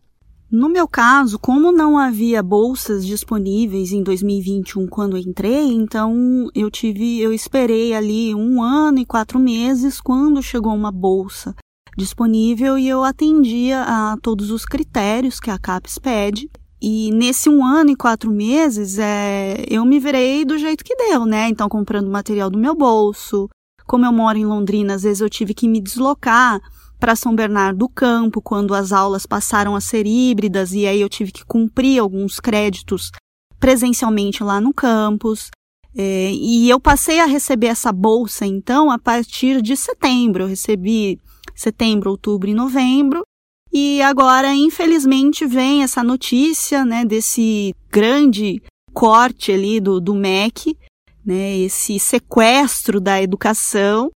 No 0.52 0.68
meu 0.68 0.88
caso, 0.88 1.38
como 1.38 1.72
não 1.72 1.96
havia 1.96 2.42
bolsas 2.42 3.06
disponíveis 3.06 3.92
em 3.92 4.02
2021 4.02 4.88
quando 4.88 5.16
entrei, 5.16 5.72
então 5.72 6.50
eu 6.56 6.72
tive, 6.72 7.20
eu 7.20 7.32
esperei 7.32 7.94
ali 7.94 8.34
um 8.34 8.60
ano 8.60 8.98
e 8.98 9.06
quatro 9.06 9.38
meses 9.40 10.02
quando 10.02 10.42
chegou 10.42 10.74
uma 10.74 10.92
bolsa 10.92 11.56
disponível 11.96 12.80
e 12.80 12.88
eu 12.88 13.04
atendia 13.04 13.84
a 13.84 14.18
todos 14.24 14.50
os 14.50 14.66
critérios 14.66 15.40
que 15.40 15.52
a 15.52 15.60
CAPES 15.60 16.00
pede. 16.00 16.50
E 16.82 17.12
nesse 17.12 17.48
um 17.48 17.64
ano 17.64 17.92
e 17.92 17.96
quatro 17.96 18.32
meses, 18.32 18.98
é, 18.98 19.66
eu 19.70 19.86
me 19.86 20.00
virei 20.00 20.46
do 20.46 20.58
jeito 20.58 20.84
que 20.84 20.96
deu, 20.96 21.26
né? 21.26 21.50
Então, 21.50 21.68
comprando 21.68 22.10
material 22.10 22.50
do 22.50 22.58
meu 22.58 22.74
bolso. 22.74 23.50
Como 23.86 24.06
eu 24.06 24.14
moro 24.14 24.38
em 24.38 24.46
Londrina, 24.46 24.96
às 24.96 25.04
vezes 25.04 25.20
eu 25.20 25.30
tive 25.30 25.54
que 25.54 25.68
me 25.68 25.82
deslocar 25.82 26.60
para 27.00 27.16
São 27.16 27.34
Bernardo 27.34 27.80
do 27.80 27.90
Campo, 27.90 28.42
quando 28.42 28.76
as 28.76 28.92
aulas 28.92 29.26
passaram 29.26 29.76
a 29.76 29.82
ser 29.82 30.06
híbridas 30.06 30.74
e 30.74 30.86
aí 30.86 31.00
eu 31.00 31.10
tive 31.10 31.32
que 31.32 31.46
cumprir 31.46 32.00
alguns 32.00 32.40
créditos 32.40 33.12
presencialmente 33.60 34.44
lá 34.44 34.60
no 34.60 34.74
campus. 34.74 35.50
É, 35.96 36.32
e 36.32 36.70
eu 36.70 36.80
passei 36.80 37.20
a 37.20 37.26
receber 37.26 37.68
essa 37.68 37.92
bolsa, 37.92 38.46
então, 38.46 38.92
a 38.92 39.00
partir 39.00 39.62
de 39.62 39.76
setembro. 39.76 40.44
Eu 40.44 40.48
recebi 40.48 41.20
setembro, 41.56 42.12
outubro 42.12 42.50
e 42.50 42.54
novembro. 42.54 43.24
E 43.72 44.02
agora, 44.02 44.54
infelizmente, 44.54 45.46
vem 45.46 45.84
essa 45.84 46.04
notícia, 46.04 46.84
né, 46.84 47.06
desse 47.06 47.74
grande 47.92 48.62
corte 48.94 49.52
ali 49.52 49.80
do, 49.80 50.00
do 50.00 50.16
MEC, 50.16 50.76
né, 51.24 51.58
esse 51.60 52.00
sequestro 52.00 53.00
da 53.00 53.22
educação, 53.22 54.10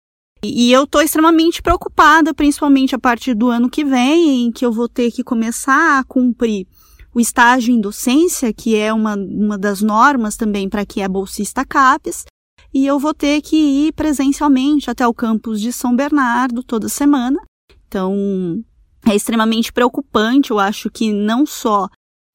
e 0.44 0.72
eu 0.72 0.84
estou 0.84 1.02
extremamente 1.02 1.62
preocupada, 1.62 2.34
principalmente 2.34 2.94
a 2.94 3.00
partir 3.00 3.34
do 3.34 3.48
ano 3.48 3.70
que 3.70 3.86
vem, 3.86 4.46
em 4.46 4.52
que 4.52 4.66
eu 4.66 4.72
vou 4.72 4.90
ter 4.90 5.12
que 5.12 5.24
começar 5.24 6.00
a 6.00 6.04
cumprir 6.04 6.68
o 7.14 7.20
estágio 7.20 7.74
em 7.74 7.80
docência, 7.80 8.52
que 8.52 8.76
é 8.76 8.92
uma, 8.92 9.16
uma 9.16 9.58
das 9.58 9.82
normas 9.82 10.36
também 10.36 10.68
para 10.68 10.86
que 10.86 11.02
é 11.02 11.08
bolsista 11.08 11.64
CAPES, 11.64 12.26
e 12.74 12.86
eu 12.86 13.00
vou 13.00 13.14
ter 13.14 13.42
que 13.42 13.56
ir 13.56 13.94
presencialmente 13.94 14.90
até 14.90 15.08
o 15.08 15.14
campus 15.14 15.62
de 15.62 15.72
São 15.72 15.96
Bernardo 15.96 16.64
toda 16.64 16.90
semana. 16.90 17.40
Então, 17.88 18.64
é 19.06 19.16
extremamente 19.16 19.72
preocupante, 19.72 20.52
eu 20.52 20.60
acho 20.60 20.90
que 20.90 21.14
não 21.14 21.46
só 21.46 21.88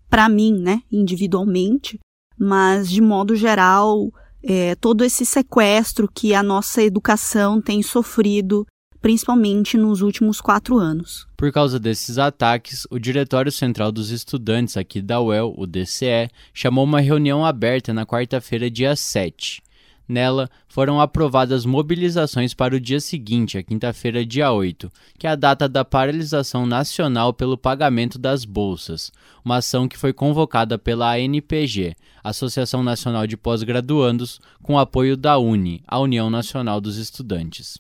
para 0.09 0.29
mim, 0.29 0.59
né, 0.59 0.81
individualmente, 0.91 1.99
mas 2.39 2.89
de 2.89 3.03
modo 3.03 3.35
geral 3.35 4.11
é, 4.49 4.75
todo 4.75 5.05
esse 5.05 5.27
sequestro 5.27 6.09
que 6.09 6.33
a 6.33 6.43
nossa 6.43 6.83
educação 6.83 7.61
tem 7.61 7.83
sofrido 7.83 8.67
principalmente 8.99 9.77
nos 9.77 10.01
últimos 10.01 10.41
quatro 10.41 10.79
anos. 10.79 11.29
Por 11.37 11.53
causa 11.53 11.79
desses 11.79 12.17
ataques, 12.17 12.87
o 12.91 12.99
Diretório 12.99 13.53
Central 13.53 13.93
dos 13.93 14.11
Estudantes 14.11 14.77
aqui 14.77 15.03
da 15.03 15.21
UEL, 15.21 15.55
o 15.57 15.67
DCE, 15.67 16.31
chamou 16.53 16.83
uma 16.85 16.99
reunião 16.99 17.45
aberta 17.45 17.93
na 17.93 18.07
quarta-feira, 18.07 18.71
dia 18.71 18.97
7. 18.97 19.63
Nela, 20.09 20.49
foram 20.67 21.01
aprovadas 21.01 21.67
mobilizações 21.67 22.55
para 22.55 22.75
o 22.75 22.81
dia 22.81 22.99
seguinte, 22.99 23.59
a 23.59 23.63
quinta-feira, 23.63 24.25
dia 24.25 24.51
8, 24.51 24.91
que 25.19 25.27
é 25.27 25.31
a 25.31 25.37
data 25.37 25.69
da 25.69 25.85
paralisação 25.85 26.65
nacional 26.65 27.35
pelo 27.35 27.59
pagamento 27.59 28.19
das 28.19 28.47
bolsas, 28.47 29.13
uma 29.45 29.57
ação 29.57 29.87
que 29.87 29.99
foi 29.99 30.15
convocada 30.15 30.79
pela 30.79 31.15
ANPG, 31.15 31.95
Associação 32.25 32.83
Nacional 32.83 33.27
de 33.27 33.37
Pós-Graduandos, 33.37 34.41
com 34.63 34.79
apoio 34.79 35.15
da 35.15 35.39
UNE, 35.39 35.83
a 35.87 35.99
União 35.99 36.31
Nacional 36.31 36.81
dos 36.81 36.97
Estudantes. 36.97 37.79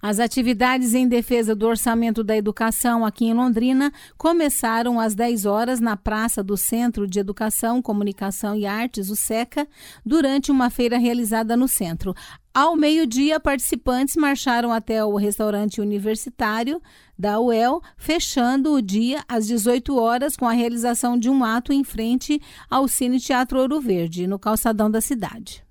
As 0.00 0.20
atividades 0.20 0.94
em 0.94 1.08
defesa 1.08 1.56
do 1.56 1.66
orçamento 1.66 2.22
da 2.22 2.36
educação 2.36 3.04
aqui 3.04 3.24
em 3.24 3.34
Londrina 3.34 3.92
começaram 4.16 5.00
às 5.00 5.12
10 5.12 5.44
horas 5.44 5.80
na 5.80 5.96
Praça 5.96 6.40
do 6.40 6.56
Centro 6.56 7.04
de 7.04 7.18
Educação, 7.18 7.82
Comunicação 7.82 8.54
e 8.54 8.64
Artes, 8.64 9.10
o 9.10 9.16
SECA, 9.16 9.66
durante 10.06 10.52
uma 10.52 10.70
feira 10.70 10.98
realizada 10.98 11.56
no 11.56 11.66
centro. 11.66 12.14
Ao 12.54 12.76
meio-dia, 12.76 13.40
participantes 13.40 14.14
marcharam 14.14 14.72
até 14.72 15.04
o 15.04 15.16
restaurante 15.16 15.80
universitário 15.80 16.80
da 17.18 17.40
UEL, 17.40 17.82
fechando 17.96 18.74
o 18.74 18.82
dia 18.82 19.24
às 19.28 19.48
18 19.48 19.96
horas 19.98 20.36
com 20.36 20.46
a 20.46 20.52
realização 20.52 21.18
de 21.18 21.28
um 21.28 21.42
ato 21.42 21.72
em 21.72 21.82
frente 21.82 22.40
ao 22.70 22.86
Cine 22.86 23.18
Teatro 23.18 23.58
Ouro 23.58 23.80
Verde, 23.80 24.28
no 24.28 24.38
calçadão 24.38 24.88
da 24.88 25.00
cidade. 25.00 25.64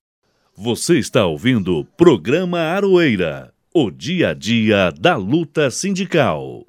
Você 0.53 0.97
está 0.97 1.25
ouvindo 1.25 1.77
o 1.77 1.85
programa 1.85 2.59
Aroeira 2.59 3.53
o 3.79 3.91
dia 3.91 4.29
a 4.29 4.33
dia 4.33 4.91
da 4.99 5.15
luta 5.15 5.69
sindical. 5.69 6.65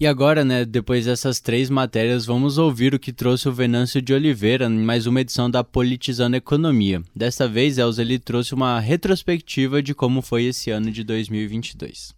E 0.00 0.06
agora, 0.06 0.42
né, 0.42 0.64
depois 0.64 1.04
dessas 1.04 1.40
três 1.40 1.68
matérias, 1.68 2.24
vamos 2.24 2.56
ouvir 2.56 2.94
o 2.94 2.98
que 2.98 3.12
trouxe 3.12 3.50
o 3.50 3.52
Venâncio 3.52 4.00
de 4.00 4.14
Oliveira 4.14 4.64
em 4.64 4.82
mais 4.82 5.06
uma 5.06 5.20
edição 5.20 5.50
da 5.50 5.62
Politizando 5.62 6.34
Economia. 6.34 7.02
Desta 7.14 7.46
vez, 7.46 7.76
Elza, 7.76 8.00
ele 8.00 8.18
trouxe 8.18 8.54
uma 8.54 8.80
retrospectiva 8.80 9.82
de 9.82 9.94
como 9.94 10.22
foi 10.22 10.44
esse 10.44 10.70
ano 10.70 10.90
de 10.90 11.04
2022. 11.04 12.14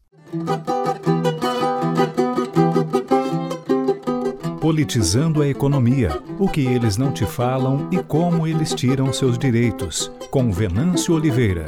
Politizando 4.60 5.42
a 5.42 5.48
economia, 5.48 6.22
o 6.38 6.48
que 6.48 6.60
eles 6.60 6.96
não 6.96 7.12
te 7.12 7.26
falam 7.26 7.88
e 7.90 7.98
como 7.98 8.46
eles 8.46 8.72
tiram 8.72 9.12
seus 9.12 9.36
direitos, 9.36 10.08
com 10.30 10.52
Venâncio 10.52 11.14
Oliveira. 11.14 11.66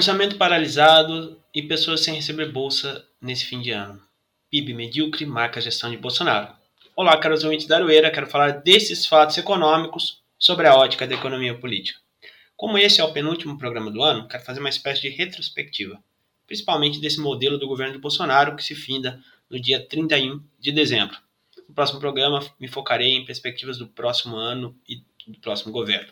Orçamento 0.00 0.36
paralisado 0.36 1.38
e 1.54 1.60
pessoas 1.60 2.00
sem 2.00 2.14
receber 2.14 2.50
bolsa 2.50 3.06
nesse 3.20 3.44
fim 3.44 3.60
de 3.60 3.70
ano. 3.70 4.00
PIB 4.50 4.72
medíocre 4.72 5.26
marca 5.26 5.60
a 5.60 5.62
gestão 5.62 5.90
de 5.90 5.98
Bolsonaro. 5.98 6.54
Olá, 6.96 7.14
caros 7.18 7.44
ouvintes 7.44 7.66
da 7.66 7.76
Aroeira, 7.76 8.10
quero 8.10 8.26
falar 8.26 8.62
desses 8.62 9.04
fatos 9.04 9.36
econômicos 9.36 10.22
sobre 10.38 10.66
a 10.66 10.74
ótica 10.74 11.06
da 11.06 11.14
economia 11.14 11.54
política. 11.54 12.00
Como 12.56 12.78
esse 12.78 12.98
é 12.98 13.04
o 13.04 13.12
penúltimo 13.12 13.58
programa 13.58 13.90
do 13.90 14.02
ano, 14.02 14.26
quero 14.26 14.42
fazer 14.42 14.60
uma 14.60 14.70
espécie 14.70 15.02
de 15.02 15.10
retrospectiva, 15.10 16.02
principalmente 16.46 16.98
desse 16.98 17.20
modelo 17.20 17.58
do 17.58 17.68
governo 17.68 17.92
de 17.92 17.98
Bolsonaro 17.98 18.56
que 18.56 18.64
se 18.64 18.74
finda 18.74 19.22
no 19.50 19.60
dia 19.60 19.86
31 19.86 20.42
de 20.58 20.72
dezembro. 20.72 21.18
No 21.68 21.74
próximo 21.74 22.00
programa, 22.00 22.40
me 22.58 22.68
focarei 22.68 23.16
em 23.16 23.26
perspectivas 23.26 23.76
do 23.76 23.86
próximo 23.86 24.36
ano 24.36 24.74
e 24.88 25.04
do 25.26 25.38
próximo 25.40 25.70
governo. 25.70 26.10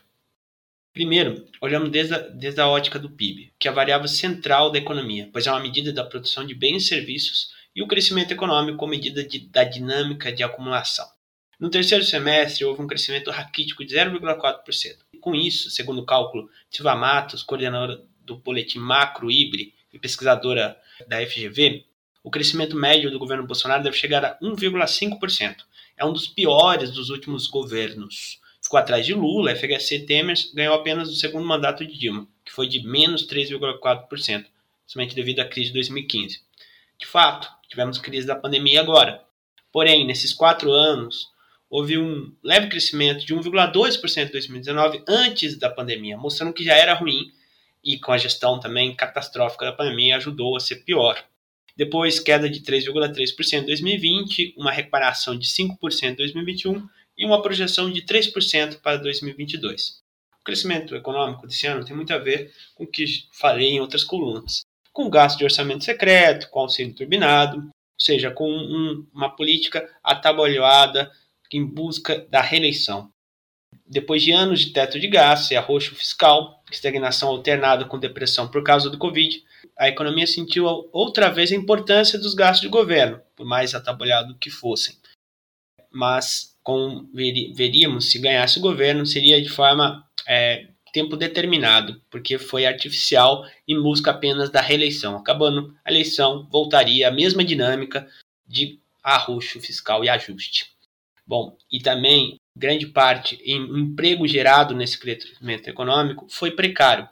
Primeiro, 0.93 1.47
olhamos 1.61 1.91
desde 1.91 2.15
a, 2.15 2.19
desde 2.19 2.61
a 2.61 2.67
ótica 2.67 2.99
do 2.99 3.11
PIB, 3.11 3.53
que 3.59 3.69
é 3.69 3.71
a 3.71 3.75
variável 3.75 4.09
central 4.09 4.71
da 4.71 4.79
economia, 4.79 5.29
pois 5.33 5.47
é 5.47 5.51
uma 5.51 5.61
medida 5.61 5.93
da 5.93 6.05
produção 6.05 6.45
de 6.45 6.55
bens 6.55 6.85
e 6.85 6.89
serviços 6.89 7.51
e 7.75 7.83
o 7.83 7.87
crescimento 7.87 8.33
econômico 8.33 8.79
como 8.79 8.91
medida 8.91 9.23
de, 9.23 9.39
da 9.39 9.63
dinâmica 9.63 10.33
de 10.33 10.43
acumulação. 10.43 11.07
No 11.61 11.71
terceiro 11.71 12.05
semestre, 12.05 12.65
houve 12.65 12.83
um 12.83 12.87
crescimento 12.87 13.31
raquítico 13.31 13.85
de 13.85 13.95
0,4%. 13.95 14.99
Com 15.21 15.35
isso, 15.35 15.71
segundo 15.71 16.01
o 16.01 16.07
cálculo 16.07 16.49
de 16.71 16.77
Silva 16.77 16.95
Matos, 16.95 17.43
coordenadora 17.43 18.03
do 18.25 18.37
boletim 18.37 18.79
Macro 18.79 19.31
Ibre 19.31 19.75
e 19.93 19.99
pesquisadora 19.99 20.77
da 21.09 21.25
FGV, 21.25 21.85
o 22.23 22.31
crescimento 22.31 22.77
médio 22.77 23.11
do 23.11 23.19
governo 23.19 23.47
Bolsonaro 23.47 23.83
deve 23.83 23.97
chegar 23.97 24.25
a 24.25 24.39
1,5%. 24.41 25.57
É 25.97 26.05
um 26.05 26.13
dos 26.13 26.29
piores 26.29 26.93
dos 26.93 27.11
últimos 27.11 27.47
governos 27.47 28.41
ficou 28.69 28.79
atrás 28.79 29.07
de 29.07 29.15
Lula, 29.15 29.57
FHC 29.57 30.01
Temer 30.01 30.37
ganhou 30.53 30.75
apenas 30.75 31.09
o 31.09 31.15
segundo 31.15 31.47
mandato 31.47 31.87
de 31.87 31.99
Dilma, 31.99 32.29
que 32.45 32.53
foi 32.53 32.69
de 32.69 32.87
menos 32.87 33.27
3,4%, 33.27 34.45
somente 34.87 35.15
devido 35.15 35.41
à 35.41 35.47
crise 35.47 35.69
de 35.69 35.75
2015. 35.75 36.43
De 37.01 37.07
fato, 37.07 37.49
tivemos 37.67 37.97
crise 37.97 38.27
da 38.27 38.37
pandemia 38.37 38.83
agora. 38.83 39.23
Porém, 39.73 40.07
nesses 40.07 40.35
quatro 40.35 40.71
anos, 40.71 41.29
houve 41.71 41.97
um 41.97 42.31
leve 42.45 42.69
crescimento 42.69 43.25
de 43.25 43.35
1,2% 43.35 44.29
em 44.29 44.33
2019 44.33 45.03
antes 45.09 45.59
da 45.59 45.71
pandemia, 45.71 46.19
mostrando 46.19 46.53
que 46.53 46.63
já 46.63 46.75
era 46.75 46.93
ruim 46.93 47.33
e 47.83 47.99
com 47.99 48.13
a 48.13 48.19
gestão 48.19 48.61
também 48.61 48.95
catastrófica 48.95 49.65
da 49.65 49.73
pandemia 49.73 50.17
ajudou 50.17 50.55
a 50.55 50.61
ser 50.61 50.85
pior. 50.85 51.25
Depois, 51.75 52.21
queda 52.21 52.51
de 52.51 52.61
3,3% 52.61 53.63
em 53.63 53.65
2020, 53.65 54.55
uma 54.59 54.71
recuperação 54.71 55.39
de 55.39 55.47
5% 55.47 56.11
em 56.11 56.15
2021 56.17 56.87
e 57.19 57.27
uma 57.27 57.43
projeção 57.43 57.91
de 57.91 58.03
3% 58.03 58.81
para 58.81 58.97
2022. 58.97 60.01
O 60.41 60.45
crescimento 60.45 60.95
econômico 60.95 61.47
desse 61.47 61.67
ano 61.67 61.85
tem 61.85 61.97
muito 61.97 62.15
a 62.15 62.19
ver 62.19 62.55
com 62.75 62.85
o 62.85 62.87
que 62.87 63.05
falei 63.33 63.71
em 63.71 63.81
outras 63.81 64.05
colunas, 64.05 64.63
com 64.93 65.11
gasto 65.11 65.39
de 65.39 65.45
orçamento 65.45 65.85
secreto, 65.85 66.49
com 66.49 66.61
auxílio 66.61 66.95
turbinado, 66.95 67.59
ou 67.59 68.01
seja, 68.01 68.31
com 68.31 68.49
um, 68.49 69.07
uma 69.13 69.35
política 69.35 69.91
atabalhoada 70.03 71.11
em 71.53 71.65
busca 71.65 72.27
da 72.31 72.41
reeleição. 72.41 73.11
Depois 73.87 74.23
de 74.23 74.33
anos 74.33 74.61
de 74.61 74.73
teto 74.73 75.01
de 75.01 75.09
gastos 75.09 75.51
e 75.51 75.57
arroxo 75.57 75.95
fiscal, 75.95 76.63
estagnação 76.71 77.29
alternada 77.31 77.85
com 77.85 77.99
depressão 77.99 78.49
por 78.49 78.63
causa 78.63 78.89
do 78.91 78.99
Covid, 78.99 79.43
a 79.79 79.89
economia 79.89 80.27
sentiu 80.27 80.67
outra 80.93 81.31
vez 81.31 81.51
a 81.53 81.57
importância 81.57 82.19
dos 82.19 82.35
gastos 82.35 82.63
de 82.63 82.69
governo, 82.69 83.21
por 83.35 83.47
mais 83.47 83.75
atabalhado 83.75 84.37
que 84.37 84.51
fossem. 84.51 84.97
Mas 85.91 86.48
com, 86.69 87.09
veríamos 87.55 88.11
se 88.11 88.19
ganhasse 88.19 88.59
o 88.59 88.61
governo 88.61 89.07
seria 89.07 89.41
de 89.41 89.49
forma 89.49 90.07
é, 90.29 90.67
tempo 90.93 91.17
determinado, 91.17 91.99
porque 92.11 92.37
foi 92.37 92.67
artificial 92.67 93.43
em 93.67 93.81
busca 93.81 94.11
apenas 94.11 94.51
da 94.51 94.61
reeleição. 94.61 95.17
Acabando 95.17 95.75
a 95.83 95.91
eleição, 95.91 96.47
voltaria 96.53 97.09
a 97.09 97.11
mesma 97.11 97.43
dinâmica 97.43 98.07
de 98.47 98.79
arroxo 99.03 99.59
fiscal 99.63 100.05
e 100.05 100.11
ajuste. 100.11 100.67
Bom, 101.27 101.57
e 101.73 101.81
também 101.81 102.37
grande 102.55 102.87
parte 102.87 103.41
em 103.43 103.63
emprego 103.63 104.29
gerado 104.29 104.75
nesse 104.75 104.99
crescimento 104.99 105.69
econômico 105.69 106.27
foi 106.29 106.51
precário. 106.51 107.09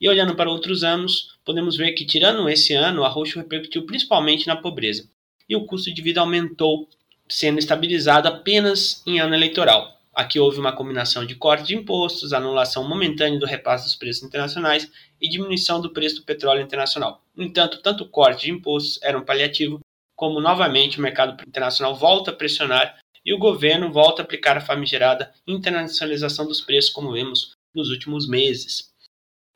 E 0.00 0.08
olhando 0.08 0.34
para 0.34 0.50
outros 0.50 0.82
anos, 0.82 1.38
podemos 1.44 1.76
ver 1.76 1.92
que, 1.92 2.04
tirando 2.04 2.48
esse 2.48 2.74
ano, 2.74 3.02
o 3.02 3.04
arroxo 3.04 3.38
repercutiu 3.38 3.86
principalmente 3.86 4.48
na 4.48 4.56
pobreza. 4.56 5.08
E 5.48 5.54
o 5.54 5.64
custo 5.64 5.94
de 5.94 6.02
vida 6.02 6.20
aumentou 6.20 6.88
sendo 7.28 7.58
estabilizado 7.58 8.28
apenas 8.28 9.02
em 9.06 9.18
ano 9.20 9.34
eleitoral. 9.34 9.96
Aqui 10.14 10.40
houve 10.40 10.58
uma 10.58 10.74
combinação 10.74 11.26
de 11.26 11.34
corte 11.34 11.66
de 11.66 11.76
impostos, 11.76 12.32
anulação 12.32 12.88
momentânea 12.88 13.38
do 13.38 13.44
repasse 13.44 13.84
dos 13.84 13.96
preços 13.96 14.22
internacionais 14.22 14.90
e 15.20 15.28
diminuição 15.28 15.80
do 15.80 15.92
preço 15.92 16.16
do 16.16 16.24
petróleo 16.24 16.62
internacional. 16.62 17.22
No 17.34 17.44
entanto, 17.44 17.82
tanto 17.82 18.04
o 18.04 18.08
corte 18.08 18.46
de 18.46 18.52
impostos 18.52 18.98
era 19.02 19.18
um 19.18 19.24
paliativo, 19.24 19.80
como 20.16 20.40
novamente 20.40 20.98
o 20.98 21.02
mercado 21.02 21.36
internacional 21.46 21.94
volta 21.94 22.30
a 22.30 22.34
pressionar 22.34 22.98
e 23.22 23.34
o 23.34 23.38
governo 23.38 23.92
volta 23.92 24.22
a 24.22 24.24
aplicar 24.24 24.56
a 24.56 24.60
famigerada 24.62 25.34
internacionalização 25.46 26.46
dos 26.46 26.62
preços, 26.62 26.90
como 26.90 27.12
vemos 27.12 27.52
nos 27.74 27.90
últimos 27.90 28.26
meses. 28.26 28.90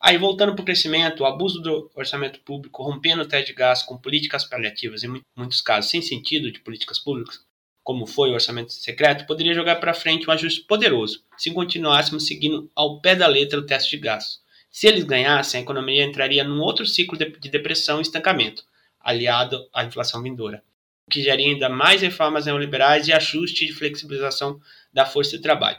Aí, 0.03 0.19
voltando 0.19 0.55
para 0.55 0.63
o 0.63 0.65
crescimento, 0.65 1.21
o 1.21 1.27
abuso 1.27 1.61
do 1.61 1.91
orçamento 1.95 2.41
público, 2.41 2.83
rompendo 2.83 3.23
o 3.23 3.29
teto 3.29 3.47
de 3.47 3.53
gasto 3.53 3.87
com 3.87 3.97
políticas 3.97 4.45
paliativas, 4.45 5.05
em 5.05 5.23
muitos 5.37 5.61
casos 5.61 5.91
sem 5.91 6.03
sentido 6.03 6.51
de 6.51 6.61
políticas 6.61 6.99
públicas, 6.99 7.41
como 7.83 8.07
foi 8.07 8.31
o 8.31 8.35
orçamento 8.35 8.73
secreto, 8.73 9.27
poderia 9.27 9.55
jogar 9.55 9.77
para 9.77 9.95
frente 9.95 10.29
um 10.29 10.33
ajuste 10.33 10.63
poderoso, 10.63 11.25
se 11.37 11.51
continuássemos 11.51 12.27
seguindo 12.27 12.71
ao 12.75 13.01
pé 13.01 13.15
da 13.17 13.27
letra 13.27 13.59
o 13.59 13.67
teste 13.67 13.97
de 13.97 14.03
gastos. 14.03 14.41
Se 14.71 14.87
eles 14.87 15.05
ganhassem, 15.05 15.61
a 15.61 15.63
economia 15.63 16.05
entraria 16.05 16.45
num 16.45 16.61
outro 16.61 16.87
ciclo 16.87 17.19
de 17.19 17.49
depressão 17.49 17.99
e 17.99 18.03
estancamento, 18.03 18.63
aliado 19.01 19.69
à 19.75 19.85
inflação 19.85 20.23
vindoura, 20.23 20.63
o 21.07 21.11
que 21.11 21.23
geraria 21.23 21.49
ainda 21.49 21.69
mais 21.69 22.03
reformas 22.03 22.47
neoliberais 22.47 23.09
e 23.09 23.13
ajuste 23.13 23.67
de 23.67 23.73
flexibilização 23.73 24.61
da 24.93 25.05
força 25.05 25.37
de 25.37 25.43
trabalho. 25.43 25.79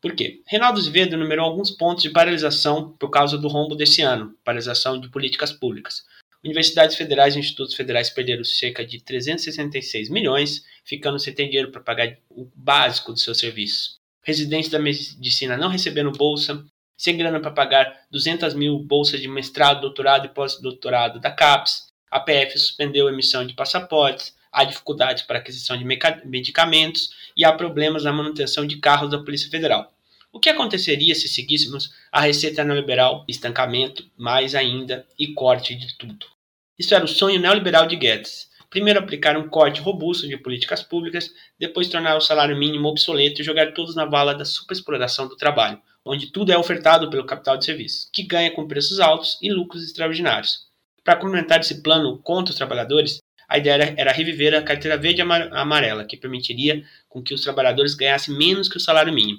Por 0.00 0.14
quê? 0.14 0.40
Reinaldo 0.46 0.78
Azevedo 0.78 1.16
numerou 1.16 1.44
alguns 1.44 1.70
pontos 1.70 2.02
de 2.02 2.10
paralisação 2.10 2.92
por 2.98 3.10
causa 3.10 3.36
do 3.36 3.48
rombo 3.48 3.74
desse 3.74 4.02
ano, 4.02 4.34
paralisação 4.44 5.00
de 5.00 5.08
políticas 5.08 5.52
públicas. 5.52 6.04
Universidades 6.46 6.96
federais 6.96 7.34
e 7.34 7.40
institutos 7.40 7.74
federais 7.74 8.08
perderam 8.08 8.44
cerca 8.44 8.86
de 8.86 9.00
366 9.02 10.08
milhões, 10.08 10.64
ficando 10.84 11.18
sem 11.18 11.34
ter 11.34 11.46
dinheiro 11.46 11.72
para 11.72 11.80
pagar 11.80 12.16
o 12.30 12.48
básico 12.54 13.12
dos 13.12 13.24
seus 13.24 13.38
serviços. 13.38 13.98
Residentes 14.22 14.70
da 14.70 14.78
medicina 14.78 15.56
não 15.56 15.68
recebendo 15.68 16.12
bolsa, 16.12 16.64
sem 16.96 17.16
grana 17.16 17.40
para 17.40 17.50
pagar 17.50 18.00
200 18.12 18.54
mil 18.54 18.78
bolsas 18.78 19.20
de 19.20 19.26
mestrado, 19.26 19.80
doutorado 19.80 20.26
e 20.26 20.28
pós-doutorado 20.28 21.18
da 21.18 21.32
CAPES. 21.32 21.92
A 22.08 22.20
PF 22.20 22.56
suspendeu 22.56 23.08
a 23.08 23.12
emissão 23.12 23.44
de 23.44 23.52
passaportes, 23.52 24.32
há 24.52 24.62
dificuldades 24.62 25.24
para 25.24 25.40
aquisição 25.40 25.76
de 25.76 25.84
medicamentos 25.84 27.10
e 27.36 27.44
há 27.44 27.52
problemas 27.52 28.04
na 28.04 28.12
manutenção 28.12 28.64
de 28.64 28.76
carros 28.76 29.10
da 29.10 29.18
Polícia 29.18 29.50
Federal. 29.50 29.92
O 30.32 30.38
que 30.38 30.48
aconteceria 30.48 31.14
se 31.16 31.26
seguíssemos 31.26 31.92
a 32.12 32.20
receita 32.20 32.62
neoliberal, 32.62 33.24
estancamento, 33.26 34.08
mais 34.16 34.54
ainda, 34.54 35.04
e 35.18 35.34
corte 35.34 35.74
de 35.74 35.96
tudo? 35.98 36.35
Isso 36.78 36.94
era 36.94 37.04
o 37.04 37.08
sonho 37.08 37.40
neoliberal 37.40 37.86
de 37.86 37.96
Guedes. 37.96 38.50
Primeiro 38.68 38.98
aplicar 38.98 39.36
um 39.38 39.48
corte 39.48 39.80
robusto 39.80 40.28
de 40.28 40.36
políticas 40.36 40.82
públicas, 40.82 41.30
depois 41.58 41.88
tornar 41.88 42.16
o 42.16 42.20
salário 42.20 42.56
mínimo 42.56 42.88
obsoleto 42.88 43.40
e 43.40 43.44
jogar 43.44 43.72
todos 43.72 43.94
na 43.94 44.04
bala 44.04 44.34
da 44.34 44.44
superexploração 44.44 45.26
do 45.26 45.36
trabalho, 45.36 45.80
onde 46.04 46.30
tudo 46.30 46.52
é 46.52 46.58
ofertado 46.58 47.08
pelo 47.08 47.24
capital 47.24 47.56
de 47.56 47.64
serviços, 47.64 48.10
que 48.12 48.22
ganha 48.24 48.50
com 48.50 48.68
preços 48.68 49.00
altos 49.00 49.38
e 49.40 49.50
lucros 49.50 49.82
extraordinários. 49.82 50.66
Para 51.02 51.16
complementar 51.16 51.60
esse 51.60 51.82
plano 51.82 52.18
contra 52.18 52.50
os 52.50 52.58
trabalhadores, 52.58 53.20
a 53.48 53.56
ideia 53.56 53.94
era 53.96 54.12
reviver 54.12 54.54
a 54.54 54.62
carteira 54.62 54.98
verde 54.98 55.22
amarela, 55.22 56.04
que 56.04 56.16
permitiria 56.16 56.84
com 57.08 57.22
que 57.22 57.32
os 57.32 57.40
trabalhadores 57.40 57.94
ganhassem 57.94 58.36
menos 58.36 58.68
que 58.68 58.76
o 58.76 58.80
salário 58.80 59.14
mínimo. 59.14 59.38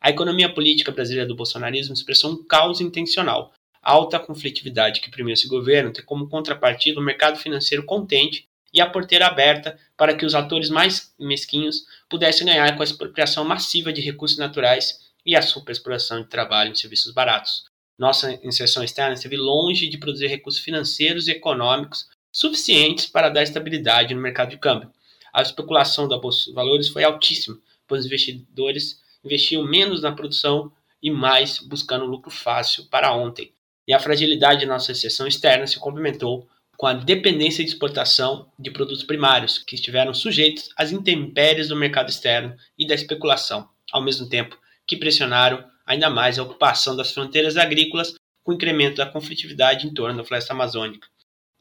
A 0.00 0.10
economia 0.10 0.52
política 0.52 0.92
brasileira 0.92 1.26
do 1.26 1.36
bolsonarismo 1.36 1.94
expressou 1.94 2.32
um 2.32 2.44
caos 2.44 2.80
intencional, 2.80 3.54
alta 3.84 4.18
conflitividade 4.18 5.00
que 5.00 5.10
premiu 5.10 5.32
esse 5.32 5.46
governo 5.46 5.92
tem 5.92 6.04
como 6.04 6.28
contrapartida 6.28 6.98
o 6.98 7.02
mercado 7.02 7.38
financeiro 7.38 7.84
contente 7.84 8.48
e 8.72 8.80
a 8.80 8.90
porteira 8.90 9.26
aberta 9.26 9.78
para 9.96 10.14
que 10.16 10.26
os 10.26 10.34
atores 10.34 10.68
mais 10.68 11.14
mesquinhos 11.18 11.84
pudessem 12.08 12.46
ganhar 12.46 12.74
com 12.74 12.82
a 12.82 12.84
expropriação 12.84 13.44
massiva 13.44 13.92
de 13.92 14.00
recursos 14.00 14.38
naturais 14.38 14.98
e 15.24 15.36
a 15.36 15.42
superexploração 15.42 16.22
de 16.22 16.28
trabalho 16.28 16.72
em 16.72 16.74
serviços 16.74 17.12
baratos. 17.12 17.64
Nossa 17.96 18.32
inserção 18.42 18.82
externa 18.82 19.14
esteve 19.14 19.36
longe 19.36 19.88
de 19.88 19.98
produzir 19.98 20.26
recursos 20.26 20.60
financeiros 20.60 21.28
e 21.28 21.32
econômicos 21.32 22.08
suficientes 22.32 23.06
para 23.06 23.28
dar 23.28 23.44
estabilidade 23.44 24.12
no 24.12 24.20
mercado 24.20 24.50
de 24.50 24.58
câmbio. 24.58 24.90
A 25.32 25.42
especulação 25.42 26.08
da 26.08 26.18
bolsa 26.18 26.46
de 26.46 26.52
valores 26.52 26.88
foi 26.88 27.04
altíssima, 27.04 27.56
pois 27.86 28.00
os 28.00 28.06
investidores 28.06 29.00
investiam 29.24 29.64
menos 29.64 30.02
na 30.02 30.12
produção 30.12 30.72
e 31.00 31.10
mais 31.10 31.58
buscando 31.58 32.04
lucro 32.04 32.30
fácil 32.30 32.86
para 32.86 33.14
ontem. 33.14 33.52
E 33.86 33.92
a 33.92 33.98
fragilidade 33.98 34.60
de 34.60 34.66
nossa 34.66 34.92
recessão 34.92 35.26
externa 35.26 35.66
se 35.66 35.78
complementou 35.78 36.48
com 36.76 36.86
a 36.86 36.94
dependência 36.94 37.62
de 37.62 37.70
exportação 37.70 38.50
de 38.58 38.70
produtos 38.70 39.04
primários, 39.04 39.58
que 39.58 39.74
estiveram 39.74 40.12
sujeitos 40.12 40.70
às 40.76 40.90
intempéries 40.90 41.68
do 41.68 41.76
mercado 41.76 42.10
externo 42.10 42.56
e 42.78 42.86
da 42.86 42.94
especulação, 42.94 43.68
ao 43.92 44.02
mesmo 44.02 44.28
tempo 44.28 44.58
que 44.86 44.96
pressionaram 44.96 45.64
ainda 45.86 46.10
mais 46.10 46.38
a 46.38 46.42
ocupação 46.42 46.96
das 46.96 47.12
fronteiras 47.12 47.56
agrícolas 47.56 48.14
com 48.42 48.52
o 48.52 48.54
incremento 48.54 48.96
da 48.96 49.06
conflitividade 49.06 49.86
em 49.86 49.94
torno 49.94 50.18
da 50.18 50.24
floresta 50.24 50.52
amazônica. 50.52 51.08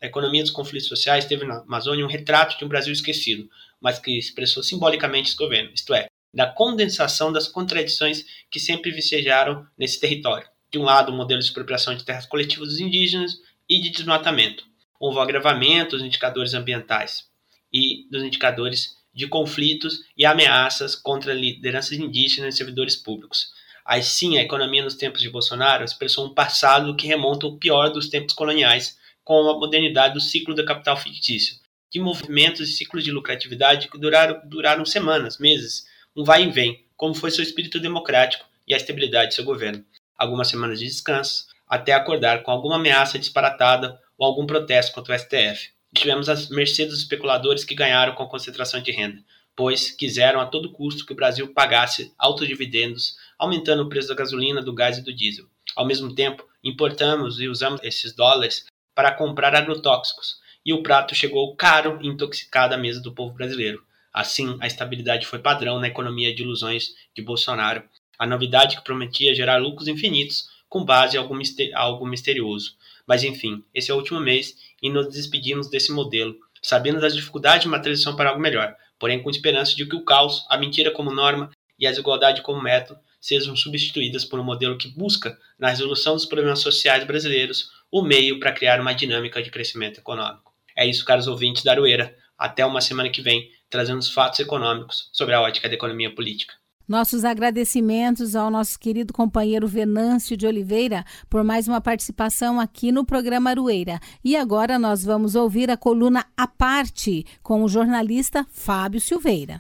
A 0.01 0.07
economia 0.07 0.41
dos 0.41 0.51
conflitos 0.51 0.89
sociais 0.89 1.25
teve 1.25 1.45
na 1.45 1.59
Amazônia 1.61 2.05
um 2.05 2.09
retrato 2.09 2.57
de 2.57 2.65
um 2.65 2.67
Brasil 2.67 2.91
esquecido, 2.91 3.49
mas 3.79 3.99
que 3.99 4.17
expressou 4.17 4.61
simbolicamente 4.61 5.29
esse 5.29 5.37
governo, 5.37 5.71
isto 5.73 5.93
é, 5.93 6.07
da 6.33 6.47
condensação 6.47 7.31
das 7.31 7.47
contradições 7.47 8.25
que 8.49 8.59
sempre 8.59 8.91
vicejaram 8.91 9.65
nesse 9.77 9.99
território. 9.99 10.47
De 10.73 10.79
um 10.79 10.83
lado, 10.83 11.11
o 11.11 11.15
modelo 11.15 11.39
de 11.39 11.45
expropriação 11.45 11.93
de 11.93 12.03
terras 12.03 12.25
coletivas 12.25 12.69
dos 12.69 12.79
indígenas 12.79 13.39
e 13.69 13.79
de 13.79 13.91
desmatamento. 13.91 14.65
Houve 14.99 15.19
o 15.19 15.21
agravamento 15.21 15.95
dos 15.95 16.03
indicadores 16.03 16.55
ambientais 16.55 17.29
e 17.71 18.07
dos 18.09 18.23
indicadores 18.23 18.97
de 19.13 19.27
conflitos 19.27 19.99
e 20.17 20.25
ameaças 20.25 20.95
contra 20.95 21.31
lideranças 21.31 21.99
indígenas 21.99 22.55
e 22.55 22.57
servidores 22.57 22.95
públicos. 22.95 23.51
Aí 23.85 24.01
sim, 24.01 24.39
a 24.39 24.41
economia 24.41 24.83
nos 24.83 24.95
tempos 24.95 25.21
de 25.21 25.29
Bolsonaro 25.29 25.83
expressou 25.83 26.25
um 26.25 26.33
passado 26.33 26.95
que 26.95 27.05
remonta 27.05 27.45
ao 27.45 27.55
pior 27.59 27.89
dos 27.89 28.09
tempos 28.09 28.33
coloniais, 28.33 28.97
com 29.23 29.47
a 29.47 29.59
modernidade 29.59 30.15
do 30.15 30.19
ciclo 30.19 30.55
da 30.55 30.65
capital 30.65 30.97
fictício, 30.97 31.57
de 31.91 31.99
movimentos 31.99 32.67
e 32.67 32.73
ciclos 32.73 33.03
de 33.03 33.11
lucratividade 33.11 33.89
que 33.89 33.99
duraram, 33.99 34.41
duraram 34.45 34.85
semanas, 34.85 35.37
meses, 35.37 35.85
um 36.15 36.23
vai 36.23 36.45
e 36.45 36.49
vem, 36.49 36.83
como 36.97 37.13
foi 37.13 37.29
seu 37.29 37.43
espírito 37.43 37.79
democrático 37.79 38.43
e 38.67 38.73
a 38.73 38.77
estabilidade 38.77 39.29
de 39.29 39.35
seu 39.35 39.43
governo. 39.43 39.85
Algumas 40.17 40.47
semanas 40.47 40.79
de 40.79 40.85
descanso, 40.85 41.47
até 41.67 41.93
acordar 41.93 42.43
com 42.43 42.51
alguma 42.51 42.75
ameaça 42.75 43.17
disparatada 43.17 43.99
ou 44.17 44.25
algum 44.25 44.45
protesto 44.45 44.93
contra 44.93 45.15
o 45.15 45.19
STF. 45.19 45.71
Tivemos 45.95 46.29
as 46.29 46.49
mercê 46.49 46.85
dos 46.85 46.99
especuladores 46.99 47.63
que 47.63 47.75
ganharam 47.75 48.15
com 48.15 48.23
a 48.23 48.29
concentração 48.29 48.81
de 48.81 48.91
renda, 48.91 49.23
pois 49.55 49.91
quiseram 49.91 50.39
a 50.39 50.45
todo 50.45 50.71
custo 50.71 51.05
que 51.05 51.13
o 51.13 51.15
Brasil 51.15 51.53
pagasse 51.53 52.13
altos 52.17 52.47
dividendos, 52.47 53.15
aumentando 53.37 53.83
o 53.83 53.89
preço 53.89 54.07
da 54.07 54.15
gasolina, 54.15 54.61
do 54.61 54.73
gás 54.73 54.97
e 54.97 55.03
do 55.03 55.13
diesel. 55.13 55.45
Ao 55.75 55.85
mesmo 55.85 56.13
tempo, 56.13 56.47
importamos 56.63 57.39
e 57.39 57.47
usamos 57.47 57.81
esses 57.83 58.13
dólares 58.13 58.65
para 58.95 59.11
comprar 59.11 59.55
agrotóxicos, 59.55 60.37
e 60.65 60.73
o 60.73 60.81
prato 60.81 61.13
chegou 61.13 61.55
caro 61.55 61.99
e 62.01 62.07
intoxicado 62.07 62.73
à 62.73 62.77
mesa 62.77 63.01
do 63.01 63.13
povo 63.13 63.33
brasileiro. 63.33 63.83
Assim, 64.13 64.57
a 64.59 64.67
estabilidade 64.67 65.25
foi 65.25 65.39
padrão 65.39 65.79
na 65.79 65.87
economia 65.87 66.33
de 66.33 66.43
ilusões 66.43 66.89
de 67.15 67.21
Bolsonaro, 67.21 67.83
a 68.17 68.25
novidade 68.25 68.77
que 68.77 68.83
prometia 68.83 69.35
gerar 69.35 69.57
lucros 69.57 69.87
infinitos 69.87 70.49
com 70.69 70.83
base 70.83 71.15
em 71.15 71.19
algo, 71.19 71.35
mister 71.35 71.71
algo 71.75 72.05
misterioso. 72.05 72.75
Mas 73.05 73.23
enfim, 73.23 73.63
esse 73.73 73.91
é 73.91 73.93
o 73.93 73.97
último 73.97 74.19
mês 74.19 74.55
e 74.81 74.89
nos 74.89 75.07
despedimos 75.09 75.69
desse 75.69 75.91
modelo, 75.91 76.35
sabendo 76.61 76.99
das 76.99 77.15
dificuldades 77.15 77.61
de 77.61 77.67
uma 77.67 77.79
transição 77.79 78.15
para 78.15 78.29
algo 78.29 78.41
melhor, 78.41 78.75
porém 78.97 79.21
com 79.21 79.29
esperança 79.29 79.75
de 79.75 79.85
que 79.85 79.95
o 79.95 80.03
caos, 80.03 80.45
a 80.49 80.57
mentira 80.57 80.89
como 80.89 81.13
norma 81.13 81.51
e 81.77 81.85
a 81.85 81.89
desigualdade 81.89 82.41
como 82.41 82.61
método 82.61 82.99
sejam 83.19 83.55
substituídas 83.55 84.25
por 84.25 84.39
um 84.39 84.43
modelo 84.43 84.77
que 84.77 84.87
busca, 84.87 85.37
na 85.57 85.69
resolução 85.69 86.13
dos 86.13 86.25
problemas 86.25 86.59
sociais 86.59 87.05
brasileiros, 87.05 87.69
o 87.91 88.01
meio 88.01 88.39
para 88.39 88.51
criar 88.51 88.81
uma 88.81 88.93
dinâmica 88.93 89.41
de 89.41 89.51
crescimento 89.51 89.99
econômico. 89.99 90.53
É 90.75 90.85
isso, 90.85 91.05
caros 91.05 91.27
ouvintes 91.27 91.63
da 91.63 91.71
Aroeira. 91.71 92.15
Até 92.37 92.65
uma 92.65 92.81
semana 92.81 93.09
que 93.09 93.21
vem, 93.21 93.49
trazendo 93.69 93.99
os 93.99 94.11
fatos 94.11 94.39
econômicos 94.39 95.09
sobre 95.13 95.35
a 95.35 95.41
ótica 95.41 95.69
da 95.69 95.75
economia 95.75 96.13
política. 96.13 96.55
Nossos 96.93 97.25
agradecimentos 97.25 98.35
ao 98.35 98.51
nosso 98.51 98.77
querido 98.79 99.11
companheiro 99.13 99.67
Venâncio 99.67 100.37
de 100.37 100.45
Oliveira 100.45 101.03
por 101.27 101.43
mais 101.43 101.67
uma 101.67 101.81
participação 101.81 102.59
aqui 102.59 102.91
no 102.91 103.03
programa 103.03 103.49
Arueira. 103.49 103.99
E 104.23 104.35
agora 104.35 104.77
nós 104.77 105.03
vamos 105.03 105.33
ouvir 105.33 105.71
a 105.71 105.75
coluna 105.75 106.23
A 106.37 106.45
Parte 106.45 107.25
com 107.41 107.63
o 107.63 107.67
jornalista 107.67 108.45
Fábio 108.51 109.01
Silveira. 109.01 109.59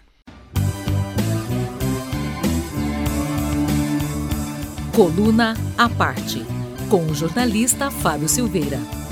Coluna 4.95 5.55
A 5.75 5.89
Parte 5.89 6.45
com 6.87 7.03
o 7.07 7.15
jornalista 7.15 7.89
Fábio 7.89 8.29
Silveira. 8.29 9.02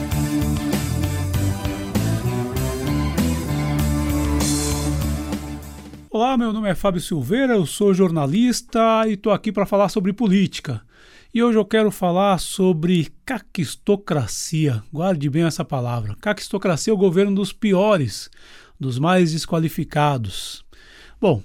Olá, 6.13 6.35
meu 6.35 6.51
nome 6.51 6.69
é 6.69 6.75
Fábio 6.75 6.99
Silveira, 6.99 7.53
eu 7.53 7.65
sou 7.65 7.93
jornalista 7.93 9.07
e 9.07 9.13
estou 9.13 9.31
aqui 9.31 9.49
para 9.49 9.65
falar 9.65 9.87
sobre 9.87 10.11
política. 10.11 10.81
E 11.33 11.41
hoje 11.41 11.57
eu 11.57 11.63
quero 11.63 11.89
falar 11.89 12.37
sobre 12.37 13.07
caquistocracia. 13.25 14.83
Guarde 14.91 15.29
bem 15.29 15.43
essa 15.43 15.63
palavra. 15.63 16.17
Caquistocracia 16.19 16.91
é 16.91 16.93
o 16.93 16.97
governo 16.97 17.33
dos 17.33 17.53
piores, 17.53 18.29
dos 18.77 18.99
mais 18.99 19.31
desqualificados. 19.31 20.65
Bom, 21.17 21.41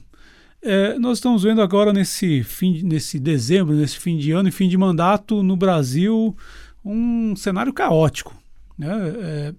é, 0.61 0.99
nós 0.99 1.19
estamos 1.19 1.45
vendo 1.45 1.63
agora 1.63 1.93
nesse, 1.93 2.43
fim, 2.43 2.83
nesse 2.83 3.21
dezembro, 3.21 3.73
nesse 3.73 4.01
fim 4.01 4.17
de 4.17 4.33
ano 4.33 4.49
e 4.49 4.53
fim 4.53 4.69
de 4.69 4.77
mandato 4.77 5.45
no 5.45 5.57
Brasil, 5.57 6.37
um 6.85 7.37
cenário 7.37 7.73
caótico. 7.73 8.35
Né? 8.77 8.89
É, 9.21 9.55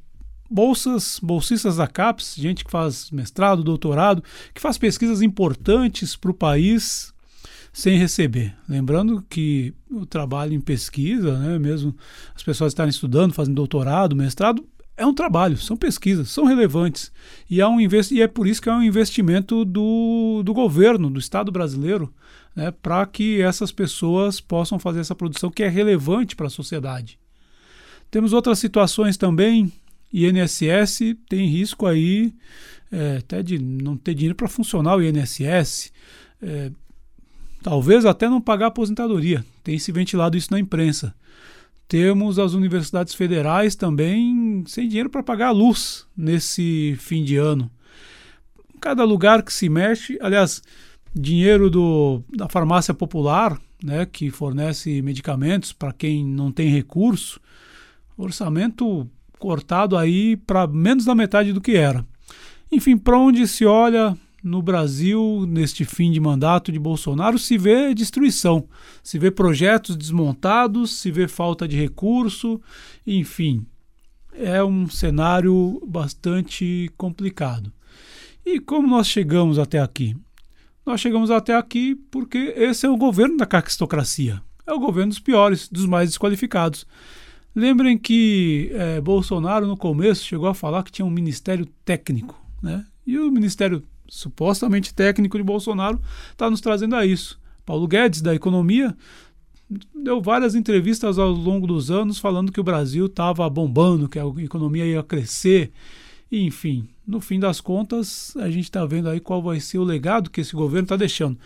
bolsas, 0.50 1.20
bolsistas 1.22 1.78
da 1.78 1.88
CAPES, 1.88 2.36
gente 2.38 2.66
que 2.66 2.72
faz 2.72 3.12
mestrado, 3.12 3.64
doutorado, 3.64 4.24
que 4.54 4.62
faz 4.62 4.78
pesquisas 4.78 5.22
importantes 5.22 6.16
para 6.16 6.32
o 6.32 6.34
país 6.34 7.14
sem 7.74 7.98
receber. 7.98 8.56
Lembrando 8.68 9.24
que 9.30 9.74
o 9.89 10.06
trabalho 10.06 10.54
em 10.54 10.62
pesquisa, 10.62 11.38
né, 11.38 11.60
mesmo 11.60 11.95
as 12.36 12.41
pessoas 12.41 12.72
estarem 12.72 12.89
estudando, 12.89 13.34
fazendo 13.34 13.56
doutorado, 13.56 14.16
mestrado, 14.16 14.66
é 14.98 15.06
um 15.06 15.14
trabalho, 15.14 15.56
são 15.58 15.78
pesquisas, 15.78 16.30
são 16.30 16.45
relevantes. 16.45 17.12
E, 17.48 17.62
há 17.62 17.70
um 17.70 17.80
invest... 17.80 18.12
e 18.12 18.22
é 18.22 18.28
por 18.28 18.48
isso 18.48 18.60
que 18.60 18.68
é 18.68 18.74
um 18.74 18.82
investimento 18.82 19.64
do, 19.64 20.41
do 20.43 20.54
governo, 20.56 21.08
do 21.12 21.20
Estado 21.20 21.52
brasileiro, 21.52 22.12
né, 22.56 22.72
para 22.72 23.06
que 23.06 23.39
essas 23.39 23.72
pessoas 23.72 24.41
possam 24.41 24.80
fazer 24.80 25.02
essa 25.02 25.14
produção 25.14 25.52
que 25.52 25.62
é 25.62 25.70
relevante 25.70 26.36
para 26.36 26.48
a 26.48 26.50
sociedade. 26.50 27.20
Temos 28.10 28.34
outras 28.34 28.58
situações 28.58 29.18
também. 29.18 29.72
INSS 30.12 31.16
tem 31.28 31.47
risco 31.47 31.86
aí 31.86 32.34
é, 32.91 33.18
até 33.18 33.43
de 33.43 33.60
não 33.60 33.97
ter 33.97 34.14
dinheiro 34.14 34.36
para 34.36 34.47
funcionar 34.47 34.95
o 34.95 35.03
INSS. 35.03 35.91
É, 36.41 36.72
talvez 37.62 38.05
até 38.05 38.30
não 38.30 38.41
pagar 38.41 38.68
aposentadoria. 38.68 39.43
Tem 39.64 39.78
se 39.78 39.91
ventilado 39.91 40.38
isso 40.38 40.51
na 40.51 40.60
imprensa. 40.60 41.14
Temos 41.88 42.38
as 42.38 42.53
universidades 42.53 43.14
federais 43.14 43.76
também 43.76 44.64
sem 44.68 44.88
dinheiro 44.88 45.10
para 45.10 45.24
pagar 45.24 45.47
a 45.47 45.51
luz 45.51 46.05
nesse 46.16 46.95
fim 46.99 47.24
de 47.24 47.38
ano. 47.38 47.72
Cada 48.82 49.03
lugar 49.03 49.41
que 49.41 49.53
se 49.53 49.70
mexe, 49.70 50.18
aliás, 50.22 50.62
dinheiro 51.14 51.70
do, 51.70 52.22
da 52.36 52.47
farmácia 52.47 52.93
popular, 52.93 53.60
né, 53.84 54.05
que 54.05 54.30
fornece 54.30 55.01
medicamentos 55.01 55.72
para 55.72 55.93
quem 55.93 56.26
não 56.26 56.51
tem 56.51 56.70
recurso, 56.70 57.39
orçamento 58.18 59.10
cortado 59.40 59.98
aí 59.98 60.36
para 60.38 60.68
menos 60.68 61.06
da 61.06 61.16
metade 61.16 61.54
do 61.54 61.62
que 61.62 61.76
era. 61.76 62.06
Enfim, 62.72 62.98
para 62.98 63.18
onde 63.18 63.48
se 63.48 63.66
olha 63.66 64.18
no 64.44 64.62
Brasil, 64.62 65.46
neste 65.48 65.84
fim 65.86 66.12
de 66.12 66.20
mandato 66.20 66.72
de 66.72 66.80
Bolsonaro, 66.80 67.38
se 67.38 67.58
vê 67.58 67.94
destruição, 67.94 68.68
se 69.04 69.18
vê 69.18 69.32
projetos 69.32 69.96
desmontados, 69.96 71.00
se 71.00 71.12
vê 71.12 71.28
falta 71.28 71.68
de 71.68 71.78
recurso, 71.78 72.62
enfim, 73.06 73.66
é 74.34 74.64
um 74.64 74.88
cenário 74.90 75.82
bastante 75.86 76.92
complicado. 76.98 77.72
E 78.46 78.60
como 78.60 78.88
nós 78.88 79.08
chegamos 79.08 79.60
até 79.60 79.80
aqui? 79.80 80.16
Nós 80.86 81.02
chegamos 81.02 81.30
até 81.30 81.54
aqui 81.54 81.96
porque 82.10 82.54
esse 82.56 82.86
é 82.86 82.90
o 82.90 82.96
governo 82.96 83.36
da 83.36 83.46
caquistocracia. 83.46 84.42
É 84.66 84.72
o 84.72 84.80
governo 84.80 85.10
dos 85.10 85.20
piores, 85.20 85.68
dos 85.68 85.86
mais 85.86 86.10
desqualificados. 86.10 86.86
Lembrem 87.58 87.97
que 87.97 88.70
é, 88.72 89.01
Bolsonaro, 89.01 89.66
no 89.66 89.76
começo, 89.76 90.24
chegou 90.24 90.47
a 90.47 90.53
falar 90.53 90.84
que 90.84 90.91
tinha 90.91 91.03
um 91.03 91.10
ministério 91.10 91.66
técnico. 91.84 92.39
Né? 92.62 92.86
E 93.03 93.18
o 93.18 93.32
ministério 93.32 93.82
supostamente 94.08 94.93
técnico 94.93 95.36
de 95.39 95.43
Bolsonaro 95.43 95.99
está 96.32 96.51
nos 96.51 96.62
trazendo 96.62 96.95
a 96.95 97.03
isso. 97.03 97.39
Paulo 97.66 97.88
Guedes, 97.88 98.22
da 98.22 98.36
Economia, 98.36 98.95
deu 99.91 100.22
várias 100.22 100.53
entrevistas 100.53 101.18
ao 101.18 101.32
longo 101.32 101.66
dos 101.66 101.89
anos 101.89 102.20
falando 102.20 102.51
que 102.51 102.60
o 102.60 102.64
Brasil 102.64 103.08
estava 103.08 103.49
bombando, 103.49 104.08
que 104.08 104.20
a 104.20 104.26
economia 104.38 104.86
ia 104.86 105.01
crescer. 105.01 105.72
E, 106.32 106.45
enfim, 106.45 106.88
no 107.08 107.20
fim 107.20 107.39
das 107.39 107.60
contas, 107.60 108.38
a 108.38 108.51
gente 108.51 108.66
está 108.66 108.86
vendo 108.86 109.10
aí 109.10 109.20
qual 109.20 109.41
vai 109.41 109.60
ser 109.60 109.80
o 109.80 109.84
legado 109.84 110.30
que 110.30 110.41
esse 110.41 110.55
governo 110.55 110.86
está 110.86 110.95
deixando. 110.95 111.39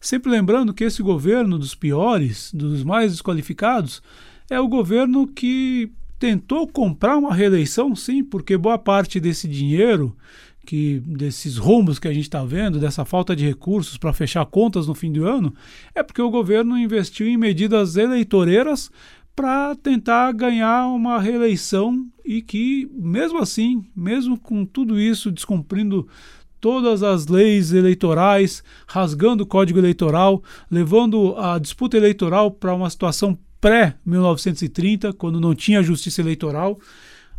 Sempre 0.00 0.30
lembrando 0.30 0.72
que 0.72 0.84
esse 0.84 1.02
governo 1.02 1.58
dos 1.58 1.74
piores, 1.74 2.52
dos 2.54 2.84
mais 2.84 3.10
desqualificados, 3.10 4.00
é 4.48 4.60
o 4.60 4.68
governo 4.68 5.26
que 5.26 5.90
tentou 6.18 6.66
comprar 6.66 7.16
uma 7.16 7.34
reeleição, 7.34 7.94
sim, 7.94 8.24
porque 8.24 8.56
boa 8.56 8.78
parte 8.78 9.20
desse 9.20 9.46
dinheiro, 9.46 10.16
que 10.64 11.00
desses 11.06 11.56
rombos 11.56 11.98
que 11.98 12.08
a 12.08 12.12
gente 12.12 12.24
está 12.24 12.44
vendo, 12.44 12.78
dessa 12.78 13.04
falta 13.04 13.36
de 13.36 13.44
recursos 13.44 13.96
para 13.96 14.12
fechar 14.12 14.44
contas 14.46 14.86
no 14.86 14.94
fim 14.94 15.12
do 15.12 15.26
ano, 15.26 15.54
é 15.94 16.02
porque 16.02 16.22
o 16.22 16.30
governo 16.30 16.76
investiu 16.76 17.26
em 17.26 17.36
medidas 17.36 17.96
eleitoreiras 17.96 18.90
para 19.34 19.76
tentar 19.76 20.32
ganhar 20.32 20.86
uma 20.88 21.20
reeleição 21.20 22.06
e 22.24 22.40
que, 22.40 22.90
mesmo 22.94 23.38
assim, 23.38 23.84
mesmo 23.94 24.38
com 24.38 24.64
tudo 24.64 24.98
isso 24.98 25.30
descumprindo 25.30 26.08
todas 26.58 27.02
as 27.02 27.26
leis 27.26 27.72
eleitorais, 27.72 28.64
rasgando 28.86 29.44
o 29.44 29.46
código 29.46 29.78
eleitoral, 29.78 30.42
levando 30.70 31.36
a 31.36 31.58
disputa 31.58 31.98
eleitoral 31.98 32.50
para 32.50 32.74
uma 32.74 32.88
situação 32.88 33.38
pré-1930, 33.66 35.12
quando 35.14 35.40
não 35.40 35.52
tinha 35.52 35.82
justiça 35.82 36.20
eleitoral, 36.20 36.78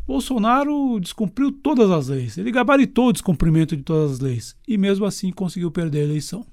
Bolsonaro 0.06 1.00
descumpriu 1.00 1.54
todas 1.54 1.90
as 1.90 2.10
leis. 2.10 2.38
Ele 2.38 2.52
gabaritou 2.52 3.08
o 3.08 3.14
descumprimento 3.14 3.78
de 3.78 3.84
todas 3.84 4.12
as 4.12 4.20
leis 4.20 4.56
e, 4.68 4.78
mesmo 4.78 5.06
assim, 5.06 5.32
conseguiu 5.32 5.72
perder 5.72 6.02
a 6.02 6.04
eleição. 6.04 6.46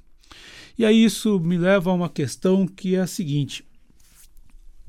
E 0.79 0.85
aí 0.85 1.05
isso 1.05 1.41
me 1.41 1.59
leva 1.59 1.91
a 1.91 1.95
uma 1.95 2.09
questão 2.09 2.69
que 2.69 2.95
é 2.95 3.01
a 3.01 3.07
seguinte: 3.07 3.65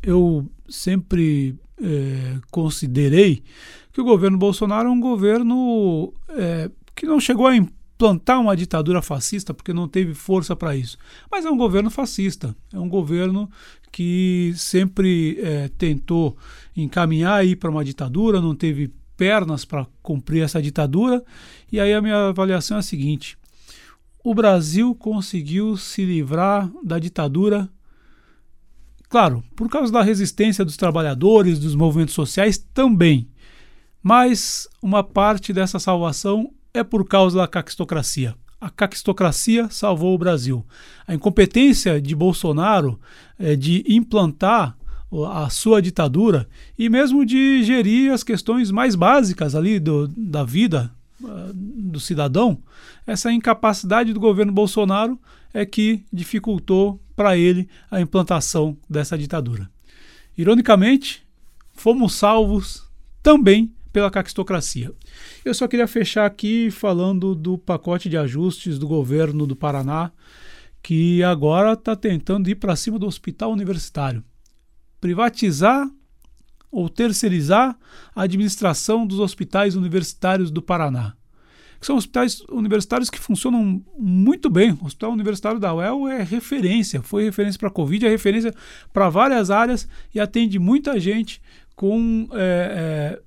eu 0.03 0.47
sempre 0.69 1.55
é, 1.81 2.39
considerei 2.51 3.43
que 3.91 4.01
o 4.01 4.05
governo 4.05 4.37
Bolsonaro 4.37 4.87
é 4.87 4.91
um 4.91 4.99
governo 4.99 6.13
é, 6.29 6.69
que 6.95 7.07
não 7.07 7.19
chegou 7.19 7.47
a 7.47 7.55
implantar 7.55 8.39
uma 8.39 8.55
ditadura 8.55 9.01
fascista 9.01 9.53
porque 9.53 9.73
não 9.73 9.87
teve 9.87 10.13
força 10.13 10.55
para 10.55 10.75
isso. 10.75 10.97
Mas 11.31 11.43
é 11.43 11.49
um 11.49 11.57
governo 11.57 11.89
fascista, 11.89 12.55
é 12.71 12.79
um 12.79 12.89
governo 12.89 13.49
que 13.95 14.51
sempre 14.57 15.39
é, 15.39 15.69
tentou 15.69 16.35
encaminhar 16.75 17.39
aí 17.39 17.55
para 17.55 17.69
uma 17.69 17.85
ditadura, 17.85 18.41
não 18.41 18.53
teve 18.53 18.93
pernas 19.15 19.63
para 19.63 19.87
cumprir 20.03 20.43
essa 20.43 20.61
ditadura. 20.61 21.23
E 21.71 21.79
aí 21.79 21.93
a 21.93 22.01
minha 22.01 22.27
avaliação 22.27 22.75
é 22.75 22.81
a 22.81 22.83
seguinte: 22.83 23.37
o 24.21 24.35
Brasil 24.35 24.93
conseguiu 24.95 25.77
se 25.77 26.03
livrar 26.03 26.69
da 26.83 26.99
ditadura 26.99 27.69
Claro, 29.07 29.41
por 29.55 29.69
causa 29.69 29.93
da 29.93 30.01
resistência 30.01 30.65
dos 30.65 30.75
trabalhadores, 30.75 31.57
dos 31.57 31.73
movimentos 31.73 32.15
sociais 32.15 32.57
também. 32.57 33.29
Mas 34.03 34.67
uma 34.81 35.05
parte 35.05 35.53
dessa 35.53 35.79
salvação 35.79 36.51
é 36.73 36.83
por 36.83 37.07
causa 37.07 37.37
da 37.37 37.47
caquistocracia. 37.47 38.35
A 38.59 38.69
caquistocracia 38.69 39.67
salvou 39.69 40.15
o 40.15 40.17
Brasil. 40.17 40.65
A 41.07 41.13
incompetência 41.13 42.01
de 42.01 42.15
Bolsonaro 42.15 42.99
é, 43.37 43.55
de 43.55 43.83
implantar 43.87 44.77
a 45.31 45.49
sua 45.49 45.81
ditadura 45.81 46.47
e 46.77 46.89
mesmo 46.89 47.25
de 47.25 47.63
gerir 47.63 48.11
as 48.11 48.23
questões 48.23 48.71
mais 48.71 48.95
básicas 48.95 49.55
ali 49.55 49.79
do, 49.79 50.07
da 50.07 50.43
vida 50.43 50.91
uh, 51.21 51.53
do 51.53 51.99
cidadão, 51.99 52.57
essa 53.05 53.31
incapacidade 53.31 54.11
do 54.11 54.19
governo 54.19 54.51
Bolsonaro 54.51 55.19
é 55.53 55.65
que 55.65 56.03
dificultou 56.11 56.99
para 57.15 57.37
ele 57.37 57.69
a 57.89 58.01
implantação 58.01 58.75
dessa 58.89 59.17
ditadura. 59.17 59.69
Ironicamente, 60.37 61.23
fomos 61.73 62.15
salvos 62.15 62.83
também 63.23 63.73
pela 63.93 64.11
caquistocracia. 64.11 64.91
Eu 65.45 65.53
só 65.53 65.67
queria 65.67 65.87
fechar 65.87 66.25
aqui 66.25 66.71
falando 66.71 67.35
do 67.35 67.55
pacote 67.55 68.09
de 68.09 68.17
ajustes 68.17 68.79
do 68.79 68.87
governo 68.87 69.45
do 69.45 69.55
Paraná, 69.55 70.11
que 70.81 71.23
agora 71.23 71.73
está 71.73 71.95
tentando 71.95 72.49
ir 72.49 72.55
para 72.55 72.75
cima 72.75 72.97
do 72.97 73.05
hospital 73.05 73.51
universitário. 73.51 74.23
Privatizar 74.99 75.87
ou 76.71 76.89
terceirizar 76.89 77.77
a 78.15 78.23
administração 78.23 79.05
dos 79.05 79.19
hospitais 79.19 79.75
universitários 79.75 80.49
do 80.49 80.63
Paraná 80.63 81.15
que 81.79 81.85
são 81.85 81.97
hospitais 81.97 82.39
universitários 82.49 83.09
que 83.09 83.19
funcionam 83.19 83.83
muito 83.97 84.49
bem. 84.49 84.71
O 84.81 84.85
Hospital 84.85 85.11
Universitário 85.11 85.59
da 85.59 85.73
UEL 85.73 86.07
é 86.07 86.23
referência, 86.23 87.01
foi 87.01 87.25
referência 87.25 87.59
para 87.59 87.67
a 87.67 87.71
Covid, 87.71 88.05
é 88.05 88.09
referência 88.09 88.53
para 88.91 89.09
várias 89.09 89.51
áreas 89.51 89.87
e 90.13 90.19
atende 90.19 90.57
muita 90.57 90.99
gente 90.99 91.41
com 91.75 92.27
é, 92.31 93.17
é, 93.17 93.21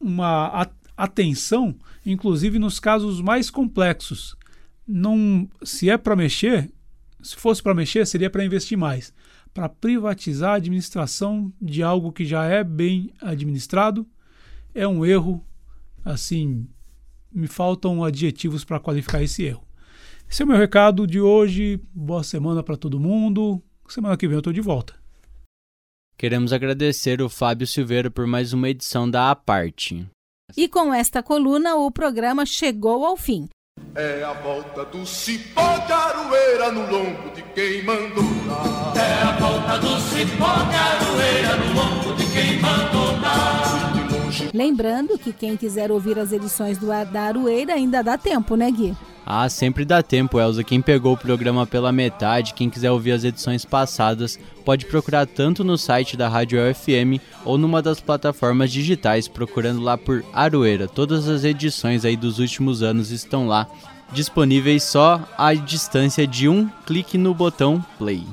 uma 0.00 0.46
atenção, 1.04 1.74
inclusive 2.06 2.58
nos 2.58 2.78
casos 2.78 3.20
mais 3.20 3.50
complexos. 3.50 4.36
Não, 4.86 5.48
se 5.62 5.90
é 5.90 5.98
para 5.98 6.14
mexer, 6.14 6.70
se 7.20 7.34
fosse 7.36 7.62
para 7.62 7.74
mexer, 7.74 8.06
seria 8.06 8.30
para 8.30 8.44
investir 8.44 8.78
mais. 8.78 9.12
Para 9.52 9.68
privatizar 9.68 10.52
a 10.52 10.56
administração 10.56 11.52
de 11.60 11.82
algo 11.82 12.12
que 12.12 12.24
já 12.24 12.44
é 12.44 12.62
bem 12.62 13.12
administrado 13.20 14.06
é 14.74 14.86
um 14.86 15.04
erro 15.04 15.44
assim 16.04 16.66
me 17.32 17.46
faltam 17.46 18.04
adjetivos 18.04 18.64
para 18.64 18.80
qualificar 18.80 19.22
esse 19.22 19.42
erro. 19.42 19.66
Esse 20.28 20.42
é 20.42 20.44
o 20.44 20.48
meu 20.48 20.56
recado 20.56 21.06
de 21.06 21.20
hoje. 21.20 21.80
Boa 21.92 22.22
semana 22.22 22.62
para 22.62 22.76
todo 22.76 23.00
mundo. 23.00 23.62
Semana 23.88 24.16
que 24.16 24.26
vem 24.26 24.34
eu 24.34 24.40
estou 24.40 24.52
de 24.52 24.60
volta. 24.60 24.94
Queremos 26.16 26.52
agradecer 26.52 27.20
o 27.20 27.28
Fábio 27.28 27.66
Silveira 27.66 28.10
por 28.10 28.26
mais 28.26 28.52
uma 28.52 28.68
edição 28.68 29.10
da 29.10 29.30
A 29.30 29.36
Parte. 29.36 30.06
E 30.56 30.68
com 30.68 30.92
esta 30.92 31.22
coluna, 31.22 31.76
o 31.76 31.90
programa 31.90 32.44
chegou 32.44 33.04
ao 33.04 33.16
fim. 33.16 33.48
É 33.94 34.22
a 34.22 34.32
volta 34.32 34.84
do 34.86 35.06
cipó 35.06 35.78
de 35.86 35.92
aroeira 35.92 36.72
no 36.72 36.90
lombo 36.90 37.30
de 37.34 37.42
quem 37.54 37.82
mandou 37.82 38.24
dar. 38.46 38.92
É 38.96 39.22
a 39.22 39.32
volta 39.38 39.78
do 39.78 40.00
cipó 40.00 40.54
de 40.64 40.76
aroeira 40.76 41.56
no 41.56 41.74
lombo 41.74 42.14
de 42.14 42.26
quem 42.32 42.60
mandou 42.60 43.18
dar. 43.20 43.71
Lembrando 44.52 45.18
que 45.18 45.32
quem 45.32 45.56
quiser 45.56 45.90
ouvir 45.90 46.18
as 46.18 46.32
edições 46.32 46.76
do 46.76 46.86
da 46.86 47.22
Aroeira 47.22 47.74
ainda 47.74 48.02
dá 48.02 48.18
tempo, 48.18 48.54
né, 48.54 48.70
Gui? 48.70 48.94
Ah, 49.24 49.48
sempre 49.48 49.84
dá 49.84 50.02
tempo, 50.02 50.38
Elza. 50.38 50.64
Quem 50.64 50.82
pegou 50.82 51.14
o 51.14 51.16
programa 51.16 51.66
pela 51.66 51.92
metade, 51.92 52.54
quem 52.54 52.68
quiser 52.68 52.90
ouvir 52.90 53.12
as 53.12 53.24
edições 53.24 53.64
passadas, 53.64 54.38
pode 54.64 54.86
procurar 54.86 55.26
tanto 55.26 55.62
no 55.62 55.78
site 55.78 56.16
da 56.16 56.28
Rádio 56.28 56.58
FM 56.74 57.22
ou 57.44 57.56
numa 57.56 57.80
das 57.80 58.00
plataformas 58.00 58.70
digitais, 58.70 59.28
procurando 59.28 59.80
lá 59.80 59.96
por 59.96 60.24
Aroeira. 60.32 60.88
Todas 60.88 61.28
as 61.28 61.44
edições 61.44 62.04
aí 62.04 62.16
dos 62.16 62.40
últimos 62.40 62.82
anos 62.82 63.10
estão 63.10 63.46
lá, 63.46 63.68
disponíveis 64.12 64.82
só 64.82 65.22
à 65.38 65.54
distância 65.54 66.26
de 66.26 66.48
um 66.48 66.68
clique 66.84 67.16
no 67.16 67.32
botão 67.32 67.82
play. 67.98 68.24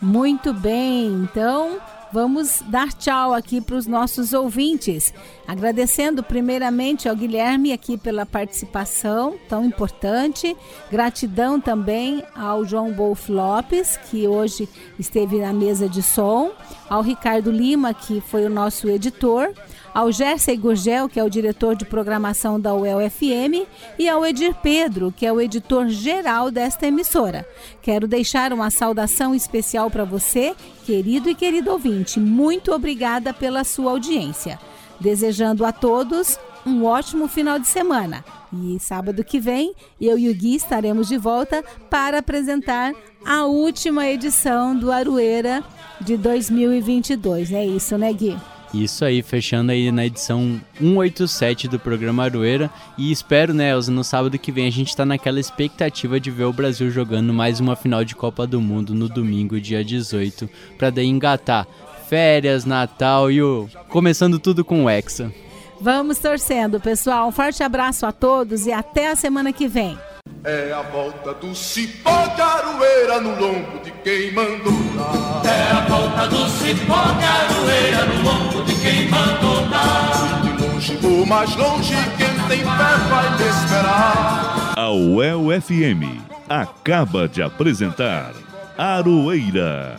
Muito 0.00 0.54
bem, 0.54 1.08
então 1.08 1.78
vamos 2.12 2.62
dar 2.66 2.92
tchau 2.92 3.32
aqui 3.34 3.60
para 3.60 3.76
os 3.76 3.86
nossos 3.86 4.32
ouvintes. 4.32 5.12
Agradecendo 5.46 6.22
primeiramente 6.22 7.08
ao 7.08 7.16
Guilherme 7.16 7.72
aqui 7.72 7.96
pela 7.96 8.26
participação 8.26 9.36
tão 9.48 9.64
importante. 9.64 10.56
Gratidão 10.90 11.60
também 11.60 12.22
ao 12.34 12.64
João 12.64 12.92
Wolf 12.92 13.28
Lopes, 13.28 13.96
que 14.10 14.26
hoje 14.26 14.68
esteve 14.98 15.38
na 15.38 15.52
mesa 15.52 15.88
de 15.88 16.02
som. 16.02 16.50
Ao 16.88 17.02
Ricardo 17.02 17.50
Lima, 17.50 17.92
que 17.92 18.20
foi 18.20 18.44
o 18.44 18.50
nosso 18.50 18.88
editor 18.88 19.52
ao 19.94 20.12
Jersey 20.12 20.56
Gurgel, 20.56 21.08
que 21.08 21.18
é 21.18 21.24
o 21.24 21.30
diretor 21.30 21.74
de 21.74 21.84
programação 21.84 22.60
da 22.60 22.74
UEL-FM, 22.74 23.66
e 23.98 24.08
ao 24.08 24.24
Edir 24.24 24.54
Pedro, 24.62 25.12
que 25.16 25.26
é 25.26 25.32
o 25.32 25.40
editor-geral 25.40 26.50
desta 26.50 26.86
emissora. 26.86 27.46
Quero 27.82 28.06
deixar 28.06 28.52
uma 28.52 28.70
saudação 28.70 29.34
especial 29.34 29.90
para 29.90 30.04
você, 30.04 30.54
querido 30.84 31.28
e 31.28 31.34
querido 31.34 31.70
ouvinte. 31.70 32.20
Muito 32.20 32.72
obrigada 32.72 33.32
pela 33.32 33.64
sua 33.64 33.92
audiência. 33.92 34.58
Desejando 35.00 35.64
a 35.64 35.72
todos 35.72 36.38
um 36.66 36.84
ótimo 36.84 37.28
final 37.28 37.58
de 37.58 37.66
semana. 37.66 38.24
E 38.52 38.78
sábado 38.80 39.24
que 39.24 39.38
vem, 39.38 39.74
eu 40.00 40.18
e 40.18 40.28
o 40.28 40.34
Gui 40.34 40.54
estaremos 40.54 41.08
de 41.08 41.16
volta 41.16 41.64
para 41.90 42.18
apresentar 42.18 42.94
a 43.24 43.44
última 43.44 44.06
edição 44.06 44.76
do 44.76 44.90
Aroeira 44.90 45.62
de 46.00 46.16
2022. 46.16 47.52
É 47.52 47.64
isso, 47.64 47.96
né, 47.98 48.12
Gui? 48.12 48.36
Isso 48.72 49.04
aí, 49.04 49.22
fechando 49.22 49.72
aí 49.72 49.90
na 49.90 50.04
edição 50.04 50.60
187 50.78 51.68
do 51.68 51.78
programa 51.78 52.24
Aroeira. 52.24 52.70
E 52.96 53.10
espero, 53.10 53.54
né, 53.54 53.70
Elza, 53.70 53.90
no 53.90 54.04
sábado 54.04 54.38
que 54.38 54.52
vem 54.52 54.66
a 54.66 54.72
gente 54.72 54.94
tá 54.94 55.06
naquela 55.06 55.40
expectativa 55.40 56.20
de 56.20 56.30
ver 56.30 56.44
o 56.44 56.52
Brasil 56.52 56.90
jogando 56.90 57.32
mais 57.32 57.60
uma 57.60 57.74
final 57.74 58.04
de 58.04 58.14
Copa 58.14 58.46
do 58.46 58.60
Mundo 58.60 58.94
no 58.94 59.08
domingo, 59.08 59.60
dia 59.60 59.84
18, 59.84 60.48
para 60.76 60.90
daí 60.90 61.06
engatar 61.06 61.66
férias, 62.08 62.64
Natal 62.64 63.30
e 63.30 63.42
o. 63.42 63.68
Começando 63.88 64.38
tudo 64.38 64.64
com 64.64 64.84
o 64.84 64.90
Hexa. 64.90 65.32
Vamos 65.80 66.18
torcendo, 66.18 66.80
pessoal. 66.80 67.28
Um 67.28 67.32
forte 67.32 67.62
abraço 67.62 68.04
a 68.04 68.12
todos 68.12 68.66
e 68.66 68.72
até 68.72 69.10
a 69.10 69.16
semana 69.16 69.52
que 69.52 69.68
vem. 69.68 69.96
É 70.44 70.72
a 70.72 70.82
volta 70.82 71.34
do 71.34 71.54
cipó 71.54 72.26
de 72.34 72.40
aroeira 72.40 73.20
no 73.20 73.30
lombo 73.40 73.80
de 73.84 73.90
quem 74.02 74.32
mandou 74.32 74.72
dar. 74.96 75.42
É 75.44 75.72
a 75.72 75.80
volta 75.88 76.26
do 76.28 76.48
cipó 76.48 77.02
de 77.18 77.24
aroeira 77.24 78.06
no 78.06 78.22
lombo 78.22 78.64
de 78.64 78.74
quem 78.76 79.08
mandou 79.08 79.66
dar. 79.68 80.40
De 80.42 80.64
longe 80.64 80.96
vou 80.96 81.26
mais 81.26 81.54
longe, 81.56 81.94
quem 82.16 82.48
tem 82.48 82.58
fé 82.58 82.96
vai 83.10 83.36
me 83.36 83.48
esperar. 83.48 84.74
A 84.76 84.90
UEL 84.90 85.60
FM 85.60 86.22
acaba 86.48 87.28
de 87.28 87.42
apresentar 87.42 88.32
Aroeira, 88.78 89.98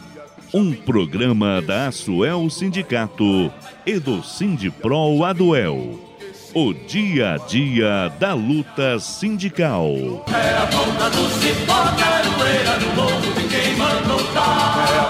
um 0.53 0.73
programa 0.73 1.61
da 1.61 1.87
Asuel 1.87 2.49
Sindicato 2.49 3.51
e 3.85 3.99
do 3.99 4.23
Sindipro 4.23 5.23
Aduel. 5.23 6.08
O 6.53 6.73
dia 6.73 7.35
a 7.35 7.37
dia 7.37 8.11
da 8.19 8.33
luta 8.33 8.99
sindical. 8.99 10.25
É 10.33 10.57
a 10.57 10.65
ponta 10.65 11.07
do 11.11 11.29
cipó, 11.29 11.75
caroeira 11.95 12.79
morro 12.95 13.49
quem 13.49 13.75
manda. 13.77 15.08